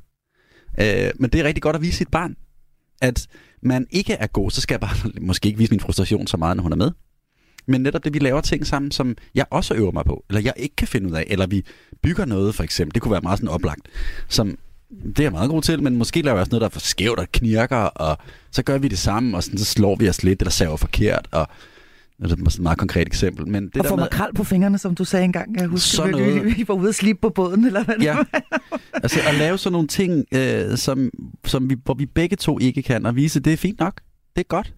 Øh, 0.79 1.11
men 1.19 1.29
det 1.29 1.39
er 1.39 1.43
rigtig 1.43 1.61
godt 1.61 1.75
at 1.75 1.81
vise 1.81 1.97
sit 1.97 2.07
barn, 2.11 2.35
at 3.01 3.27
man 3.61 3.87
ikke 3.91 4.13
er 4.13 4.27
god, 4.27 4.51
så 4.51 4.61
skal 4.61 4.73
jeg 4.73 4.79
bare 4.79 5.11
måske 5.27 5.47
ikke 5.47 5.57
vise 5.57 5.71
min 5.71 5.79
frustration 5.79 6.27
så 6.27 6.37
meget, 6.37 6.57
når 6.57 6.63
hun 6.63 6.71
er 6.71 6.75
med. 6.75 6.91
Men 7.67 7.81
netop 7.81 8.03
det, 8.03 8.13
vi 8.13 8.19
laver 8.19 8.41
ting 8.41 8.67
sammen, 8.67 8.91
som 8.91 9.15
jeg 9.35 9.45
også 9.49 9.73
øver 9.73 9.91
mig 9.91 10.05
på, 10.05 10.25
eller 10.29 10.41
jeg 10.41 10.53
ikke 10.57 10.75
kan 10.75 10.87
finde 10.87 11.09
ud 11.09 11.15
af, 11.15 11.25
eller 11.27 11.47
vi 11.47 11.65
bygger 12.03 12.25
noget 12.25 12.55
for 12.55 12.63
eksempel, 12.63 12.93
det 12.95 13.01
kunne 13.01 13.11
være 13.11 13.21
meget 13.21 13.39
sådan 13.39 13.49
oplagt, 13.49 13.81
som 14.27 14.57
det 14.89 15.19
er 15.19 15.23
jeg 15.23 15.31
meget 15.31 15.49
god 15.49 15.61
til, 15.61 15.83
men 15.83 15.95
måske 15.95 16.21
laver 16.21 16.37
jeg 16.37 16.41
også 16.41 16.49
noget, 16.49 16.61
der 16.61 16.67
er 16.67 16.71
for 16.71 16.79
skævt 16.79 17.19
og 17.19 17.27
knirker, 17.31 17.77
og 17.77 18.17
så 18.51 18.63
gør 18.63 18.77
vi 18.77 18.87
det 18.87 18.97
sammen, 18.97 19.35
og 19.35 19.43
sådan, 19.43 19.57
så 19.57 19.65
slår 19.65 19.95
vi 19.95 20.09
os 20.09 20.23
lidt, 20.23 20.41
eller 20.41 20.51
saver 20.51 20.77
forkert, 20.77 21.27
og 21.31 21.47
det 22.21 22.31
er 22.31 22.35
et 22.35 22.59
meget 22.59 22.77
konkret 22.77 23.07
eksempel. 23.07 23.47
Men 23.47 23.63
det 23.67 23.77
og 23.77 23.83
der 23.83 23.89
få 23.89 23.95
med, 23.95 24.03
makrel 24.03 24.33
på 24.33 24.43
fingrene, 24.43 24.77
som 24.77 24.95
du 24.95 25.05
sagde 25.05 25.25
engang. 25.25 25.55
Jeg 25.59 25.67
husker, 25.67 25.95
Sådan 25.95 26.17
vi, 26.17 26.21
noget. 26.21 26.57
vi, 26.57 26.65
var 26.67 26.73
ude 26.73 26.89
at 26.89 26.95
slippe 26.95 27.21
på 27.21 27.29
båden, 27.29 27.65
eller 27.65 27.83
hvad 27.83 27.95
Ja. 28.01 28.15
altså 28.93 29.19
at 29.27 29.35
lave 29.35 29.57
sådan 29.57 29.71
nogle 29.71 29.87
ting, 29.87 30.25
øh, 30.31 30.77
som, 30.77 31.09
som 31.45 31.69
vi, 31.69 31.75
hvor 31.85 31.93
vi 31.93 32.05
begge 32.05 32.35
to 32.35 32.59
ikke 32.59 32.81
kan, 32.81 33.05
og 33.05 33.15
vise, 33.15 33.39
det 33.39 33.53
er 33.53 33.57
fint 33.57 33.79
nok. 33.79 34.01
Det 34.35 34.41
er 34.41 34.47
godt. 34.47 34.73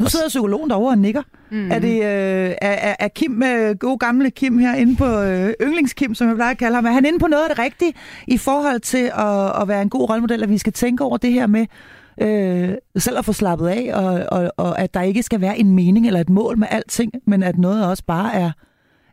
Nu 0.00 0.06
sidder 0.08 0.28
psykologen 0.28 0.70
derovre 0.70 0.90
og 0.92 0.98
nikker. 0.98 1.22
Mm. 1.50 1.56
Mm. 1.58 1.70
Er 1.72 1.78
det 1.78 1.94
øh, 1.94 2.00
er, 2.02 2.56
er, 2.60 2.94
er 3.00 3.08
Kim, 3.08 3.42
øh, 3.42 3.76
god 3.76 3.98
gamle 3.98 4.30
Kim 4.30 4.58
her 4.58 4.74
inde 4.74 4.96
på 4.96 5.20
øh, 5.20 5.52
yndlingskim, 5.62 6.14
som 6.14 6.28
jeg 6.28 6.36
plejer 6.36 6.50
at 6.50 6.58
kalde 6.58 6.74
ham, 6.74 6.86
er 6.86 6.90
han 6.92 7.04
inde 7.04 7.18
på 7.18 7.26
noget 7.26 7.42
af 7.42 7.48
det 7.56 7.58
rigtige 7.64 7.92
i 8.26 8.38
forhold 8.38 8.80
til 8.80 9.10
at, 9.18 9.62
at 9.62 9.68
være 9.68 9.82
en 9.82 9.88
god 9.88 10.10
rollemodel, 10.10 10.42
at 10.42 10.48
vi 10.50 10.58
skal 10.58 10.72
tænke 10.72 11.04
over 11.04 11.16
det 11.16 11.32
her 11.32 11.46
med 11.46 11.66
øh, 12.20 12.74
selv 12.96 13.18
at 13.18 13.24
få 13.24 13.32
slappet 13.32 13.68
af, 13.68 13.90
og, 13.94 14.26
og, 14.38 14.52
og 14.56 14.80
at 14.80 14.94
der 14.94 15.02
ikke 15.02 15.22
skal 15.22 15.40
være 15.40 15.58
en 15.58 15.74
mening 15.74 16.06
eller 16.06 16.20
et 16.20 16.30
mål 16.30 16.58
med 16.58 16.68
alting, 16.70 17.12
men 17.26 17.42
at 17.42 17.58
noget 17.58 17.86
også 17.86 18.04
bare 18.06 18.34
er 18.34 18.50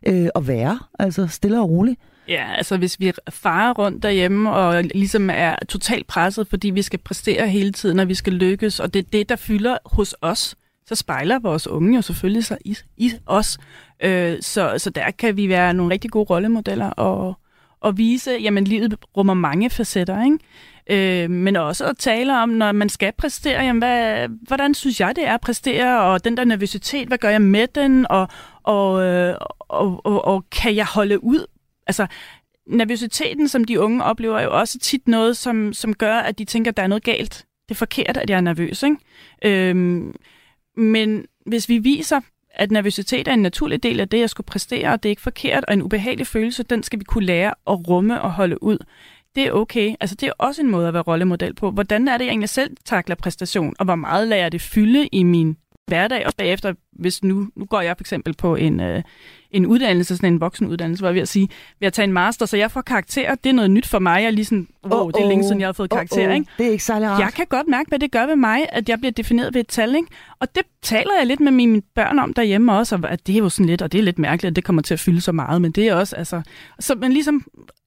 øh, 0.06 0.28
at 0.34 0.48
være, 0.48 0.78
altså 0.98 1.26
stille 1.26 1.60
og 1.60 1.70
roligt. 1.70 2.00
Ja, 2.28 2.52
altså 2.56 2.76
hvis 2.76 3.00
vi 3.00 3.12
farer 3.30 3.74
rundt 3.74 4.02
derhjemme 4.02 4.52
og 4.52 4.84
ligesom 4.84 5.30
er 5.32 5.56
totalt 5.68 6.06
presset, 6.06 6.48
fordi 6.48 6.70
vi 6.70 6.82
skal 6.82 6.98
præstere 6.98 7.48
hele 7.48 7.72
tiden, 7.72 7.98
og 7.98 8.08
vi 8.08 8.14
skal 8.14 8.32
lykkes, 8.32 8.80
og 8.80 8.94
det 8.94 9.00
er 9.00 9.08
det, 9.12 9.28
der 9.28 9.36
fylder 9.36 9.78
hos 9.86 10.14
os, 10.20 10.56
så 10.86 10.94
spejler 10.94 11.38
vores 11.38 11.66
unge 11.66 11.96
jo 11.96 12.02
selvfølgelig 12.02 12.44
sig 12.44 12.58
i, 12.64 12.76
i 12.96 13.12
os. 13.26 13.58
Øh, 14.02 14.36
så, 14.40 14.74
så 14.78 14.90
der 14.90 15.10
kan 15.10 15.36
vi 15.36 15.48
være 15.48 15.74
nogle 15.74 15.92
rigtig 15.92 16.10
gode 16.10 16.24
rollemodeller 16.24 16.90
og, 16.90 17.38
og 17.86 17.98
vise, 17.98 18.30
jamen 18.30 18.64
livet 18.64 18.96
rummer 19.16 19.34
mange 19.34 19.70
facetter, 19.70 20.24
ikke? 20.24 20.38
Øh, 20.90 21.30
men 21.30 21.56
også 21.56 21.84
at 21.84 21.98
tale 21.98 22.38
om, 22.38 22.48
når 22.48 22.72
man 22.72 22.88
skal 22.88 23.12
præstere, 23.18 23.62
jamen 23.62 23.78
hvad, 23.78 24.28
hvordan 24.28 24.74
synes 24.74 25.00
jeg, 25.00 25.16
det 25.16 25.26
er 25.26 25.34
at 25.34 25.40
præstere, 25.40 26.02
og 26.02 26.24
den 26.24 26.36
der 26.36 26.44
nervøsitet, 26.44 27.08
hvad 27.08 27.18
gør 27.18 27.28
jeg 27.28 27.42
med 27.42 27.66
den, 27.66 28.06
og, 28.10 28.28
og, 28.62 29.02
øh, 29.02 29.36
og, 29.58 30.06
og, 30.06 30.24
og 30.24 30.44
kan 30.50 30.76
jeg 30.76 30.86
holde 30.86 31.24
ud? 31.24 31.46
Altså, 31.86 32.06
nervøsiteten, 32.66 33.48
som 33.48 33.64
de 33.64 33.80
unge 33.80 34.04
oplever, 34.04 34.38
er 34.38 34.42
jo 34.42 34.58
også 34.58 34.78
tit 34.78 35.08
noget, 35.08 35.36
som, 35.36 35.72
som 35.72 35.94
gør, 35.94 36.14
at 36.14 36.38
de 36.38 36.44
tænker, 36.44 36.70
at 36.70 36.76
der 36.76 36.82
er 36.82 36.86
noget 36.86 37.04
galt. 37.04 37.46
Det 37.68 37.74
er 37.74 37.78
forkert, 37.78 38.16
at 38.16 38.30
jeg 38.30 38.36
er 38.36 38.40
nervøs, 38.40 38.82
ikke? 38.82 38.96
Øhm, 39.44 40.14
men 40.76 41.24
hvis 41.46 41.68
vi 41.68 41.78
viser, 41.78 42.20
at 42.56 42.70
nervøsitet 42.70 43.28
er 43.28 43.32
en 43.32 43.42
naturlig 43.42 43.82
del 43.82 44.00
af 44.00 44.08
det, 44.08 44.18
jeg 44.18 44.30
skulle 44.30 44.46
præstere, 44.46 44.92
og 44.92 45.02
det 45.02 45.08
er 45.08 45.10
ikke 45.10 45.22
forkert, 45.22 45.64
og 45.68 45.74
en 45.74 45.82
ubehagelig 45.82 46.26
følelse, 46.26 46.62
den 46.62 46.82
skal 46.82 46.98
vi 46.98 47.04
kunne 47.04 47.26
lære 47.26 47.54
at 47.66 47.88
rumme 47.88 48.22
og 48.22 48.32
holde 48.32 48.62
ud. 48.62 48.78
Det 49.34 49.46
er 49.46 49.52
okay. 49.52 49.94
Altså, 50.00 50.16
det 50.16 50.26
er 50.26 50.32
også 50.38 50.62
en 50.62 50.70
måde 50.70 50.88
at 50.88 50.94
være 50.94 51.02
rollemodel 51.02 51.54
på. 51.54 51.70
Hvordan 51.70 52.08
er 52.08 52.18
det, 52.18 52.24
jeg 52.24 52.30
egentlig 52.30 52.48
selv 52.48 52.76
takler 52.84 53.16
præstation, 53.16 53.74
og 53.78 53.84
hvor 53.84 53.94
meget 53.94 54.28
lader 54.28 54.42
jeg 54.42 54.52
det 54.52 54.60
fylde 54.60 55.06
i 55.06 55.22
min 55.22 55.56
hverdag, 55.86 56.26
og 56.26 56.32
bagefter, 56.38 56.74
hvis 56.92 57.24
nu, 57.24 57.48
nu 57.56 57.64
går 57.64 57.80
jeg 57.80 57.96
for 57.96 58.02
eksempel 58.02 58.34
på 58.34 58.56
en, 58.56 58.80
øh, 58.80 59.02
en 59.50 59.66
uddannelse, 59.66 60.16
sådan 60.16 60.32
en 60.32 60.40
voksenuddannelse, 60.40 61.02
var 61.02 61.08
jeg 61.08 61.14
ved 61.14 61.22
at 61.22 61.28
sige, 61.28 61.48
ved 61.80 61.86
at 61.86 61.92
tage 61.92 62.04
en 62.04 62.12
master, 62.12 62.46
så 62.46 62.56
jeg 62.56 62.70
får 62.70 62.80
karakter, 62.80 63.34
det 63.34 63.50
er 63.50 63.54
noget 63.54 63.70
nyt 63.70 63.86
for 63.86 63.98
mig, 63.98 64.20
jeg 64.20 64.26
er 64.26 64.30
lige 64.30 64.44
sådan, 64.44 64.68
wow, 64.84 65.00
oh, 65.00 65.10
det 65.12 65.22
er 65.22 65.28
længe 65.28 65.44
siden, 65.44 65.60
jeg 65.60 65.68
har 65.68 65.72
fået 65.72 65.90
karakter, 65.90 66.22
oh, 66.22 66.28
oh. 66.28 66.34
ikke? 66.34 66.50
Det 66.58 66.66
er 66.66 66.70
ikke 66.70 66.84
særlig 66.84 67.08
rart. 67.08 67.20
Jeg 67.20 67.32
kan 67.32 67.46
godt 67.46 67.68
mærke, 67.68 67.88
hvad 67.88 67.98
det 67.98 68.12
gør 68.12 68.26
ved 68.26 68.36
mig, 68.36 68.66
at 68.68 68.88
jeg 68.88 68.98
bliver 68.98 69.12
defineret 69.12 69.54
ved 69.54 69.60
et 69.60 69.68
tal, 69.68 69.94
ikke? 69.94 70.08
Og 70.40 70.54
det 70.54 70.62
taler 70.82 71.12
jeg 71.18 71.26
lidt 71.26 71.40
med 71.40 71.52
mine 71.52 71.82
børn 71.94 72.18
om 72.18 72.34
derhjemme 72.34 72.72
også, 72.72 72.96
og 72.96 73.10
at 73.10 73.26
det 73.26 73.34
er 73.34 73.38
jo 73.38 73.48
sådan 73.48 73.66
lidt, 73.66 73.82
og 73.82 73.92
det 73.92 73.98
er 73.98 74.02
lidt 74.02 74.18
mærkeligt, 74.18 74.50
at 74.50 74.56
det 74.56 74.64
kommer 74.64 74.82
til 74.82 74.94
at 74.94 75.00
fylde 75.00 75.20
så 75.20 75.32
meget, 75.32 75.62
men 75.62 75.72
det 75.72 75.88
er 75.88 75.94
også, 75.94 76.16
altså... 76.16 76.42
Så, 76.80 76.94
men 76.94 77.12
ligesom 77.12 77.44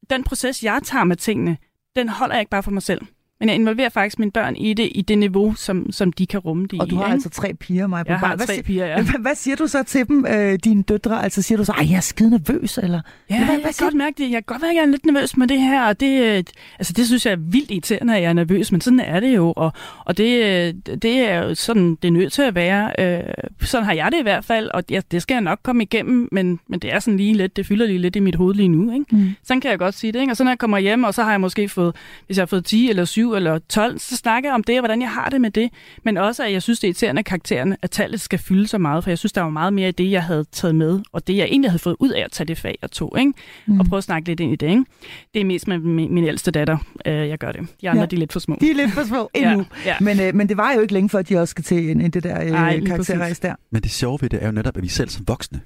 den 0.09 0.23
proces, 0.23 0.63
jeg 0.63 0.79
tager 0.83 1.03
med 1.03 1.15
tingene, 1.15 1.57
den 1.95 2.09
holder 2.09 2.35
jeg 2.35 2.41
ikke 2.41 2.49
bare 2.49 2.63
for 2.63 2.71
mig 2.71 2.83
selv. 2.83 3.01
Men 3.39 3.49
jeg 3.49 3.55
involverer 3.55 3.89
faktisk 3.89 4.19
mine 4.19 4.31
børn 4.31 4.55
i 4.55 4.73
det, 4.73 4.89
i 4.95 5.01
det 5.01 5.17
niveau, 5.17 5.55
som, 5.55 5.91
som 5.91 6.13
de 6.13 6.25
kan 6.27 6.39
rumme 6.39 6.67
det 6.71 6.81
Og 6.81 6.89
du 6.89 6.95
i. 6.95 6.97
har 6.97 7.05
ikke? 7.05 7.13
altså 7.13 7.29
tre 7.29 7.53
piger, 7.53 7.87
mig 7.87 8.05
på 8.05 8.11
jeg 8.11 8.19
har. 8.19 8.35
Hvad, 8.35 8.47
tre 8.47 8.55
si- 8.55 8.61
piger, 8.61 8.85
ja. 8.85 8.95
hvad, 9.01 9.21
hvad 9.21 9.35
siger 9.35 9.55
du 9.55 9.67
så 9.67 9.83
til 9.83 10.07
dem, 10.07 10.25
øh, 10.29 10.59
dine 10.63 10.83
døtre? 10.83 11.23
Altså 11.23 11.41
siger 11.41 11.57
du 11.57 11.65
så, 11.65 11.73
at 11.81 11.89
jeg 11.89 11.95
er 11.95 12.01
skide 12.01 12.29
nervøs, 12.29 12.77
eller? 12.77 13.01
Ja, 13.29 13.35
Hvad- 13.37 13.45
hvad, 13.45 13.55
jeg 13.55 13.63
siger 13.73 13.77
kan 13.77 13.85
godt 13.85 13.93
mærke 13.97 14.15
det. 14.17 14.23
Jeg 14.31 14.45
kan 14.45 14.53
godt 14.53 14.61
være, 14.61 14.71
at 14.71 14.75
jeg 14.75 14.81
er 14.81 14.85
lidt 14.87 15.05
nervøs 15.05 15.37
med 15.37 15.47
det 15.47 15.61
her, 15.61 15.83
og 15.87 15.99
det, 15.99 16.21
øh, 16.37 16.43
altså, 16.79 16.93
det 16.93 17.05
synes 17.07 17.25
jeg 17.25 17.31
er 17.31 17.37
vildt 17.37 17.71
irriterende, 17.71 18.15
at 18.15 18.21
jeg 18.21 18.29
er 18.29 18.33
nervøs, 18.33 18.71
men 18.71 18.81
sådan 18.81 18.99
er 18.99 19.19
det 19.19 19.35
jo, 19.35 19.53
og, 19.55 19.73
og 20.05 20.17
det, 20.17 20.43
øh, 20.45 20.95
det 21.01 21.19
er 21.29 21.37
jo 21.43 21.55
sådan, 21.55 21.97
det 22.01 22.07
er 22.07 22.11
nødt 22.11 22.33
til 22.33 22.41
at 22.41 22.55
være. 22.55 22.91
Øh, 22.99 23.23
sådan 23.61 23.85
har 23.85 23.93
jeg 23.93 24.09
det 24.11 24.19
i 24.19 24.23
hvert 24.23 24.45
fald, 24.45 24.69
og 24.73 24.83
ja, 24.89 25.01
det 25.11 25.21
skal 25.21 25.35
jeg 25.35 25.41
nok 25.41 25.59
komme 25.63 25.83
igennem, 25.83 26.29
men, 26.31 26.59
men 26.67 26.79
det 26.79 26.93
er 26.93 26.99
sådan 26.99 27.17
lige 27.17 27.33
lidt, 27.33 27.55
det 27.55 27.65
fylder 27.65 27.85
lige 27.85 27.99
lidt 27.99 28.15
i 28.15 28.19
mit 28.19 28.35
hoved 28.35 28.55
lige 28.55 28.67
nu, 28.69 28.93
ikke? 28.93 29.05
Mm. 29.15 29.29
Sådan 29.43 29.61
kan 29.61 29.71
jeg 29.71 29.79
godt 29.79 29.95
sige 29.95 30.11
det, 30.13 30.19
ikke? 30.21 30.31
Og 30.33 30.37
så 30.37 30.43
når 30.43 30.51
jeg 30.51 30.59
kommer 30.59 30.77
hjem, 30.77 31.03
og 31.03 31.13
så 31.13 31.23
har 31.23 31.31
jeg 31.31 31.41
måske 31.41 31.69
fået, 31.69 31.95
hvis 32.25 32.37
jeg 32.37 32.41
har 32.41 32.47
fået 32.47 32.65
10 32.65 32.89
eller 32.89 33.05
7 33.05 33.28
eller 33.35 33.59
12, 33.69 33.99
så 33.99 34.15
snakker 34.17 34.49
jeg 34.49 34.55
om 34.55 34.63
det, 34.63 34.75
og 34.75 34.81
hvordan 34.81 35.01
jeg 35.01 35.11
har 35.11 35.29
det 35.29 35.41
med 35.41 35.51
det, 35.51 35.69
men 36.05 36.17
også, 36.17 36.43
at 36.43 36.51
jeg 36.51 36.61
synes, 36.63 36.79
det 36.79 36.87
er 36.87 36.89
irriterende, 36.89 37.19
at 37.19 37.25
karakteren, 37.25 37.75
at 37.81 37.91
tallet 37.91 38.21
skal 38.21 38.39
fylde 38.39 38.67
så 38.67 38.77
meget, 38.77 39.03
for 39.03 39.11
jeg 39.11 39.17
synes, 39.17 39.31
der 39.33 39.41
var 39.41 39.49
meget 39.49 39.73
mere 39.73 39.89
i 39.89 39.91
det, 39.91 40.11
jeg 40.11 40.23
havde 40.23 40.45
taget 40.51 40.75
med, 40.75 40.99
og 41.11 41.27
det, 41.27 41.37
jeg 41.37 41.45
egentlig 41.45 41.71
havde 41.71 41.79
fået 41.79 41.95
ud 41.99 42.09
af 42.09 42.21
at 42.25 42.31
tage 42.31 42.47
det 42.47 42.57
fag, 42.57 42.77
jeg 42.81 42.91
tog, 42.91 43.15
ikke? 43.19 43.33
Mm. 43.65 43.79
og 43.79 43.85
prøve 43.85 43.97
at 43.97 44.03
snakke 44.03 44.27
lidt 44.27 44.39
ind 44.39 44.53
i 44.53 44.55
det. 44.55 44.69
Ikke? 44.69 44.85
Det 45.33 45.39
er 45.41 45.45
mest 45.45 45.67
med 45.67 45.79
min, 45.79 46.13
min 46.13 46.23
ældste 46.23 46.51
datter, 46.51 46.77
øh, 47.05 47.13
jeg 47.29 47.37
gør 47.37 47.51
det. 47.51 47.67
De 47.81 47.89
andre, 47.89 48.01
Ja. 48.01 48.05
de 48.05 48.15
er 48.15 48.19
lidt 48.19 48.33
for 48.33 48.39
små. 48.39 48.57
De 48.61 48.69
er 48.71 48.75
lidt 48.75 48.91
for 48.91 49.03
små 49.03 49.29
endnu. 49.35 49.65
Ja, 49.85 49.89
ja. 49.89 49.95
Men, 50.01 50.19
øh, 50.19 50.35
men 50.35 50.49
det 50.49 50.57
var 50.57 50.73
jo 50.73 50.81
ikke 50.81 50.93
længe 50.93 51.09
før, 51.09 51.19
at 51.19 51.29
de 51.29 51.37
også 51.37 51.51
skal 51.51 51.63
til 51.63 51.91
en, 51.91 52.01
en 52.01 52.11
det 52.11 52.23
der 52.23 52.41
øh, 52.43 52.85
karakterrejse 52.85 53.41
der. 53.41 53.55
Men 53.71 53.81
det 53.81 53.91
sjove 53.91 54.17
ved 54.21 54.29
det 54.29 54.41
er 54.43 54.45
jo 54.45 54.51
netop, 54.51 54.77
at 54.77 54.83
vi 54.83 54.87
selv 54.87 55.09
som 55.09 55.27
voksne 55.27 55.61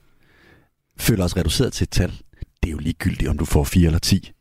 føler 0.99 1.23
os 1.23 1.37
reduceret 1.37 1.73
til 1.73 1.83
et 1.83 1.89
tal. 1.89 2.11
Det 2.63 2.69
er 2.69 2.71
jo 2.71 2.77
ligegyldigt, 2.77 3.29
om 3.29 3.37
du 3.37 3.45
får 3.45 3.63
4 3.63 3.85
eller 3.85 3.99
10. 3.99 4.31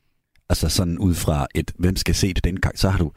Altså 0.52 0.68
sådan 0.68 0.98
ud 0.98 1.14
fra 1.14 1.46
et, 1.54 1.70
hvem 1.78 1.96
skal 1.96 2.14
se 2.14 2.32
det 2.32 2.44
den 2.44 2.58
så 2.74 2.88
har 2.90 2.98
du 2.98 3.12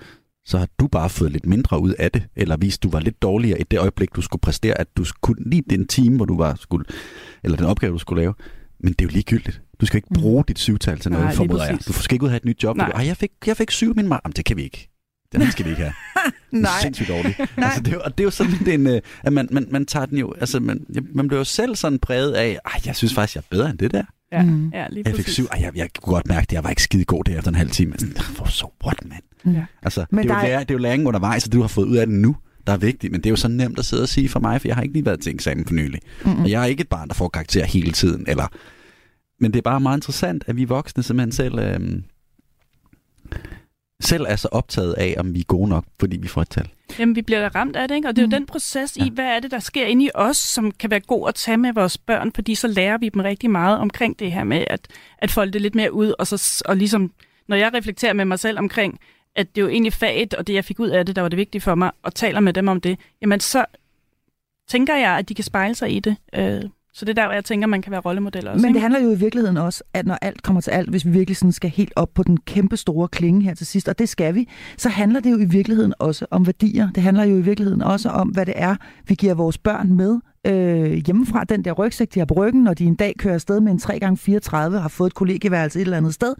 så 0.45 0.57
har 0.57 0.67
du 0.79 0.87
bare 0.87 1.09
fået 1.09 1.31
lidt 1.31 1.45
mindre 1.45 1.79
ud 1.79 1.93
af 1.99 2.11
det, 2.11 2.23
eller 2.35 2.57
hvis 2.57 2.77
du 2.77 2.89
var 2.89 2.99
lidt 2.99 3.21
dårligere 3.21 3.59
i 3.59 3.63
det 3.63 3.79
øjeblik, 3.79 4.15
du 4.15 4.21
skulle 4.21 4.41
præstere, 4.41 4.79
at 4.79 4.87
du 4.97 5.03
skulle 5.03 5.49
lige 5.49 5.63
den 5.69 5.87
time, 5.87 6.15
hvor 6.15 6.25
du 6.25 6.37
var 6.37 6.55
skulle, 6.55 6.85
eller 7.43 7.57
den 7.57 7.65
opgave, 7.65 7.93
du 7.93 7.97
skulle 7.97 8.21
lave. 8.21 8.33
Men 8.79 8.93
det 8.93 9.01
er 9.01 9.05
jo 9.05 9.09
ligegyldigt. 9.09 9.61
Du 9.81 9.85
skal 9.85 9.97
ikke 9.97 10.07
Mm. 10.11 10.21
bruge 10.21 10.43
dit 10.47 10.59
syvtal 10.59 10.99
til 10.99 11.11
noget, 11.11 11.25
Nej, 11.25 11.35
formoder 11.35 11.65
jeg. 11.65 11.79
Du 11.87 11.93
skal 11.93 12.15
ikke 12.15 12.23
ud 12.23 12.27
og 12.27 12.31
have 12.31 12.37
et 12.37 12.45
nyt 12.45 12.63
job. 12.63 12.77
Nej. 12.77 12.91
Du, 12.91 13.01
jeg 13.01 13.17
fik, 13.17 13.31
jeg 13.45 13.57
fik 13.57 13.71
syv 13.71 13.91
i 13.91 13.93
min 13.95 14.07
mar. 14.07 14.21
Jamen, 14.25 14.33
det 14.33 14.45
kan 14.45 14.57
vi 14.57 14.63
ikke. 14.63 14.89
Den 15.31 15.51
skal 15.51 15.65
vi 15.65 15.69
ikke 15.69 15.81
have. 15.83 15.93
Den 16.51 16.57
er 16.65 16.69
Nej. 16.69 16.81
sindssygt 16.81 17.09
dårlig. 17.09 17.35
Nej. 17.57 17.65
altså, 17.67 17.81
det, 17.81 17.93
er 17.93 17.97
og 17.97 18.17
det 18.17 18.23
er 18.23 18.25
jo 18.25 18.31
sådan 18.31 18.51
lidt 18.51 18.67
en, 18.67 18.87
øh, 18.87 19.01
at 19.23 19.33
man, 19.33 19.47
man, 19.51 19.67
man 19.71 19.85
tager 19.85 20.05
den 20.05 20.17
jo, 20.17 20.33
altså 20.39 20.59
man, 20.59 20.85
man 21.13 21.27
bliver 21.27 21.39
jo 21.39 21.43
selv 21.43 21.75
sådan 21.75 21.99
præget 21.99 22.33
af, 22.33 22.59
ej, 22.65 22.81
jeg 22.85 22.95
synes 22.95 23.13
faktisk, 23.13 23.35
jeg 23.35 23.41
er 23.41 23.45
bedre 23.55 23.69
end 23.69 23.77
det 23.77 23.91
der. 23.91 24.03
Ja, 24.31 24.43
Mm. 24.43 24.69
ja 24.69 24.87
lige 24.89 25.03
Jeg 25.05 25.15
fik 25.15 25.23
præcis. 25.25 25.33
syv, 25.33 25.45
ej, 25.51 25.59
jeg, 25.61 25.71
jeg 25.75 25.89
kunne 26.01 26.13
godt 26.13 26.27
mærke, 26.27 26.41
at 26.43 26.53
jeg 26.53 26.63
var 26.63 26.69
ikke 26.69 26.83
skide 26.83 27.05
god 27.05 27.23
der 27.23 27.37
efter 27.37 27.49
en 27.51 27.55
halv 27.55 27.69
time. 27.69 27.93
Sådan, 27.99 28.15
for 28.17 28.45
så 28.45 28.67
what, 28.85 28.97
mand. 29.05 29.55
Ja. 29.57 29.65
Altså, 29.83 30.05
Men 30.11 30.23
det, 30.27 30.31
er 30.31 30.35
jo 30.35 30.39
er- 30.41 30.47
læring, 30.47 30.67
det 30.69 30.73
er 30.75 30.77
jo 30.77 30.81
læring 30.81 31.07
undervejs, 31.07 31.43
og 31.45 31.51
det 31.51 31.53
du 31.57 31.61
har 31.61 31.67
fået 31.67 31.85
ud 31.85 31.95
af 31.97 32.07
det 32.07 32.15
nu, 32.15 32.35
der 32.67 32.73
er 32.73 32.77
vigtigt. 32.77 33.11
Men 33.11 33.21
det 33.21 33.25
er 33.25 33.31
jo 33.31 33.35
så 33.35 33.47
nemt 33.47 33.79
at 33.79 33.85
sidde 33.85 34.03
og 34.03 34.09
sige 34.09 34.29
for 34.29 34.39
mig, 34.39 34.61
for 34.61 34.67
jeg 34.67 34.75
har 34.75 34.81
ikke 34.83 34.93
lige 34.93 35.05
været 35.05 35.19
til 35.21 35.33
eksamen 35.33 35.65
for 35.65 35.73
nylig. 35.73 36.01
Mm-mm. 36.25 36.41
Og 36.43 36.49
jeg 36.51 36.61
er 36.61 36.65
ikke 36.65 36.81
et 36.81 36.87
barn, 36.89 37.07
der 37.07 37.13
får 37.13 37.27
karakter 37.29 37.65
hele 37.65 37.91
tiden. 37.91 38.25
Eller... 38.27 38.47
Men 39.39 39.51
det 39.53 39.57
er 39.57 39.61
bare 39.63 39.79
meget 39.79 39.97
interessant, 39.97 40.43
at 40.47 40.55
vi 40.55 40.63
voksne 40.65 41.03
simpelthen 41.03 41.31
selv, 41.31 41.59
øhm, 41.59 42.03
selv 44.05 44.25
er 44.29 44.35
så 44.35 44.47
optaget 44.51 44.93
af, 44.93 45.15
om 45.17 45.33
vi 45.33 45.39
er 45.39 45.43
gode 45.43 45.69
nok, 45.69 45.85
fordi 45.99 46.17
vi 46.17 46.27
får 46.27 46.41
et 46.41 46.49
tal. 46.49 46.69
Jamen, 46.99 47.15
vi 47.15 47.21
bliver 47.21 47.39
da 47.41 47.47
ramt 47.59 47.75
af 47.75 47.87
det, 47.87 47.95
ikke? 47.95 48.07
Og 48.07 48.15
det 48.15 48.21
er 48.21 48.25
Mm. 48.27 48.31
jo 48.31 48.37
den 48.37 48.45
proces 48.45 48.97
Ja. 48.97 49.05
i, 49.05 49.09
hvad 49.09 49.25
er 49.25 49.39
det, 49.39 49.51
der 49.51 49.59
sker 49.59 49.85
inde 49.85 50.05
i 50.05 50.09
os, 50.15 50.37
som 50.37 50.71
kan 50.71 50.89
være 50.91 50.99
god 50.99 51.27
at 51.27 51.35
tage 51.35 51.57
med 51.57 51.73
vores 51.73 51.97
børn, 51.97 52.31
fordi 52.35 52.55
så 52.55 52.67
lærer 52.67 52.97
vi 52.97 53.09
dem 53.09 53.21
rigtig 53.21 53.49
meget 53.49 53.77
omkring 53.79 54.19
det 54.19 54.31
her 54.31 54.43
med 54.43 54.65
at, 54.69 54.87
at 55.17 55.31
folde 55.31 55.51
det 55.53 55.61
lidt 55.61 55.75
mere 55.75 55.93
ud, 55.93 56.13
og, 56.19 56.27
så, 56.27 56.63
og 56.65 56.77
ligesom, 56.77 57.11
når 57.47 57.55
jeg 57.55 57.73
reflekterer 57.73 58.13
med 58.13 58.25
mig 58.25 58.39
selv 58.39 58.59
omkring, 58.59 58.99
at 59.35 59.55
det 59.55 59.61
er 59.61 59.65
jo 59.65 59.69
egentlig 59.71 59.93
faget, 59.93 60.33
og 60.33 60.47
det, 60.47 60.53
jeg 60.53 60.65
fik 60.65 60.79
ud 60.79 60.89
af 60.89 61.05
det, 61.05 61.15
der 61.15 61.21
var 61.21 61.29
det 61.29 61.37
vigtige 61.37 61.61
for 61.61 61.75
mig, 61.75 61.91
og 62.03 62.15
taler 62.15 62.39
med 62.39 62.53
dem 62.53 62.67
om 62.67 62.81
det, 62.81 62.99
jamen 63.21 63.39
så 63.39 63.65
tænker 64.67 64.95
jeg, 64.95 65.11
at 65.17 65.29
de 65.29 65.33
kan 65.35 65.43
spejle 65.43 65.75
sig 65.75 65.95
i 65.95 65.99
det. 65.99 66.15
Øh, 66.35 66.61
så 66.95 67.05
det 67.05 67.17
er 67.17 67.27
der, 67.27 67.33
jeg 67.33 67.45
tænker, 67.45 67.67
man 67.67 67.81
kan 67.81 67.91
være 67.91 68.01
rollemodel 68.01 68.47
også. 68.47 68.61
Men 68.61 68.63
det 68.63 68.69
ikke? 68.69 68.79
handler 68.79 68.99
jo 68.99 69.11
i 69.11 69.17
virkeligheden 69.17 69.57
også, 69.57 69.83
at 69.93 70.05
når 70.05 70.17
alt 70.21 70.43
kommer 70.43 70.61
til 70.61 70.71
alt, 70.71 70.89
hvis 70.89 71.05
vi 71.05 71.11
virkelig 71.11 71.37
sådan 71.37 71.51
skal 71.51 71.69
helt 71.69 71.93
op 71.95 72.13
på 72.13 72.23
den 72.23 72.37
kæmpe 72.37 72.77
store 72.77 73.07
klinge 73.07 73.41
her 73.41 73.53
til 73.53 73.67
sidst, 73.67 73.87
og 73.89 73.99
det 73.99 74.09
skal 74.09 74.35
vi, 74.35 74.49
så 74.77 74.89
handler 74.89 75.19
det 75.19 75.31
jo 75.31 75.37
i 75.37 75.45
virkeligheden 75.45 75.93
også 75.99 76.25
om 76.31 76.45
værdier. 76.45 76.89
Det 76.95 77.03
handler 77.03 77.23
jo 77.23 77.37
i 77.37 77.41
virkeligheden 77.41 77.81
også 77.81 78.09
om, 78.09 78.27
hvad 78.27 78.45
det 78.45 78.53
er, 78.57 78.75
vi 79.07 79.15
giver 79.15 79.33
vores 79.33 79.57
børn 79.57 79.93
med 79.93 80.19
øh, 80.47 80.91
hjemmefra. 80.91 81.43
Den 81.43 81.65
der 81.65 81.71
rygsæk, 81.71 82.13
de 82.13 82.19
har 82.19 82.25
på 82.25 82.33
ryggen, 82.33 82.63
når 82.63 82.73
de 82.73 82.85
en 82.85 82.95
dag 82.95 83.13
kører 83.17 83.33
afsted 83.33 83.59
med 83.59 83.71
en 83.71 83.79
3x34, 83.79 84.57
har 84.57 84.87
fået 84.89 85.09
et 85.09 85.15
kollegieværelse 85.15 85.79
et 85.79 85.83
eller 85.83 85.97
andet 85.97 86.13
sted, 86.13 86.35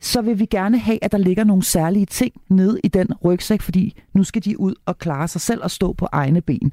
så 0.00 0.22
vil 0.22 0.38
vi 0.38 0.46
gerne 0.46 0.78
have, 0.78 0.98
at 1.02 1.12
der 1.12 1.18
ligger 1.18 1.44
nogle 1.44 1.62
særlige 1.62 2.06
ting 2.06 2.32
nede 2.48 2.80
i 2.84 2.88
den 2.88 3.08
rygsæk, 3.24 3.62
fordi 3.62 4.02
nu 4.14 4.24
skal 4.24 4.44
de 4.44 4.60
ud 4.60 4.74
og 4.86 4.98
klare 4.98 5.28
sig 5.28 5.40
selv 5.40 5.62
og 5.62 5.70
stå 5.70 5.92
på 5.92 6.08
egne 6.12 6.40
ben. 6.40 6.72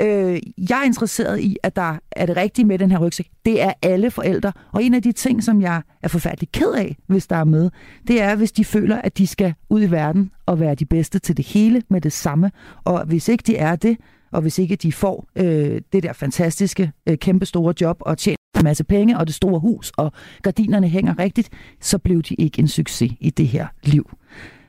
Øh, 0.00 0.40
jeg 0.70 0.80
er 0.80 0.84
interesseret 0.84 1.40
i, 1.40 1.56
at 1.62 1.76
der 1.76 1.98
er 2.12 2.26
det 2.26 2.36
rigtige 2.36 2.64
med 2.64 2.78
den 2.78 2.90
her 2.90 2.98
rygsæk. 2.98 3.28
Det 3.44 3.62
er 3.62 3.72
alle 3.82 4.10
forældre. 4.10 4.52
Og 4.72 4.84
en 4.84 4.94
af 4.94 5.02
de 5.02 5.12
ting, 5.12 5.44
som 5.44 5.60
jeg 5.60 5.82
er 6.02 6.08
forfærdelig 6.08 6.52
ked 6.52 6.72
af, 6.72 6.96
hvis 7.06 7.26
der 7.26 7.36
er 7.36 7.44
med, 7.44 7.70
det 8.06 8.22
er, 8.22 8.34
hvis 8.34 8.52
de 8.52 8.64
føler, 8.64 8.96
at 8.96 9.18
de 9.18 9.26
skal 9.26 9.54
ud 9.70 9.82
i 9.82 9.90
verden 9.90 10.30
og 10.46 10.60
være 10.60 10.74
de 10.74 10.84
bedste 10.84 11.18
til 11.18 11.36
det 11.36 11.46
hele 11.46 11.82
med 11.90 12.00
det 12.00 12.12
samme. 12.12 12.50
Og 12.84 13.04
hvis 13.04 13.28
ikke 13.28 13.42
de 13.46 13.56
er 13.56 13.76
det, 13.76 13.96
og 14.32 14.42
hvis 14.42 14.58
ikke 14.58 14.76
de 14.76 14.92
får 14.92 15.28
øh, 15.36 15.80
det 15.92 16.02
der 16.02 16.12
fantastiske, 16.12 16.92
øh, 17.08 17.18
kæmpe 17.18 17.46
store 17.46 17.74
job 17.80 17.96
og 18.00 18.18
tjener 18.18 18.36
en 18.56 18.64
masse 18.64 18.84
penge 18.84 19.18
og 19.18 19.26
det 19.26 19.34
store 19.34 19.60
hus, 19.60 19.92
og 19.96 20.12
gardinerne 20.42 20.88
hænger 20.88 21.18
rigtigt, 21.18 21.50
så 21.80 21.98
blev 21.98 22.22
de 22.22 22.34
ikke 22.34 22.58
en 22.58 22.68
succes 22.68 23.12
i 23.20 23.30
det 23.30 23.48
her 23.48 23.66
liv. 23.82 24.10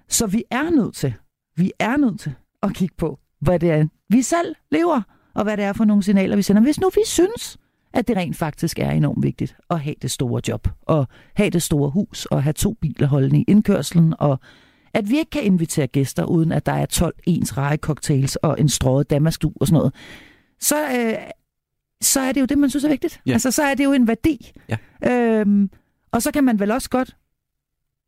Så 0.10 0.28
vi 0.28 0.44
er 0.52 0.70
nødt 0.70 0.96
til, 0.96 1.14
vi 1.56 1.72
er 1.80 1.98
nødt 1.98 2.20
til 2.20 2.34
at 2.64 2.74
kigge 2.74 2.96
på, 2.98 3.20
hvad 3.42 3.60
det 3.60 3.72
er, 3.72 3.86
vi 4.10 4.22
selv 4.22 4.56
lever, 4.72 5.02
og 5.38 5.44
hvad 5.44 5.58
det 5.58 5.66
er 5.66 5.74
for 5.74 5.86
nogle 5.86 6.04
signaler, 6.04 6.36
vi 6.36 6.42
sender. 6.42 6.62
Hvis 6.62 6.80
nu 6.80 6.90
vi 6.90 7.02
synes, 7.06 7.58
at 7.94 8.08
det 8.08 8.18
rent 8.18 8.38
faktisk 8.38 8.80
er 8.80 8.92
enormt 8.92 9.24
vigtigt 9.24 9.56
at 9.70 9.80
have 9.80 9.96
det 10.02 10.12
store 10.12 10.42
job, 10.48 10.68
og 10.82 11.08
have 11.34 11.50
det 11.50 11.64
store 11.64 11.90
hus, 11.90 12.26
og 12.26 12.44
have 12.44 12.54
to 12.54 12.74
biler 12.74 13.08
holdende 13.08 13.40
i 13.40 13.46
indkørslen, 13.48 14.14
og 14.20 14.40
at 14.94 15.10
vi 15.10 15.18
ikke 15.18 15.30
kan 15.30 15.44
invitere 15.44 15.88
gæster, 15.88 16.26
uden 16.26 16.52
at 16.52 16.66
der 16.66 16.72
er 16.72 16.86
12 16.86 17.16
ens 17.26 17.54
cocktails 17.78 18.36
og 18.36 18.60
en 18.60 18.70
strøget 18.70 19.10
damaskdu 19.10 19.54
og 19.62 19.68
sådan 19.68 19.78
noget, 19.78 19.94
så, 20.60 20.76
øh, 20.76 21.14
så 22.02 22.20
er 22.20 22.32
det 22.32 22.42
jo 22.42 22.46
det, 22.46 22.58
man 22.58 22.70
synes 22.70 22.84
er 22.84 22.90
vigtigt. 22.90 23.22
Ja. 23.26 23.34
Altså, 23.34 23.52
så 23.52 23.64
er 23.64 23.74
det 23.74 23.84
jo 23.84 23.92
en 23.92 24.08
værdi. 24.08 24.52
Ja. 24.70 24.78
Øhm, 25.12 25.70
og 26.12 26.22
så 26.22 26.32
kan 26.32 26.44
man 26.44 26.60
vel 26.60 26.72
også 26.72 26.90
godt 26.90 27.16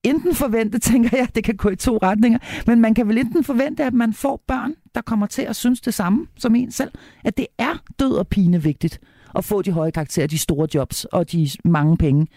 enten 0.04 0.36
forvente, 0.36 0.80
tænker 0.90 1.10
jeg, 1.18 1.28
det 1.36 1.44
kan 1.44 1.56
gå 1.56 1.70
i 1.70 1.76
to 1.76 1.98
retninger, 2.04 2.40
men 2.68 2.82
man 2.82 2.94
kan 2.94 3.08
vel 3.08 3.18
enten 3.18 3.44
forvente, 3.44 3.84
at 3.84 3.94
man 3.94 4.14
får 4.14 4.44
børn, 4.48 4.74
der 4.96 5.02
kommer 5.02 5.28
til 5.28 5.42
at 5.42 5.56
synes 5.56 5.82
det 5.82 5.94
samme 5.94 6.28
som 6.38 6.56
en 6.56 6.72
selv, 6.72 6.92
at 7.24 7.38
det 7.38 7.48
er 7.58 7.84
død 8.00 8.12
og 8.14 8.28
pine 8.28 8.64
vigtigt 8.64 9.00
at 9.36 9.46
få 9.46 9.62
de 9.62 9.72
høje 9.72 9.92
karakterer, 9.92 10.28
de 10.28 10.38
store 10.38 10.68
jobs 10.74 11.06
og 11.06 11.32
de 11.32 11.50
mange 11.66 11.98
penge. 11.98 12.28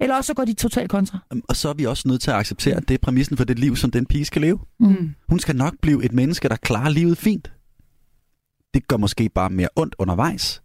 Eller 0.00 0.16
også 0.16 0.26
så 0.26 0.34
går 0.34 0.44
de 0.44 0.52
totalt 0.54 0.90
kontra. 0.90 1.18
Øhm, 1.32 1.42
Og 1.48 1.56
så 1.56 1.68
er 1.68 1.74
vi 1.74 1.86
også 1.86 2.08
nødt 2.08 2.20
til 2.22 2.30
at 2.30 2.36
acceptere, 2.36 2.76
at 2.76 2.88
det 2.88 2.94
er 2.94 2.98
præmissen 2.98 3.36
for 3.36 3.44
det 3.44 3.58
liv, 3.58 3.76
som 3.76 3.90
den 3.90 4.06
pige 4.06 4.24
skal 4.24 4.42
leve. 4.42 4.58
Mm. 4.80 5.14
Hun 5.28 5.38
skal 5.38 5.56
nok 5.56 5.74
blive 5.82 6.04
et 6.04 6.12
menneske, 6.12 6.48
der 6.48 6.56
klarer 6.56 6.88
livet 6.88 7.18
fint. 7.18 7.52
Det 8.74 8.88
gør 8.88 8.96
måske 8.96 9.28
bare 9.28 9.50
mere 9.50 9.68
ondt 9.76 9.94
undervejs. 9.98 10.62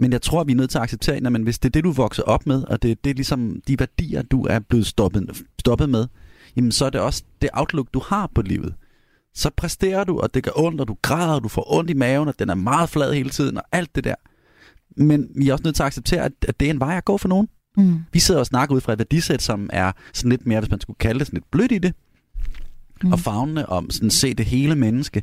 Men 0.00 0.12
jeg 0.12 0.22
tror, 0.22 0.44
vi 0.44 0.52
er 0.52 0.56
nødt 0.56 0.70
til 0.70 0.78
at 0.78 0.82
acceptere, 0.82 1.16
at 1.16 1.40
hvis 1.40 1.58
det 1.58 1.68
er 1.68 1.72
det, 1.72 1.84
du 1.84 1.90
vokser 1.90 2.22
op 2.22 2.46
med, 2.46 2.64
og 2.64 2.82
det 2.82 2.90
er 2.90 2.94
det, 3.04 3.16
ligesom 3.16 3.60
de 3.68 3.78
værdier, 3.78 4.22
du 4.22 4.46
er 4.50 4.58
blevet 4.58 4.86
stoppet, 4.86 5.42
stoppet 5.58 5.88
med, 5.88 6.06
jamen 6.56 6.72
så 6.72 6.84
er 6.84 6.90
det 6.90 7.00
også 7.00 7.22
det 7.42 7.50
outlook, 7.52 7.86
du 7.94 8.02
har 8.06 8.30
på 8.34 8.42
livet. 8.42 8.74
Så 9.34 9.50
præsterer 9.56 10.04
du, 10.04 10.20
og 10.20 10.34
det 10.34 10.44
gør 10.44 10.50
ondt, 10.56 10.80
og 10.80 10.88
du 10.88 10.96
græder, 11.02 11.34
og 11.34 11.42
du 11.42 11.48
får 11.48 11.72
ondt 11.74 11.90
i 11.90 11.94
maven, 11.94 12.28
og 12.28 12.38
den 12.38 12.50
er 12.50 12.54
meget 12.54 12.88
flad 12.88 13.14
hele 13.14 13.30
tiden, 13.30 13.56
og 13.56 13.62
alt 13.72 13.94
det 13.94 14.04
der. 14.04 14.14
Men 14.96 15.28
vi 15.36 15.48
er 15.48 15.52
også 15.52 15.62
nødt 15.64 15.76
til 15.76 15.82
at 15.82 15.86
acceptere, 15.86 16.24
at, 16.24 16.32
at 16.48 16.60
det 16.60 16.66
er 16.66 16.70
en 16.70 16.80
vej 16.80 16.96
at 16.96 17.04
gå 17.04 17.16
for 17.16 17.28
nogen. 17.28 17.48
Mm. 17.76 17.98
Vi 18.12 18.18
sidder 18.18 18.40
og 18.40 18.46
snakker 18.46 18.74
ud 18.74 18.80
fra 18.80 18.92
et 18.92 18.98
værdisæt, 18.98 19.42
som 19.42 19.70
er 19.72 19.92
sådan 20.12 20.30
lidt 20.30 20.46
mere, 20.46 20.60
hvis 20.60 20.70
man 20.70 20.80
skulle 20.80 20.96
kalde 20.98 21.18
det, 21.18 21.26
sådan 21.26 21.36
lidt 21.36 21.50
blødt 21.50 21.72
i 21.72 21.78
det. 21.78 21.94
Mm. 23.02 23.12
Og 23.12 23.20
fagnende 23.20 23.66
om 23.66 23.90
sådan 23.90 24.10
se 24.10 24.34
det 24.34 24.46
hele 24.46 24.74
menneske. 24.74 25.22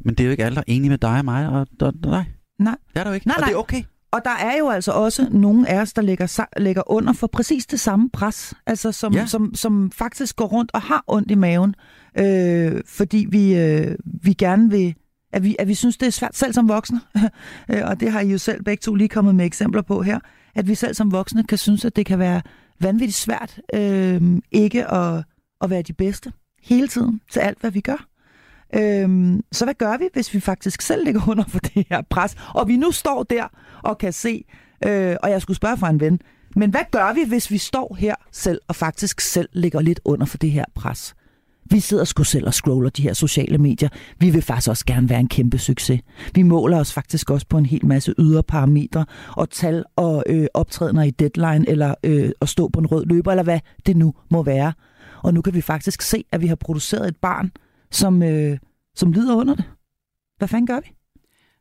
Men 0.00 0.14
det 0.14 0.20
er 0.20 0.24
jo 0.24 0.30
ikke 0.30 0.44
alle, 0.44 0.54
der 0.54 0.60
er 0.60 0.72
enige 0.72 0.90
med 0.90 0.98
dig 0.98 1.18
og 1.18 1.24
mig, 1.24 1.48
og 1.48 1.66
og 1.80 1.94
dig. 2.04 2.26
Nej. 2.58 2.76
Det 2.94 3.00
er 3.00 3.04
der 3.04 3.10
jo 3.10 3.14
ikke. 3.14 3.26
Nej, 3.26 3.34
og 3.38 3.42
det 3.42 3.48
er 3.48 3.54
nej. 3.54 3.60
okay. 3.60 3.82
Og 4.14 4.20
der 4.24 4.30
er 4.30 4.58
jo 4.58 4.68
altså 4.68 4.92
også 4.92 5.26
nogle 5.30 5.68
af 5.68 5.80
os, 5.80 5.92
der 5.92 6.02
ligger, 6.02 6.60
ligger 6.60 6.90
under 6.90 7.12
for 7.12 7.26
præcis 7.26 7.66
det 7.66 7.80
samme 7.80 8.10
pres, 8.10 8.54
altså 8.66 8.92
som, 8.92 9.12
ja. 9.12 9.20
Ja. 9.20 9.26
som, 9.26 9.54
som 9.54 9.90
faktisk 9.90 10.36
går 10.36 10.44
rundt 10.44 10.70
og 10.74 10.82
har 10.82 11.04
ondt 11.06 11.30
i 11.30 11.34
maven, 11.34 11.74
øh, 12.18 12.80
fordi 12.86 13.26
vi, 13.30 13.54
øh, 13.56 13.96
vi 14.04 14.32
gerne 14.32 14.70
vil, 14.70 14.94
at 15.32 15.42
vi, 15.44 15.56
at 15.58 15.68
vi 15.68 15.74
synes, 15.74 15.96
det 15.96 16.06
er 16.06 16.10
svært 16.10 16.36
selv 16.36 16.52
som 16.52 16.68
voksne, 16.68 17.00
Øh, 17.70 17.82
og 17.84 18.00
det 18.00 18.12
har 18.12 18.20
I 18.20 18.30
jo 18.30 18.38
selv 18.38 18.64
begge 18.64 18.80
to 18.80 18.94
lige 18.94 19.08
kommet 19.08 19.34
med 19.34 19.44
eksempler 19.44 19.82
på 19.82 20.02
her, 20.02 20.18
at 20.54 20.68
vi 20.68 20.74
selv 20.74 20.94
som 20.94 21.12
voksne 21.12 21.44
kan 21.44 21.58
synes, 21.58 21.84
at 21.84 21.96
det 21.96 22.06
kan 22.06 22.18
være 22.18 22.42
vanvittigt 22.80 23.18
svært 23.18 23.60
øh, 23.74 24.22
ikke 24.50 24.92
at, 24.92 25.24
at 25.60 25.70
være 25.70 25.82
de 25.82 25.92
bedste 25.92 26.32
hele 26.62 26.88
tiden 26.88 27.20
til 27.30 27.40
alt, 27.40 27.60
hvad 27.60 27.70
vi 27.70 27.80
gør. 27.80 28.06
Øhm, 28.74 29.42
så 29.52 29.64
hvad 29.64 29.74
gør 29.74 29.96
vi, 29.96 30.08
hvis 30.12 30.34
vi 30.34 30.40
faktisk 30.40 30.82
selv 30.82 31.04
ligger 31.04 31.28
under 31.30 31.44
for 31.48 31.58
det 31.58 31.86
her 31.90 32.02
pres, 32.10 32.36
og 32.54 32.68
vi 32.68 32.76
nu 32.76 32.90
står 32.90 33.22
der 33.22 33.48
og 33.82 33.98
kan 33.98 34.12
se, 34.12 34.44
øh, 34.86 35.16
og 35.22 35.30
jeg 35.30 35.42
skulle 35.42 35.56
spørge 35.56 35.76
fra 35.76 35.90
en 35.90 36.00
ven, 36.00 36.20
men 36.56 36.70
hvad 36.70 36.84
gør 36.90 37.12
vi, 37.12 37.20
hvis 37.28 37.50
vi 37.50 37.58
står 37.58 37.96
her 37.98 38.14
selv 38.32 38.60
og 38.68 38.76
faktisk 38.76 39.20
selv 39.20 39.48
ligger 39.52 39.80
lidt 39.80 40.00
under 40.04 40.26
for 40.26 40.38
det 40.38 40.50
her 40.50 40.64
pres? 40.74 41.14
Vi 41.70 41.80
sidder 41.80 42.04
sgu 42.04 42.24
selv 42.24 42.46
og 42.46 42.54
scroller 42.54 42.90
de 42.90 43.02
her 43.02 43.12
sociale 43.12 43.58
medier. 43.58 43.88
Vi 44.18 44.30
vil 44.30 44.42
faktisk 44.42 44.68
også 44.68 44.84
gerne 44.86 45.08
være 45.08 45.20
en 45.20 45.28
kæmpe 45.28 45.58
succes. 45.58 46.00
Vi 46.34 46.42
måler 46.42 46.80
os 46.80 46.92
faktisk 46.92 47.30
også 47.30 47.46
på 47.48 47.58
en 47.58 47.66
hel 47.66 47.86
masse 47.86 48.14
ydre 48.18 48.42
parametre 48.42 49.06
og 49.36 49.50
tal 49.50 49.84
og 49.96 50.24
øh, 50.26 50.46
optrædener 50.54 51.02
i 51.02 51.10
deadline 51.10 51.68
eller 51.68 51.94
øh, 52.04 52.30
at 52.40 52.48
stå 52.48 52.68
på 52.68 52.80
en 52.80 52.86
rød 52.86 53.06
løber 53.06 53.30
eller 53.30 53.42
hvad 53.42 53.60
det 53.86 53.96
nu 53.96 54.14
må 54.30 54.42
være. 54.42 54.72
Og 55.22 55.34
nu 55.34 55.42
kan 55.42 55.54
vi 55.54 55.60
faktisk 55.60 56.02
se, 56.02 56.24
at 56.32 56.40
vi 56.40 56.46
har 56.46 56.54
produceret 56.54 57.08
et 57.08 57.16
barn, 57.16 57.50
som, 57.96 58.22
øh, 58.22 58.58
som 58.94 59.12
lider 59.12 59.34
under 59.34 59.54
det. 59.54 59.64
Hvad 60.38 60.48
fanden 60.48 60.66
gør 60.66 60.80
vi? 60.80 60.92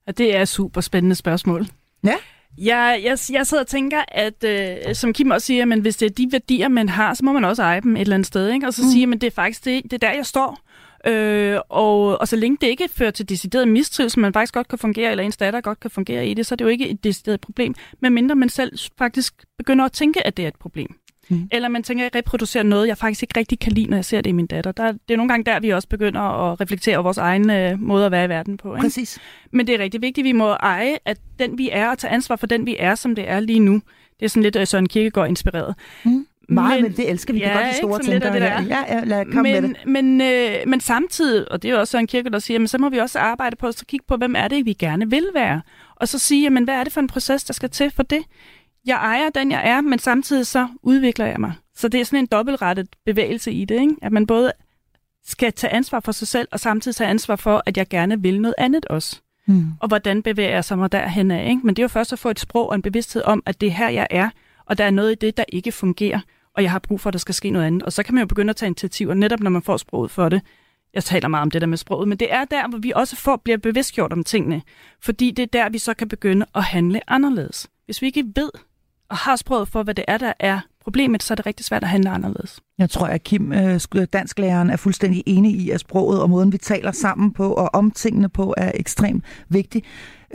Og 0.07 0.17
det 0.17 0.35
er 0.35 0.41
et 0.41 0.47
super 0.49 0.81
spændende 0.81 1.15
spørgsmål. 1.15 1.65
Ja. 2.03 2.15
Jeg, 2.57 3.01
jeg, 3.03 3.17
jeg 3.31 3.47
sidder 3.47 3.63
og 3.63 3.67
tænker, 3.67 4.01
at 4.07 4.43
øh, 4.43 4.95
som 4.95 5.13
Kim 5.13 5.31
også 5.31 5.45
siger, 5.45 5.65
men 5.65 5.79
hvis 5.79 5.97
det 5.97 6.05
er 6.05 6.09
de 6.13 6.31
værdier, 6.31 6.67
man 6.67 6.89
har, 6.89 7.13
så 7.13 7.25
må 7.25 7.33
man 7.33 7.45
også 7.45 7.63
eje 7.63 7.81
dem 7.81 7.95
et 7.95 8.01
eller 8.01 8.15
andet 8.15 8.27
sted. 8.27 8.49
Ikke? 8.49 8.67
Og 8.67 8.73
så 8.73 8.81
Mm. 8.81 8.85
mm. 8.87 8.91
sige, 8.91 9.13
at 9.13 9.21
det 9.21 9.27
er 9.27 9.31
faktisk 9.31 9.65
det, 9.65 9.83
det 9.83 9.93
er 9.93 9.97
der, 9.97 10.11
jeg 10.11 10.25
står. 10.25 10.59
Øh, 11.07 11.59
og, 11.69 12.21
og 12.21 12.27
så 12.27 12.35
længe 12.35 12.57
det 12.61 12.67
ikke 12.67 12.89
fører 12.91 13.11
til 13.11 13.29
decideret 13.29 13.67
mistrivsel, 13.67 14.19
man 14.19 14.33
faktisk 14.33 14.53
godt 14.53 14.67
kan 14.67 14.79
fungere, 14.79 15.11
eller 15.11 15.23
ens 15.23 15.37
datter 15.37 15.61
godt 15.61 15.79
kan 15.79 15.91
fungere 15.91 16.27
i 16.27 16.33
det, 16.33 16.45
så 16.45 16.55
er 16.55 16.57
det 16.57 16.65
jo 16.65 16.69
ikke 16.69 16.89
et 16.89 17.03
decideret 17.03 17.41
problem, 17.41 17.75
medmindre 18.01 18.35
man 18.35 18.49
selv 18.49 18.79
faktisk 18.97 19.33
begynder 19.57 19.85
at 19.85 19.91
tænke, 19.91 20.27
at 20.27 20.37
det 20.37 20.43
er 20.43 20.47
et 20.47 20.55
problem. 20.59 20.95
Mm. 21.29 21.47
Eller 21.51 21.69
man 21.69 21.83
tænker, 21.83 22.05
at 22.05 22.13
jeg 22.13 22.19
reproducerer 22.19 22.63
noget, 22.63 22.87
jeg 22.87 22.97
faktisk 22.97 23.23
ikke 23.23 23.39
rigtig 23.39 23.59
kan 23.59 23.71
lide, 23.71 23.87
når 23.89 23.97
jeg 23.97 24.05
ser 24.05 24.21
det 24.21 24.29
i 24.29 24.33
min 24.33 24.47
datter. 24.47 24.71
Der, 24.71 24.91
det 24.91 25.13
er 25.13 25.17
nogle 25.17 25.29
gange 25.29 25.51
der, 25.51 25.59
vi 25.59 25.69
også 25.69 25.87
begynder 25.87 26.21
at 26.21 26.61
reflektere 26.61 26.97
over 26.97 27.03
vores 27.03 27.17
egen 27.17 27.49
øh, 27.49 27.81
måde 27.81 28.05
at 28.05 28.11
være 28.11 28.25
i 28.25 28.29
verden 28.29 28.57
på. 28.57 28.73
Ikke? 28.75 28.81
Præcis. 28.81 29.19
Men 29.51 29.67
det 29.67 29.75
er 29.75 29.79
rigtig 29.79 30.01
vigtigt, 30.01 30.25
vi 30.25 30.31
må 30.31 30.49
eje, 30.49 30.97
at 31.05 31.17
den 31.39 31.57
vi 31.57 31.69
er, 31.71 31.89
og 31.89 31.97
tage 31.97 32.13
ansvar 32.13 32.35
for 32.35 32.47
den 32.47 32.65
vi 32.65 32.75
er, 32.79 32.95
som 32.95 33.15
det 33.15 33.29
er 33.29 33.39
lige 33.39 33.59
nu. 33.59 33.81
Det 34.19 34.25
er 34.25 34.29
sådan 34.29 34.43
lidt 34.43 34.55
øh, 34.55 34.67
Søren 34.67 34.87
Kierkegaard 34.89 35.29
inspireret. 35.29 35.75
Mm. 36.03 36.27
Meget, 36.49 36.75
men, 36.75 36.83
men 36.83 36.97
det 36.97 37.09
elsker 37.09 37.33
vi. 37.33 37.39
Det 37.39 37.45
Ja, 37.45 37.53
godt 37.53 37.65
de 37.71 37.75
store 37.75 37.99
det 37.99 38.23
her. 38.23 38.39
der. 38.39 38.61
Ja, 38.61 38.95
ja, 38.95 39.03
lad 39.03 39.25
komme 39.25 39.41
med 39.41 39.61
det. 39.61 39.75
Men, 39.85 40.17
men, 40.17 40.21
øh, 40.21 40.55
men 40.67 40.79
samtidig, 40.79 41.51
og 41.51 41.61
det 41.61 41.69
er 41.69 41.73
jo 41.73 41.79
også 41.79 41.91
Søren 41.91 42.07
Kierkegaard, 42.07 42.33
der 42.33 42.39
siger, 42.39 42.59
men 42.59 42.67
så 42.67 42.77
må 42.77 42.89
vi 42.89 42.97
også 42.97 43.19
arbejde 43.19 43.55
på 43.55 43.67
at 43.67 43.83
kigge 43.87 44.05
på, 44.07 44.17
hvem 44.17 44.35
er 44.37 44.47
det, 44.47 44.65
vi 44.65 44.73
gerne 44.73 45.09
vil 45.09 45.27
være. 45.33 45.61
Og 45.95 46.07
så 46.07 46.19
sige, 46.19 46.43
jamen, 46.43 46.63
hvad 46.63 46.75
er 46.75 46.83
det 46.83 46.93
for 46.93 47.01
en 47.01 47.07
proces, 47.07 47.43
der 47.43 47.53
skal 47.53 47.69
til 47.69 47.91
for 47.91 48.03
det? 48.03 48.23
Jeg 48.85 48.95
ejer 48.95 49.29
den, 49.29 49.51
jeg 49.51 49.69
er, 49.69 49.81
men 49.81 49.99
samtidig 49.99 50.47
så 50.47 50.67
udvikler 50.81 51.25
jeg 51.25 51.39
mig. 51.39 51.53
Så 51.75 51.87
det 51.87 51.99
er 51.99 52.05
sådan 52.05 52.19
en 52.19 52.25
dobbeltrettet 52.25 52.87
bevægelse 53.05 53.51
i 53.51 53.65
det, 53.65 53.81
ikke? 53.81 53.95
at 54.01 54.11
man 54.11 54.27
både 54.27 54.51
skal 55.25 55.53
tage 55.53 55.73
ansvar 55.73 55.99
for 55.99 56.11
sig 56.11 56.27
selv, 56.27 56.47
og 56.51 56.59
samtidig 56.59 56.95
tage 56.95 57.09
ansvar 57.09 57.35
for, 57.35 57.63
at 57.65 57.77
jeg 57.77 57.87
gerne 57.87 58.21
vil 58.21 58.41
noget 58.41 58.55
andet 58.57 58.85
også. 58.85 59.21
Mm. 59.45 59.65
Og 59.79 59.87
hvordan 59.87 60.23
bevæger 60.23 60.49
jeg 60.49 60.65
sig 60.65 60.77
mig 60.77 60.91
derhen 60.91 61.31
af? 61.31 61.49
Ikke? 61.49 61.61
Men 61.63 61.75
det 61.75 61.81
er 61.81 61.83
jo 61.83 61.87
først 61.87 62.13
at 62.13 62.19
få 62.19 62.29
et 62.29 62.39
sprog 62.39 62.69
og 62.69 62.75
en 62.75 62.81
bevidsthed 62.81 63.23
om, 63.25 63.43
at 63.45 63.61
det 63.61 63.67
er 63.67 63.71
her, 63.71 63.89
jeg 63.89 64.07
er, 64.09 64.29
og 64.65 64.77
der 64.77 64.83
er 64.83 64.91
noget 64.91 65.11
i 65.11 65.15
det, 65.15 65.37
der 65.37 65.43
ikke 65.49 65.71
fungerer, 65.71 66.19
og 66.55 66.63
jeg 66.63 66.71
har 66.71 66.79
brug 66.79 67.01
for, 67.01 67.09
at 67.09 67.13
der 67.13 67.19
skal 67.19 67.35
ske 67.35 67.49
noget 67.49 67.65
andet. 67.65 67.83
Og 67.83 67.93
så 67.93 68.03
kan 68.03 68.13
man 68.15 68.21
jo 68.21 68.27
begynde 68.27 68.49
at 68.49 68.55
tage 68.55 68.67
initiativer, 68.67 69.13
netop 69.13 69.39
når 69.39 69.49
man 69.49 69.61
får 69.61 69.77
sproget 69.77 70.11
for 70.11 70.29
det. 70.29 70.41
Jeg 70.93 71.03
taler 71.03 71.27
meget 71.27 71.41
om 71.41 71.51
det 71.51 71.61
der 71.61 71.67
med 71.67 71.77
sproget, 71.77 72.07
men 72.07 72.17
det 72.17 72.33
er 72.33 72.45
der, 72.45 72.67
hvor 72.67 72.77
vi 72.77 72.91
også 72.95 73.15
får, 73.15 73.35
bliver 73.35 73.57
bevidstgjort 73.57 74.13
om 74.13 74.23
tingene. 74.23 74.61
Fordi 75.01 75.31
det 75.31 75.43
er 75.43 75.47
der, 75.47 75.69
vi 75.69 75.77
så 75.77 75.93
kan 75.93 76.07
begynde 76.07 76.45
at 76.55 76.63
handle 76.63 77.09
anderledes. 77.09 77.69
Hvis 77.85 78.01
vi 78.01 78.07
ikke 78.07 78.25
ved 78.35 78.49
og 79.13 79.17
har 79.17 79.35
sproget 79.35 79.67
for, 79.67 79.83
hvad 79.83 79.93
det 79.93 80.05
er, 80.07 80.17
der 80.17 80.33
er 80.39 80.59
problemet, 80.83 81.23
så 81.23 81.33
er 81.33 81.35
det 81.35 81.45
rigtig 81.45 81.65
svært 81.65 81.83
at 81.83 81.89
handle 81.89 82.09
anderledes. 82.09 82.59
Jeg 82.77 82.89
tror, 82.89 83.07
at 83.07 83.23
Kim, 83.23 83.53
øh, 83.53 83.79
dansklæreren, 84.13 84.69
er 84.69 84.77
fuldstændig 84.77 85.23
enig 85.25 85.55
i, 85.55 85.69
at 85.69 85.79
sproget 85.79 86.21
og 86.21 86.29
måden, 86.29 86.51
vi 86.51 86.57
taler 86.57 86.91
sammen 86.91 87.33
på 87.33 87.53
og 87.53 87.69
om 87.73 87.91
tingene 87.91 88.29
på, 88.29 88.53
er 88.57 88.71
ekstremt 88.75 89.23
vigtig. 89.49 89.83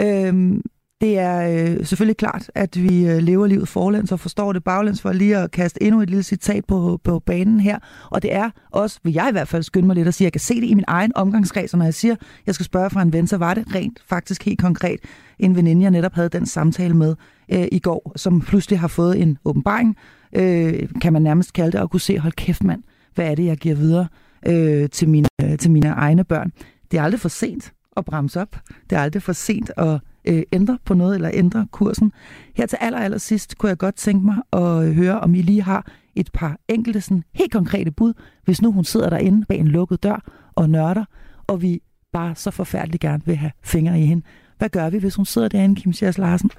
Øhm, 0.01 0.63
det 1.01 1.19
er 1.19 1.51
øh, 1.51 1.87
selvfølgelig 1.87 2.17
klart, 2.17 2.51
at 2.55 2.83
vi 2.83 3.07
øh, 3.07 3.19
lever 3.19 3.47
livet 3.47 3.69
forlæns 3.69 4.13
og 4.13 4.21
forstår 4.21 4.53
det 4.53 4.65
baglæns 4.65 5.03
for 5.03 5.13
lige 5.13 5.37
at 5.37 5.51
kaste 5.51 5.83
endnu 5.83 6.03
et 6.03 6.11
lille 6.11 6.23
citat 6.23 6.65
på, 6.65 7.01
på 7.05 7.19
banen 7.19 7.61
her. 7.61 7.79
Og 8.11 8.23
det 8.23 8.35
er 8.35 8.51
også, 8.71 9.01
vil 9.03 9.13
jeg 9.13 9.27
i 9.29 9.33
hvert 9.33 9.49
fald 9.49 9.63
skynde 9.63 9.87
mig 9.87 9.97
lidt 9.97 10.09
at 10.09 10.15
sige, 10.15 10.27
jeg 10.27 10.33
kan 10.33 10.41
se 10.41 10.55
det 10.55 10.67
i 10.67 10.75
min 10.75 10.85
egen 10.87 11.13
omgangskreds, 11.15 11.75
når 11.75 11.85
jeg 11.85 11.95
siger, 11.95 12.17
jeg 12.47 12.55
skal 12.55 12.67
spørge 12.67 12.91
fra 12.91 13.03
en 13.03 13.13
ven, 13.13 13.27
så 13.27 13.37
var 13.37 13.55
det 13.55 13.75
rent 13.75 14.03
faktisk 14.09 14.45
helt 14.45 14.61
konkret 14.61 15.01
en 15.39 15.57
veninde, 15.57 15.83
jeg 15.83 15.91
netop 15.91 16.15
havde 16.15 16.29
den 16.29 16.47
samtale 16.47 16.95
med 16.95 17.15
øh, 17.53 17.67
i 17.73 17.79
går, 17.79 18.13
som 18.17 18.41
pludselig 18.41 18.81
har 18.81 18.89
fået 18.89 19.23
en 19.23 19.39
åbenbaring, 19.45 19.97
øh, 20.33 20.89
kan 21.01 21.13
man 21.13 21.23
nærmest 21.23 21.53
kalde 21.53 21.73
det, 21.73 21.81
og 21.81 21.91
kunne 21.91 22.01
se, 22.01 22.19
hold 22.19 22.33
kæft 22.33 22.65
mand, 22.65 22.83
hvad 23.15 23.31
er 23.31 23.35
det, 23.35 23.45
jeg 23.45 23.57
giver 23.57 23.75
videre 23.75 24.07
øh, 24.47 24.89
til, 24.91 25.09
mine, 25.09 25.29
øh, 25.43 25.59
til 25.59 25.71
mine 25.71 25.89
egne 25.89 26.25
børn. 26.25 26.53
Det 26.91 26.99
er 26.99 27.03
aldrig 27.03 27.21
for 27.21 27.29
sent 27.29 27.73
at 27.97 28.05
bremse 28.05 28.41
op. 28.41 28.57
Det 28.91 28.97
er 28.97 29.03
aldrig 29.03 29.23
for 29.23 29.33
sent 29.33 29.71
at 29.77 30.01
øh, 30.25 30.43
ændre 30.53 30.79
på 30.85 30.95
noget 30.95 31.15
eller 31.15 31.31
ændre 31.35 31.67
kursen. 31.71 32.13
Her 32.55 32.67
til 32.67 32.79
aller, 32.81 32.99
aller 32.99 33.19
sidst 33.19 33.59
kunne 33.59 33.71
jeg 33.71 33.79
godt 33.79 33.97
tænke 33.97 34.27
mig 34.27 34.37
at 34.53 34.95
høre, 34.95 35.21
om 35.21 35.35
I 35.35 35.43
lige 35.43 35.63
har 35.63 35.87
et 36.15 36.31
par 36.33 36.57
enkelte 36.69 37.01
sådan 37.01 37.23
helt 37.35 37.53
konkrete 37.53 37.91
bud, 37.91 38.13
hvis 38.45 38.63
nu 38.63 38.73
hun 38.73 38.85
sidder 38.85 39.11
derinde 39.11 39.47
bag 39.47 39.59
en 39.59 39.69
lukket 39.69 40.03
dør 40.03 40.23
og 40.55 40.71
nørder, 40.71 41.05
og 41.47 41.63
vi 41.63 41.83
bare 42.13 42.35
så 42.35 42.51
forfærdeligt 42.51 43.01
gerne 43.01 43.23
vil 43.27 43.37
have 43.37 43.53
fingre 43.63 44.01
i 44.01 44.05
hende. 44.05 44.23
Hvad 44.59 44.69
gør 44.69 44.91
vi, 44.91 44.99
hvis 44.99 45.15
hun 45.15 45.25
sidder 45.27 45.49
derinde, 45.49 45.81
Kim 45.81 45.93
Sjærs 45.93 46.19
Larsen, 46.19 46.51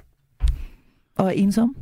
og 1.18 1.26
er 1.26 1.30
ensom? 1.30 1.76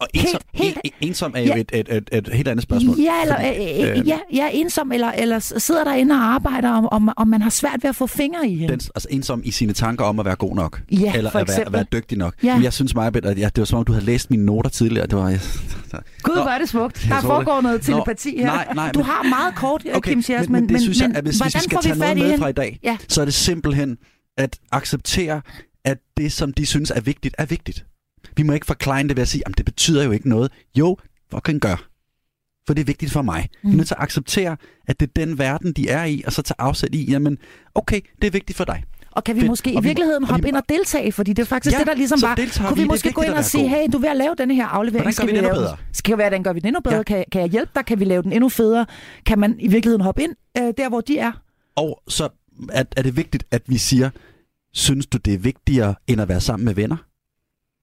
Og 0.00 0.08
ensom, 0.14 0.40
Helt- 0.54 0.74
helt- 0.74 0.80
en, 0.84 1.08
ensom 1.08 1.32
er 1.36 1.40
jo 1.40 1.46
Ja. 1.46 1.56
et, 1.60 1.70
et, 1.74 1.88
et, 1.96 2.08
et 2.12 2.28
helt 2.32 2.48
andet 2.48 2.62
spørgsmål. 2.62 2.96
Ja, 2.98 3.22
eller, 3.22 3.36
Fordi, 3.36 3.82
øh, 3.82 3.90
øh, 3.90 3.98
øh, 4.00 4.08
ja, 4.08 4.18
ja, 4.32 4.48
ensom, 4.52 4.92
eller, 4.92 5.10
eller 5.12 5.38
sidder 5.38 5.84
derinde 5.84 6.14
og 6.14 6.20
arbejder, 6.20 6.70
om, 6.70 6.88
om, 6.92 7.10
om 7.16 7.28
man 7.28 7.42
har 7.42 7.50
svært 7.50 7.82
ved 7.82 7.88
at 7.90 7.96
få 7.96 8.06
fingre 8.06 8.48
i 8.48 8.54
hende. 8.56 8.72
Den, 8.72 8.80
altså 8.94 9.08
ensom 9.10 9.42
i 9.44 9.50
sine 9.50 9.72
tanker 9.72 10.04
om 10.04 10.18
at 10.18 10.24
være 10.26 10.34
god 10.36 10.54
nok. 10.56 10.82
Ja, 10.92 11.12
eller 11.16 11.30
for 11.30 11.38
at 11.38 11.48
være, 11.48 11.66
at 11.66 11.72
være 11.72 11.84
dygtig 11.92 12.18
nok. 12.18 12.34
Ja. 12.42 12.54
Men 12.54 12.64
jeg 12.64 12.72
synes 12.72 12.94
meget, 12.94 13.16
at 13.16 13.38
ja, 13.38 13.44
det 13.44 13.58
var 13.58 13.64
som 13.64 13.78
om, 13.78 13.84
du 13.84 13.92
havde 13.92 14.04
læst 14.04 14.30
mine 14.30 14.44
noter 14.44 14.70
tidligere. 14.70 15.06
Det 15.06 15.18
var, 15.18 15.28
jeg, 15.28 15.40
Gud, 16.22 16.34
hvor 16.34 16.50
er 16.50 16.58
det 16.58 16.68
smukt. 16.68 17.06
Der 17.08 17.20
foregår 17.20 17.54
det. 17.54 17.62
noget 17.62 17.82
telepati 17.82 18.36
her. 18.38 18.46
nej, 18.46 18.68
nej, 18.74 18.90
du 18.92 18.98
men- 18.98 19.06
har 19.06 19.22
meget 19.28 19.54
kort, 19.54 19.86
okay, 19.94 20.10
Kim 20.10 20.22
Sjærs, 20.22 20.48
men, 20.48 20.60
men, 20.60 20.68
det 20.68 20.80
synes 20.80 21.00
jeg, 21.00 21.10
at 21.14 21.24
hvis, 21.24 21.38
hvis 21.38 21.44
vi 21.44 21.50
hvordan 21.50 21.62
skal 21.62 21.78
tage 21.82 21.98
noget 21.98 22.16
med 22.16 22.24
hende? 22.24 22.38
fra 22.38 22.48
i 22.48 22.52
dag, 22.52 22.78
Ja. 22.82 22.96
så 23.08 23.20
er 23.20 23.24
det 23.24 23.34
simpelthen 23.34 23.96
at 24.36 24.58
acceptere, 24.72 25.42
at 25.84 25.98
det, 26.16 26.32
som 26.32 26.52
de 26.52 26.66
synes 26.66 26.90
er 26.90 27.00
vigtigt, 27.00 27.34
er 27.38 27.46
vigtigt. 27.46 27.86
Vi 28.36 28.42
må 28.42 28.52
ikke 28.52 28.66
forklare 28.66 29.02
det 29.02 29.16
ved 29.16 29.22
at 29.22 29.28
sige, 29.28 29.42
at 29.46 29.58
det 29.58 29.64
betyder 29.64 30.04
jo 30.04 30.10
ikke 30.10 30.28
noget. 30.28 30.52
Jo, 30.78 30.96
fucking 31.30 31.60
gør. 31.60 31.88
For 32.66 32.74
det 32.74 32.80
er 32.80 32.84
vigtigt 32.86 33.12
for 33.12 33.22
mig. 33.22 33.48
Mm. 33.62 33.70
Vi 33.70 33.74
er 33.74 33.76
nødt 33.76 33.88
til 33.88 33.94
at 33.94 34.02
acceptere, 34.02 34.56
at 34.86 35.00
det 35.00 35.08
er 35.08 35.12
den 35.26 35.38
verden, 35.38 35.72
de 35.72 35.88
er 35.88 36.04
i, 36.04 36.22
og 36.26 36.32
så 36.32 36.42
tage 36.42 36.56
afsæt 36.58 36.94
i, 36.94 37.10
jamen, 37.10 37.38
okay, 37.74 38.00
det 38.20 38.26
er 38.26 38.30
vigtigt 38.30 38.56
for 38.56 38.64
dig. 38.64 38.84
Og 39.10 39.24
kan 39.24 39.34
vi 39.34 39.40
Fedt. 39.40 39.50
måske 39.50 39.72
i 39.72 39.80
virkeligheden 39.82 40.24
hoppe 40.24 40.48
ind 40.48 40.56
og 40.56 40.62
deltage? 40.68 41.12
Fordi 41.12 41.32
det 41.32 41.42
er 41.42 41.46
faktisk 41.46 41.74
ja, 41.74 41.78
det, 41.78 41.86
der 41.86 41.94
ligesom 41.94 42.22
var... 42.22 42.34
Kunne 42.34 42.76
vi, 42.76 42.82
vi 42.82 42.88
måske 42.88 43.12
gå 43.12 43.22
ind 43.22 43.32
og 43.32 43.44
sige, 43.44 43.68
hey, 43.68 43.86
du 43.92 43.96
er 43.96 44.00
ved 44.00 44.08
at 44.08 44.16
lave 44.16 44.34
den 44.38 44.50
her 44.50 44.66
aflevering. 44.66 45.04
Hvordan 45.04 45.26
gør 45.26 45.32
vi 45.32 45.38
den 45.38 45.44
endnu 45.44 45.60
bedre? 45.60 45.76
Skal 45.92 46.18
være, 46.18 46.30
den 46.30 46.44
gør 46.44 46.52
vi 46.52 46.60
den 46.60 46.68
endnu 46.68 46.80
bedre? 46.80 46.96
Ja. 46.96 47.02
Kan, 47.02 47.24
kan 47.32 47.40
jeg 47.40 47.50
hjælpe 47.50 47.72
dig? 47.74 47.84
Kan 47.84 48.00
vi 48.00 48.04
lave 48.04 48.22
den 48.22 48.32
endnu 48.32 48.48
federe? 48.48 48.86
Kan 49.26 49.38
man 49.38 49.56
i 49.58 49.68
virkeligheden 49.68 50.00
hoppe 50.00 50.22
ind 50.22 50.34
øh, 50.58 50.72
der, 50.78 50.88
hvor 50.88 51.00
de 51.00 51.18
er? 51.18 51.32
Og 51.76 52.02
så 52.08 52.28
er, 52.72 52.84
er 52.96 53.02
det 53.02 53.16
vigtigt, 53.16 53.44
at 53.50 53.62
vi 53.66 53.78
siger, 53.78 54.10
synes 54.72 55.06
du, 55.06 55.18
det 55.18 55.34
er 55.34 55.38
vigtigere 55.38 55.94
end 56.06 56.20
at 56.20 56.28
være 56.28 56.40
sammen 56.40 56.64
med 56.64 56.74
venner? 56.74 56.96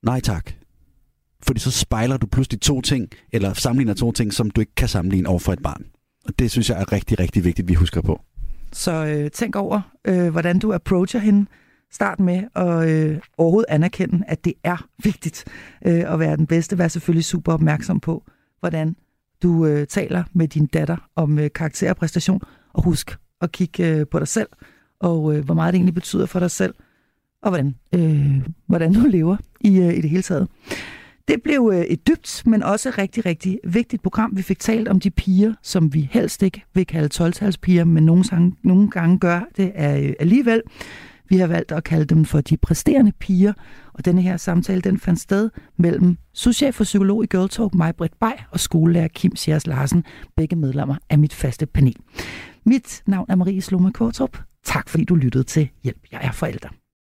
Nej 0.06 0.20
tak. 0.20 0.52
Fordi 1.44 1.60
så 1.60 1.72
spejler 1.72 2.18
du 2.18 2.28
pludselig 2.28 2.62
to 2.62 2.82
ting, 2.82 3.10
eller 3.32 3.54
sammenligner 3.54 3.94
to 3.94 4.12
ting, 4.12 4.34
som 4.34 4.52
du 4.52 4.62
ikke 4.62 4.76
kan 4.76 4.88
sammenligne 4.88 5.30
over 5.30 5.40
for 5.40 5.54
et 5.54 5.62
barn. 5.64 5.86
Og 6.26 6.40
det 6.40 6.52
synes 6.52 6.70
jeg 6.70 6.82
er 6.82 6.92
rigtig, 6.92 7.20
rigtig 7.20 7.44
vigtigt, 7.44 7.68
vi 7.68 7.74
husker 7.74 8.02
på. 8.02 8.22
Så 8.72 9.06
øh, 9.06 9.32
tænk 9.32 9.56
over, 9.56 9.82
øh, 10.06 10.30
hvordan 10.30 10.60
du 10.60 10.74
approacher 10.74 11.20
hende. 11.20 11.46
Start 11.92 12.20
med 12.20 12.44
at 12.56 12.90
øh, 12.90 13.20
overhovedet 13.38 13.70
anerkende, 13.70 14.24
at 14.28 14.46
det 14.46 14.54
er 14.64 14.88
vigtigt 15.04 15.46
øh, 15.86 16.14
at 16.14 16.20
være 16.20 16.38
den 16.38 16.48
bedste. 16.48 16.78
Vær 16.78 16.88
selvfølgelig 16.88 17.26
super 17.26 17.54
opmærksom 17.54 18.00
på, 18.00 18.24
hvordan 18.60 18.96
du 19.44 19.66
øh, 19.66 19.88
taler 19.88 20.24
med 20.34 20.48
din 20.48 20.66
datter 20.66 21.10
om 21.16 21.40
øh, 21.40 21.50
karakter 21.56 21.90
og 21.90 21.98
præstation. 21.98 22.42
Og 22.74 22.84
husk 22.84 23.18
at 23.42 23.52
kigge 23.52 23.88
øh, 23.88 24.06
på 24.12 24.20
dig 24.20 24.28
selv, 24.28 24.48
og 25.00 25.36
øh, 25.36 25.46
hvor 25.46 25.54
meget 25.54 25.74
det 25.74 25.78
egentlig 25.78 25.94
betyder 25.94 26.26
for 26.26 26.40
dig 26.40 26.52
selv, 26.52 26.74
og 27.42 27.50
hvordan, 27.50 27.76
øh, 27.96 28.48
hvordan 28.68 28.94
du 28.94 29.00
lever 29.00 29.38
i, 29.62 29.80
øh, 29.80 29.98
i 29.98 30.02
det 30.02 30.10
hele 30.10 30.22
taget. 30.22 30.48
Det 31.28 31.44
blev 31.44 31.72
øh, 31.74 31.82
et 31.82 32.08
dybt, 32.08 32.44
men 32.46 32.64
også 32.64 32.94
rigtig, 32.98 33.26
rigtig 33.26 33.60
vigtigt 33.64 34.04
program. 34.04 34.38
Vi 34.38 34.42
fik 34.42 34.60
talt 34.60 34.88
om 34.88 35.00
de 35.00 35.12
piger, 35.12 35.54
som 35.64 35.94
vi 35.94 36.10
helst 36.12 36.44
ikke 36.44 36.64
vil 36.74 36.86
kalde 36.86 37.08
12 37.08 37.88
men 37.88 38.06
nogle, 38.06 38.24
gange, 38.24 38.56
nogle 38.64 38.90
gange 38.90 39.20
gør 39.20 39.42
det 39.58 39.66
øh, 39.66 40.14
alligevel. 40.20 40.62
Vi 41.30 41.38
har 41.38 41.48
valgt 41.48 41.72
at 41.72 41.84
kalde 41.84 42.06
dem 42.06 42.26
for 42.26 42.42
de 42.42 42.58
præsterende 42.58 43.12
piger, 43.20 43.54
og 43.94 44.06
denne 44.06 44.22
her 44.22 44.38
samtale 44.38 44.82
den 44.82 45.00
fandt 45.00 45.20
sted 45.20 45.50
mellem 45.78 46.18
souschef 46.34 46.76
for 46.76 46.84
psykolog 46.84 47.24
i 47.24 47.28
Girl 47.28 47.50
Talk, 47.50 47.76
mig, 47.76 47.96
Britt 47.96 48.20
Bay, 48.20 48.32
og 48.52 48.60
skolelærer 48.60 49.08
Kim 49.08 49.36
Sjærs 49.36 49.68
Larsen, 49.68 50.04
begge 50.38 50.56
medlemmer 50.56 50.96
af 51.10 51.20
mit 51.20 51.34
faste 51.34 51.66
panel. 51.66 51.96
Mit 52.66 53.04
navn 53.08 53.26
er 53.30 53.36
Marie 53.36 53.62
Sloma 53.62 53.92
Kortrup. 53.92 54.44
Tak 54.64 54.90
fordi 54.90 55.04
du 55.04 55.16
lyttede 55.16 55.44
til 55.44 55.70
Hjælp, 55.84 56.00
jeg 56.12 56.20
er 56.24 56.32
forælder. 56.32 56.70